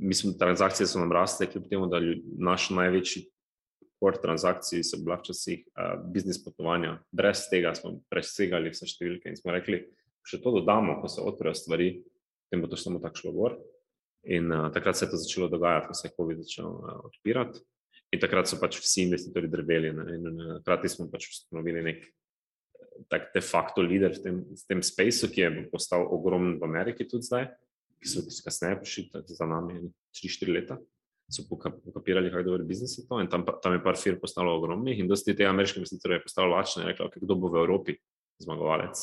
[0.00, 3.26] Mislim, transakcije so nam rasle, kljub temu, da ljud, naš največji
[4.00, 6.98] port transakcij so bila včasih uh, biznis potovanja.
[7.12, 9.84] Brez tega smo presegali vse številke in smo rekli,
[10.26, 11.88] še to dodamo, ko se odprejo stvari,
[12.46, 13.56] potem bo to samo tako šlo gor.
[14.26, 17.64] In uh, takrat se je to začelo dogajati, ko se je COVID začel uh, odpirati.
[18.14, 19.92] In takrat so pač vsi investitorji drveli.
[19.96, 20.06] Ne?
[20.14, 24.66] In eh, hkrati smo pač ustanovili nek eh, tak de facto lider v tem, v
[24.70, 27.50] tem spaceu, ki je postal ogromen v Ameriki tudi zdaj,
[27.98, 30.78] ki so kasneje prišli za nami 3-4 leta.
[31.26, 35.08] So pokapirali, kako dober biznis je to, tam, tam je par firm postalo ogromnih, in
[35.10, 37.96] dosti teh ameriških investitorjev je postalo lačno in reklo, okay, kdo bo v Evropi
[38.44, 39.00] zmagovalec.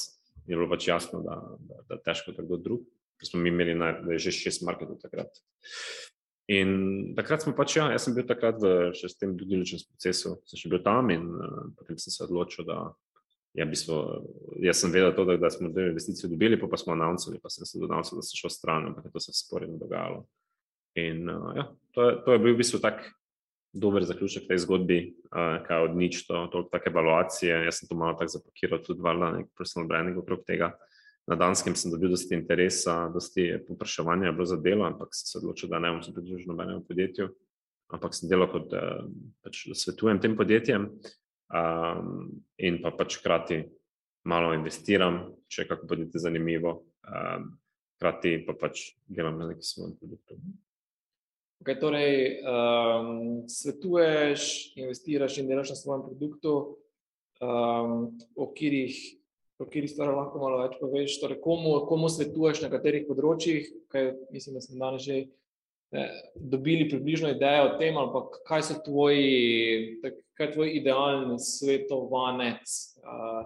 [0.48, 2.86] Je bilo pač jasno, da, da, da težko tako drug,
[3.20, 5.36] ker smo mi imeli na, da je že šest marketov takrat.
[6.52, 10.38] In takrat smo pač, ja, jaz sem bil takrat v še s tem diligence procesu,
[10.48, 12.86] sem še bil tam in uh, potem sem se odločil, da
[13.56, 14.00] ja, bistvo,
[14.64, 17.52] jaz sem vedel to, da, da smo dve investicije dobili, pa, pa smo announcali, pa
[17.54, 20.26] sem se dodal, da sem šel stran, ampak to se sporedno dogajalo.
[21.00, 23.06] In uh, ja, to, je, to je bil v bistvu tak
[23.74, 25.00] dober zaključek tej zgodbi,
[25.34, 29.02] uh, kaj od nič, to, to take evaluacije, jaz sem to malo tako zapakiral, tudi
[29.02, 30.74] valjda nek personal branding okrog tega.
[31.28, 35.70] Na Danskem sem dobil dosti interesa, dosti popraševanja bilo za delo, ampak sem se odločil,
[35.72, 37.30] da ne bom se pridružil nobenemu podjetju,
[37.96, 39.06] ampak sem delal kot eh,
[39.46, 42.28] pač svetujem tem podjetjem um,
[42.60, 43.62] in pa pač hkrati
[44.28, 46.76] malo investiram, če je kako podjetje zanimivo,
[47.08, 47.48] um,
[47.96, 50.36] hkrati pa pač delam na neki svoj produkt.
[51.64, 56.56] Okay, torej, um, svetuješ, investiraš in delaš na svojem produktu,
[57.40, 58.98] um, o katerih
[59.64, 61.16] o kateri stvari lahko malo več poveš.
[61.22, 65.20] Torej, komu, komu svetuješ na katerih področjih, kaj mislim, da smo danes že
[65.96, 71.40] ne, dobili približno idejo o tem, ampak kaj so tvoji, tak, kaj je tvoj idealni
[71.40, 72.76] svetovanec.
[73.08, 73.46] Uh,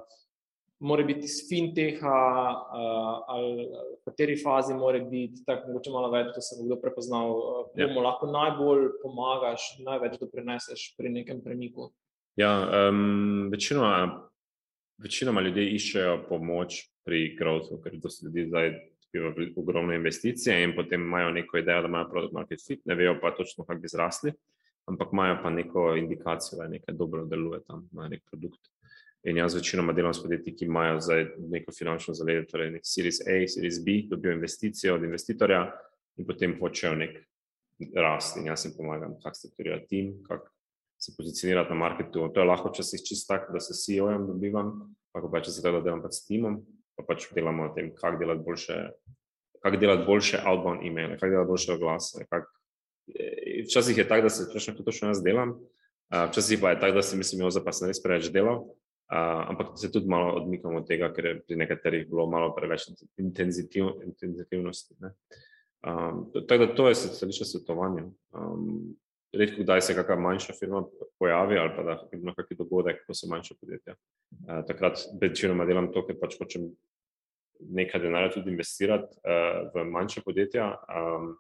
[0.80, 2.18] Mora biti iz finteha,
[2.54, 6.78] uh, ali v kateri fazi mora biti, tako mogoče malo več, da se bo kdo
[6.82, 8.06] prepoznal, uh, komu ja.
[8.06, 11.90] lahko najbolj pomagaš, največ doprineseš pri nekem premiku.
[12.38, 12.52] Ja,
[12.92, 14.28] um, večinoma
[14.98, 18.72] večinoma ljudje iščejo pomoč pri growthu, ker to so ljudi zdaj
[19.58, 23.32] ogromne investicije in potem imajo neko idejo, da imajo produkt market fit, ne vejo pa
[23.38, 24.34] točno, kako bi zrasli,
[24.86, 28.62] ampak imajo pa neko indikacijo, da nekaj dobro deluje tam, imajo nek produkt.
[29.24, 33.20] In jaz večinoma delam s podjetji, ki imajo zdaj neko finančno zaledje, torej nek Series
[33.26, 35.64] A, Series B, dobijo investicijo od investitorja
[36.18, 37.18] in potem hočejo nek
[37.96, 38.38] rast.
[38.38, 40.50] In jaz jim pomagam, kako strukturirati tim, kako
[41.00, 42.30] se pozicionirati na marketu.
[42.34, 44.74] To je lahko včasih čisto tako, da se CEO-jem dobivam,
[45.14, 46.62] pa pa če se tega delam pač s timom,
[46.98, 48.78] pa pač delamo o tem, kako delati boljše,
[49.64, 52.26] kak delati boljše outbound e-maile, kako delati boljše oglase.
[52.30, 52.50] Kak...
[53.14, 55.54] Eh, včasih je tako, da se točno to, kar jaz delam,
[56.10, 58.66] včasih pa je tako, da se mislim, da pa sem res preveč delal.
[59.08, 62.90] Uh, ampak se tudi malo odmikamo od tega, ker je pri nekaterih bilo malo preveč
[63.18, 64.98] intenzitiv, intenzivnosti.
[65.88, 68.04] Um, tako da to je stališče svetovanja.
[68.36, 68.98] Um,
[69.32, 70.84] redko kdaj se kakšna manjša firma
[71.20, 73.96] pojavi ali pa da ima kakšen dogodek, ko so manjša podjetja.
[73.96, 76.68] Uh, takrat večinoma delam to, ker pač hočem
[77.60, 80.74] nekaj denarja tudi investirati uh, v manjša podjetja.
[80.92, 81.38] Um,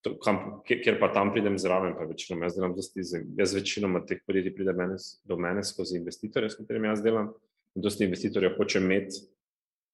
[0.00, 3.04] To, kam, ker pa tam pridem zraven, pa večinoma jaz delam dosti,
[3.36, 4.96] jaz večinoma teh podjetij pride mene,
[5.28, 7.34] do mene skozi investitorje, s katerimi jaz delam.
[7.76, 9.20] In dosti investitorjev hoče imeti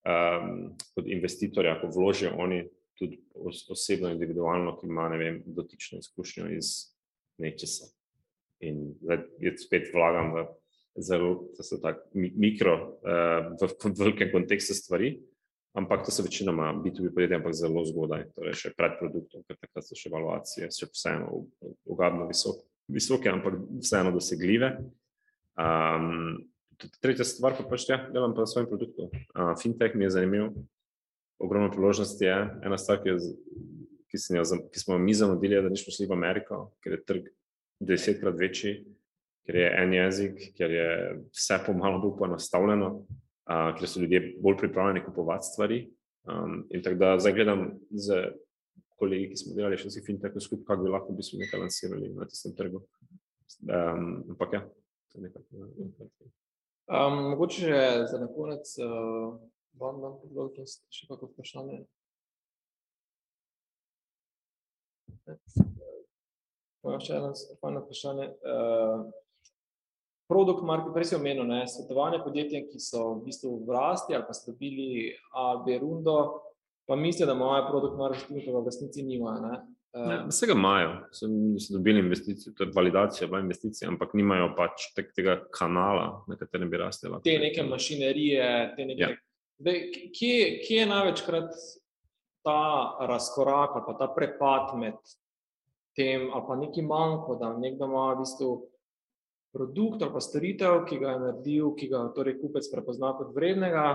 [0.07, 0.53] um,
[0.95, 2.63] kot investitorja, ko vložijo oni
[2.97, 3.19] tudi
[3.69, 6.71] osebno, individualno, ki ima, vem, dotično izkušnjo iz
[7.43, 7.91] nečesa.
[8.65, 9.27] In zdaj
[9.61, 10.47] spet vlagam v
[11.03, 11.51] zelo
[11.83, 15.17] tak, mikro, uh, v, v velikem kontekstu stvari,
[15.77, 19.85] ampak to so večinoma B2B podjetja, ampak zelo zgodaj, torej še pred produktom, ker takrat
[19.87, 21.45] so še evaluacije, še vseeno
[21.85, 22.63] ugadno visok,
[22.93, 24.73] visoke, ampak vseeno dosegljive.
[25.57, 26.47] Um,
[27.01, 29.11] tretja stvar pa pač ja, delam pa na svojem produktu.
[29.37, 30.51] Uh, fintech mi je zanimiv,
[31.39, 32.39] ogromno priložnosti je.
[32.65, 33.21] Ena stvar, ki je
[34.11, 37.29] ki, jo, ki smo mi zamudili, da nismo šli v Ameriko, ker je trg
[37.81, 38.79] desetkrat večji,
[39.47, 40.89] ker je en jezik, ker je
[41.35, 42.91] vse pomalo bolj poenostavljeno,
[43.47, 45.81] uh, ker so ljudje bolj pripravljeni kupovati stvari.
[46.27, 48.23] Um, in tako da zdaj gledam z
[48.99, 52.09] kolegi, ki smo delali še vsi fintech skupaj, kako bi lahko v bistvu nekaj lansirali
[52.17, 52.83] na tistem trgu.
[53.63, 54.63] Um, ampak ja,
[55.13, 55.45] to je nekaj.
[56.87, 59.37] Um, mogoče za na konec uh,
[59.79, 61.85] vam dam podlog, če še kako vprašanje.
[66.87, 67.33] Imam še eno
[67.83, 68.29] vprašanje.
[68.47, 69.07] Uh,
[70.29, 74.27] produkt market, prej si omenil, ne, svetovanje podjetjem, ki so v bistvu v rasti ali
[74.27, 76.43] pa so dobili A, B rundo,
[76.87, 79.57] pa mislijo, da imajo produkt marketing, pa v resnici nimajo.
[79.97, 81.29] Uh, Vsega imajo, so,
[81.63, 86.37] so dobili investicije, to je validacija, bila investicija, ampak nimajo pač tek, tega kanala, na
[86.37, 87.23] katerem bi rastela.
[87.25, 89.01] Te neke mašinerije, te neke.
[89.01, 89.15] Ja.
[89.59, 90.35] Dej, kje,
[90.67, 91.55] kje je največkrat
[92.45, 92.61] ta
[93.09, 94.99] razkorak ali pa ta prepad med
[95.97, 98.51] tem, ali pa neki manjko, da nekdo ima v bistvu
[99.57, 103.87] produkt ali pa storitev, ki ga je naredil, ki ga torej kupec prepozna kot vrednega,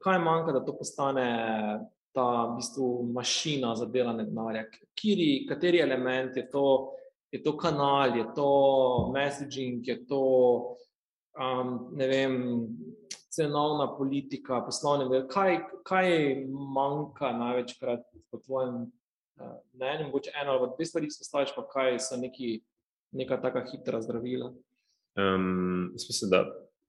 [0.00, 1.26] kaj manjka, da to postane
[2.16, 4.64] ta v bistvu mašina za delanje denarja.
[5.48, 6.96] Kateri element je to,
[7.30, 8.50] je to kanal, je to
[9.14, 10.22] messaging, je to
[11.38, 12.34] um, ne vem,
[13.30, 15.28] cenovna politika, poslovni del.
[15.30, 16.08] Kaj, kaj
[16.74, 20.08] manjka največkrat po tvojem uh, mnenju?
[20.10, 22.58] Mogoče eno ali dve stvari izpostaviš, pa kaj so neki,
[23.12, 24.50] neka taka hitra zdravila.
[25.18, 26.44] Um, mislim, da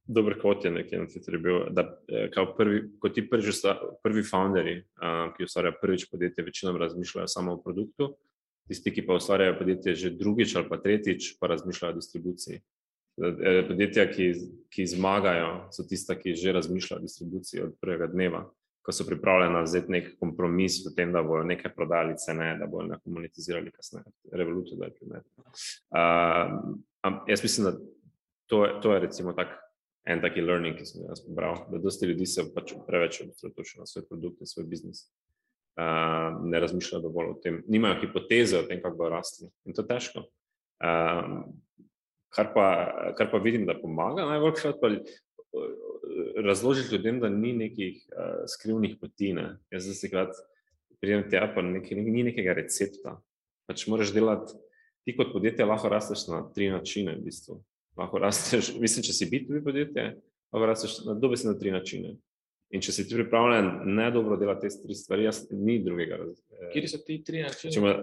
[0.06, 1.86] dober kot je nekaj na Twitterju bil, da
[2.34, 3.54] kao prvi, kot ti prvi,
[4.04, 8.12] prvi founderji, uh, ki ustvarjajo prvič podjetje, večinoma razmišljajo samo o produktu,
[8.68, 12.62] tisti, ki pa ustvarjajo podjetje že drugič ali pa tretjič, pa razmišljajo o distribuciji.
[13.22, 14.32] Eh, podjetja, ki,
[14.72, 18.46] ki zmagajo, so tista, ki že razmišljajo o distribuciji od prvega dneva,
[18.82, 22.88] ko so pripravljena vzeti nek kompromis v tem, da bodo nekaj prodali, cene, da bodo
[22.96, 24.08] nekaj monetizirali kasneje.
[24.32, 25.26] Revolucija, da je primer.
[25.92, 27.76] Uh, jaz mislim, da
[28.52, 29.56] to, to je recimo tak,
[30.04, 33.88] en taki learning, ki sem ga prebral, da dosti ljudi se pač preveč osredotočajo na
[33.88, 35.06] svoj produkt in svoj biznis.
[35.80, 39.48] Uh, ne razmišljajo dovolj o tem, nimajo hipoteze o tem, kako bo rasti.
[39.64, 40.26] In to je težko.
[40.84, 41.48] Uh,
[42.36, 42.68] kar, pa,
[43.16, 44.92] kar pa vidim, da pomaga najbolj, pa
[46.44, 49.32] razložiti ljudem, da ni nekih uh, skrivnih poti.
[49.38, 49.48] Ne.
[49.72, 50.44] Jaz zdaj krat
[51.00, 53.16] pridem tja, pa nekaj, ni nekega recepta.
[53.70, 54.60] Pač moraš delati,
[55.08, 57.16] ti kot podjetje lahko rasteš na tri načine.
[57.16, 57.62] V bistvu
[58.00, 60.08] lahko rasteš, mislim, če si biti podjetje,
[60.54, 62.16] lahko rasteš na dobe se na tri načine.
[62.72, 66.22] In če si ti pripravljen ne dobro delati te tri stvari, jaz ni drugega.
[66.24, 67.74] Eh, Kje so ti tri načine?
[67.76, 67.96] Če, ma,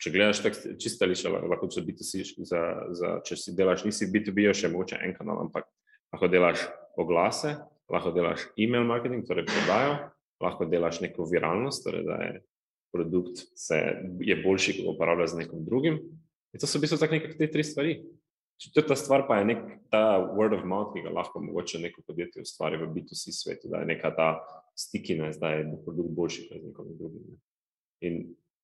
[0.00, 0.40] če gledaš
[0.80, 2.62] čista liša, lahko če, si, za,
[2.96, 5.68] za, če si delaš, nisi B2B, še mogoče en kanal, ampak
[6.14, 6.64] lahko delaš
[6.96, 7.58] oglase,
[7.92, 9.98] lahko delaš email marketing, torej prodajo,
[10.42, 12.32] lahko delaš neko viralnost, torej da je
[12.96, 13.78] produkt se,
[14.24, 16.00] je boljši, ko uporablja z nekom drugim.
[16.54, 17.98] In to so v bistvu tako neke te tri stvari.
[18.56, 19.58] Četrta stvar pa je nek
[19.92, 23.82] ta word of mouth, ki ga lahko mogoče neko podjetje ustvari v B2C svetu, da
[23.82, 24.28] je neka ta
[24.78, 27.36] stickiness, da je produkt boljši kot nekom drugim.
[28.00, 28.22] In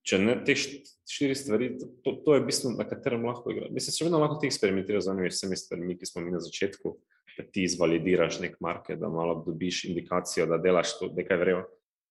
[0.08, 1.68] če ne te štiri stvari,
[2.04, 3.68] to, to je v bistvu, na katerem lahko igra.
[3.70, 6.96] Mislim, še vedno lahko ti eksperimentiraš z vsemi stvarmi, ki smo mi na začetku,
[7.36, 11.62] da ti izvalidiraš nek market, da malo dobiš indikacijo, da delaš to, nekaj vrejo.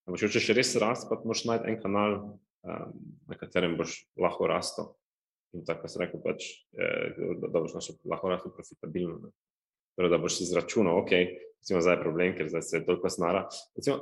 [0.06, 2.16] Ampak če hočeš res rast, pa moraš najti en kanal,
[2.66, 2.96] um,
[3.30, 4.94] na katerem boš lahko rastel.
[5.54, 9.32] In tako se reče, pač, da, da boš našel lahko rahlo profitabilno.
[10.00, 11.12] Torej, da boš izračunal, ok,
[11.60, 13.44] recimo zdaj je problem, ker zdaj se je toliko snara.
[13.76, 13.98] Recimo,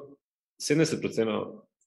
[0.62, 1.38] 70%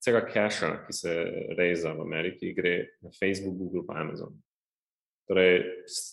[0.01, 1.15] vsega cache, ki se
[1.59, 2.75] reza v Ameriki, gre
[3.05, 4.35] na Facebook, Google pa Amazon.
[5.31, 5.63] Torej,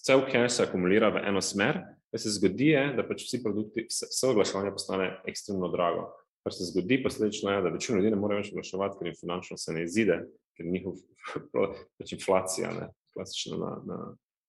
[0.06, 1.82] cel cache se akumulira v eno smer,
[2.14, 6.06] kar se zgodi, je, da pač vsi produkti, vse oglaševanje postane ekstremno drago.
[6.46, 9.58] Kar se zgodi, posledično je, da večina ljudi ne more več oglaševati, ker jim finančno
[9.58, 10.22] se ne izide,
[10.54, 11.02] ker njihov
[11.98, 12.72] pač inflacija.
[12.78, 14.00] Ne klasično na, na,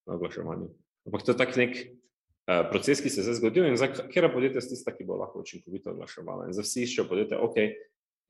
[0.07, 0.69] na oglaševanju.
[1.09, 4.31] Ampak to je tak nek uh, proces, ki se je zdaj zgodil in zdaj, kera
[4.33, 6.49] podjetja so tista, ki bo lahko učinkovito oglaševala.
[6.49, 7.61] In zdaj vsi iščejo podjetja, ok,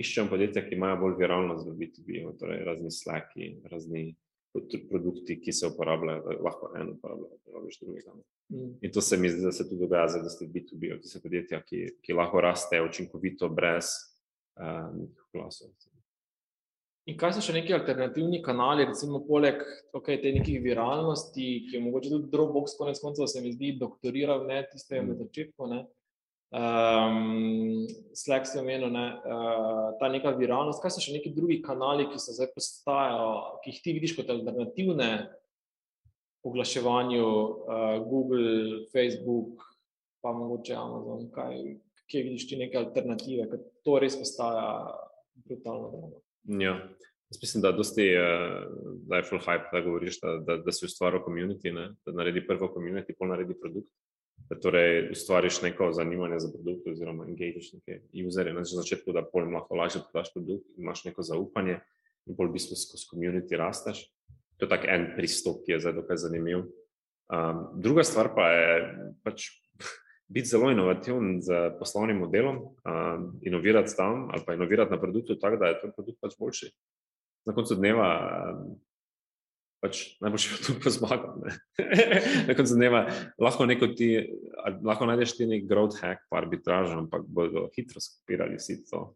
[0.01, 4.11] iščejo podjetja, ki imajo bolj viralnost v B2B, torej razni slaki, razni
[4.90, 8.15] produkti, ki se uporabljajo, da lahko eno uporabljajo, da lahko drugega.
[8.51, 8.73] Mm.
[8.82, 11.62] In to se mi zdi, da se tudi dogaja, da ste B2B, to so podjetja,
[11.66, 13.93] ki, ki lahko rastejo učinkovito brez
[14.59, 14.90] uh,
[15.32, 15.70] glasov.
[17.09, 19.62] In kaj so še neki alternativni kanali, recimo poleg
[19.97, 24.44] okay, te nekih viralnosti, ki je mogoče tudi Dropbox, konec koncev se mi zdi, doktoriral
[24.48, 25.09] ne tiste mm.
[25.09, 25.70] na začetku.
[25.70, 25.81] Ne?
[26.51, 30.82] Um, Slack se omenil, ne, uh, ta neka viralnost.
[30.82, 34.32] Kaj so še neki drugi kanali, ki so zdaj postajajo, ki jih ti vidiš kot
[34.36, 35.10] alternativne
[36.44, 39.64] oglaševanju, uh, Google, Facebook,
[40.20, 41.62] pa mogoče Amazon, kaj,
[42.10, 44.66] kje vidiš ti neke alternative, ker to res postaja
[45.47, 46.18] brutalno drama.
[46.45, 46.75] Ja.
[47.31, 48.65] Jaz mislim, da, dosti, uh,
[49.07, 51.71] da je full hype, da govoriš, da, da, da si ustvaril komunity,
[52.07, 53.91] da naredi prvo komunity, pol naredi produkt.
[54.51, 59.47] Da torej ustvariš neko zanimanje za produkt, oziroma engageš neke userje na začetku, da pol
[59.53, 61.79] lahko lažje prodaš produkt, imaš neko zaupanje
[62.27, 64.09] in pol v bistvu skozi komunity rasteš.
[64.59, 66.67] To je tak en pristop, ki je zdaj dokaj zanimiv.
[67.31, 68.75] Um, druga stvar pa je
[69.23, 69.47] pač
[70.31, 75.57] biti zelo inovativen z poslovnim modelom, um, inovirati tam ali pa inovirati na produktu tako,
[75.57, 76.70] da je ta produkt pač boljši.
[77.47, 78.09] Na koncu dneva
[78.55, 78.77] um,
[79.82, 81.35] pač najboljši produkt pa zmaga.
[82.48, 83.05] na koncu dneva
[83.39, 83.66] lahko,
[83.97, 84.11] ti,
[84.85, 89.09] lahko najdeš ti nek growth hack, pa arbitražo, ampak bodo hitro skopirali vsi to.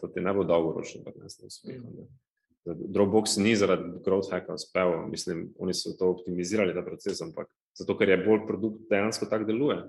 [0.00, 2.08] To ti ne bo dolgoročno, da ne znaš uspeti.
[2.64, 7.94] Dropbox ni zaradi growth hacka uspel, mislim, oni so to optimizirali, ta proces, ampak zato,
[7.98, 9.82] ker je bolj produkt dejansko tako deluje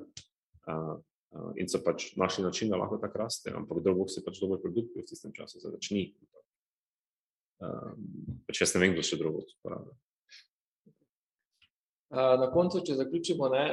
[1.60, 4.96] in so pač našli način, da lahko tako raste, ampak Dropbox je pač dober produkt
[4.96, 6.08] v tistem času, da začni.
[8.48, 9.96] Pač jaz ne vem, kdo še Dropbox uporablja.
[12.16, 13.64] Na koncu, če zaključimo, ne,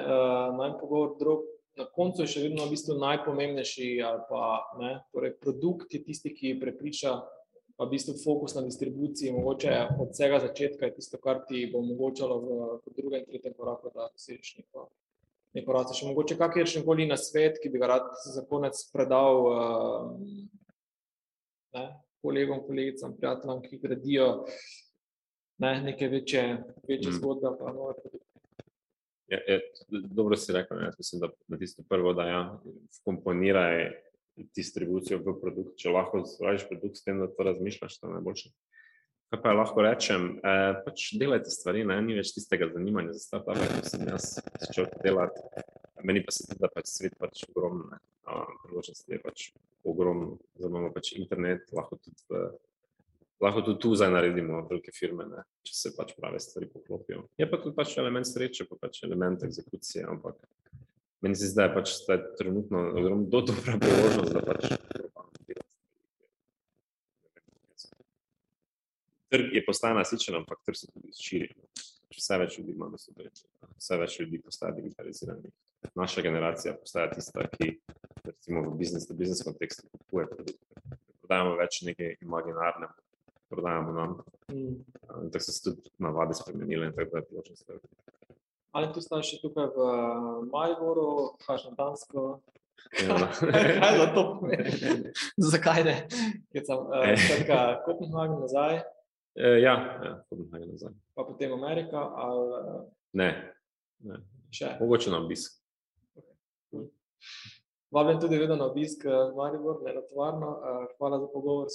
[0.59, 1.47] naj pogovor drug.
[1.78, 4.48] Na koncu je še vedno v bistvu najpomembnejši, ali pa
[4.81, 7.14] ne, torej produkt je tisti, ki prepriča
[7.77, 11.81] pa v bistvu fokus na distribuciji, mogoče od vsega začetka je tisto, kar ti bo
[11.81, 12.36] omogočalo
[12.85, 14.90] v drugem in tretjem koraku, da dosežeš neko,
[15.54, 15.94] neko rast.
[15.96, 20.12] Še mogoče kakšen koli na svet, ki bi ga rad za konec predal uh,
[21.76, 21.86] ne,
[22.22, 24.28] kolegom, kolegicam, prijateljem, ki gradijo
[25.62, 26.44] ne, neke večje,
[26.88, 27.16] večje Mm.
[27.18, 28.18] zgodbe pa produkte.
[29.32, 32.42] Je, je, dobro si rekel, ne, jaz mislim, da na tisto prvo, da ja,
[33.04, 33.90] komponiraj
[34.56, 38.50] distribucijo v produkt, če lahko spraviš produkt s tem, da to razmišljaš, to je najboljše.
[39.32, 43.64] Kaj pa lahko rečem, eh, pač delajte stvari, ne, ni več tistega zanimanja za startupe,
[43.64, 44.26] ko sem jaz
[44.60, 45.40] začel delati.
[46.04, 49.46] Meni pa se zdi, da pač svet pač ogromno, ne, a, priložnosti je pač
[49.88, 52.42] ogromno, zdaj imamo pač internet, lahko tudi v
[53.42, 57.24] lahko tudi tu zdaj naredimo velike firme, ne, če se pač prave stvari poklopijo.
[57.40, 60.36] Je pa tudi pač element sreče, pa pač element egzekucije, ampak
[61.24, 61.96] meni se zdi, da je pač
[62.38, 65.72] trenutno ogromno do dobra priložnost, da pač probam delati
[67.80, 68.04] stvari.
[69.32, 71.48] Trg je postaja nasičen, ampak trg se tudi širi.
[72.12, 73.22] Vse več ljudi ima dostop,
[73.78, 75.52] vse več ljudi postaja digitaliziranih.
[75.98, 77.70] Naša generacija postaja tista, ki
[78.28, 80.98] recimo v biznis, v biznis kontekstu kupuje produkte.
[81.22, 82.92] Prodajamo več nekaj imaginarnega,
[83.50, 84.12] prodajamo nam.
[84.52, 84.76] Mm.
[85.32, 87.66] Tako so se tudi navade spremenile in tako je priložnost.
[87.68, 88.36] da-
[88.72, 89.88] Ali tu staš še tukaj v
[90.52, 91.09] Mariboru,
[91.46, 92.40] kaš na Dansko?
[93.00, 93.16] Ja.
[93.82, 94.22] Kaj za to?
[95.36, 95.96] Zakaj ne?
[96.56, 98.80] Sem uh, skratka, Kopenhagen nazaj,
[99.34, 100.92] E, ja, ja, Kopenhagen nazaj.
[101.14, 103.54] pa potem Amerika ali uh, Ne,
[104.00, 104.18] ne.
[104.50, 104.76] še.
[104.80, 105.52] mogoče na obisk.
[107.90, 110.48] Vabim tudi vedno na obisk eh, Maribor, ne na tovarno.
[110.48, 111.68] Uh, hvala za pogovor.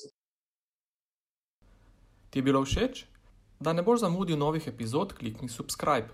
[2.30, 3.06] Ti je bilo všeč?
[3.60, 6.10] Da ne boš zamudil novih epizod, klikni subscribe.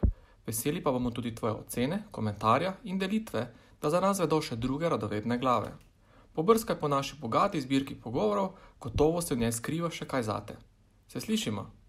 [0.46, 3.48] Veseli pa bomo tudi tvoje ocene, komentarja in delitve,
[3.82, 5.72] da za nas vedo še druge radovedne glave.
[6.36, 10.56] Pobrskaj po naši bogati zbirki pogovorov, gotovo se v njej skriva še kaj zate.
[11.08, 11.83] Se slišimo?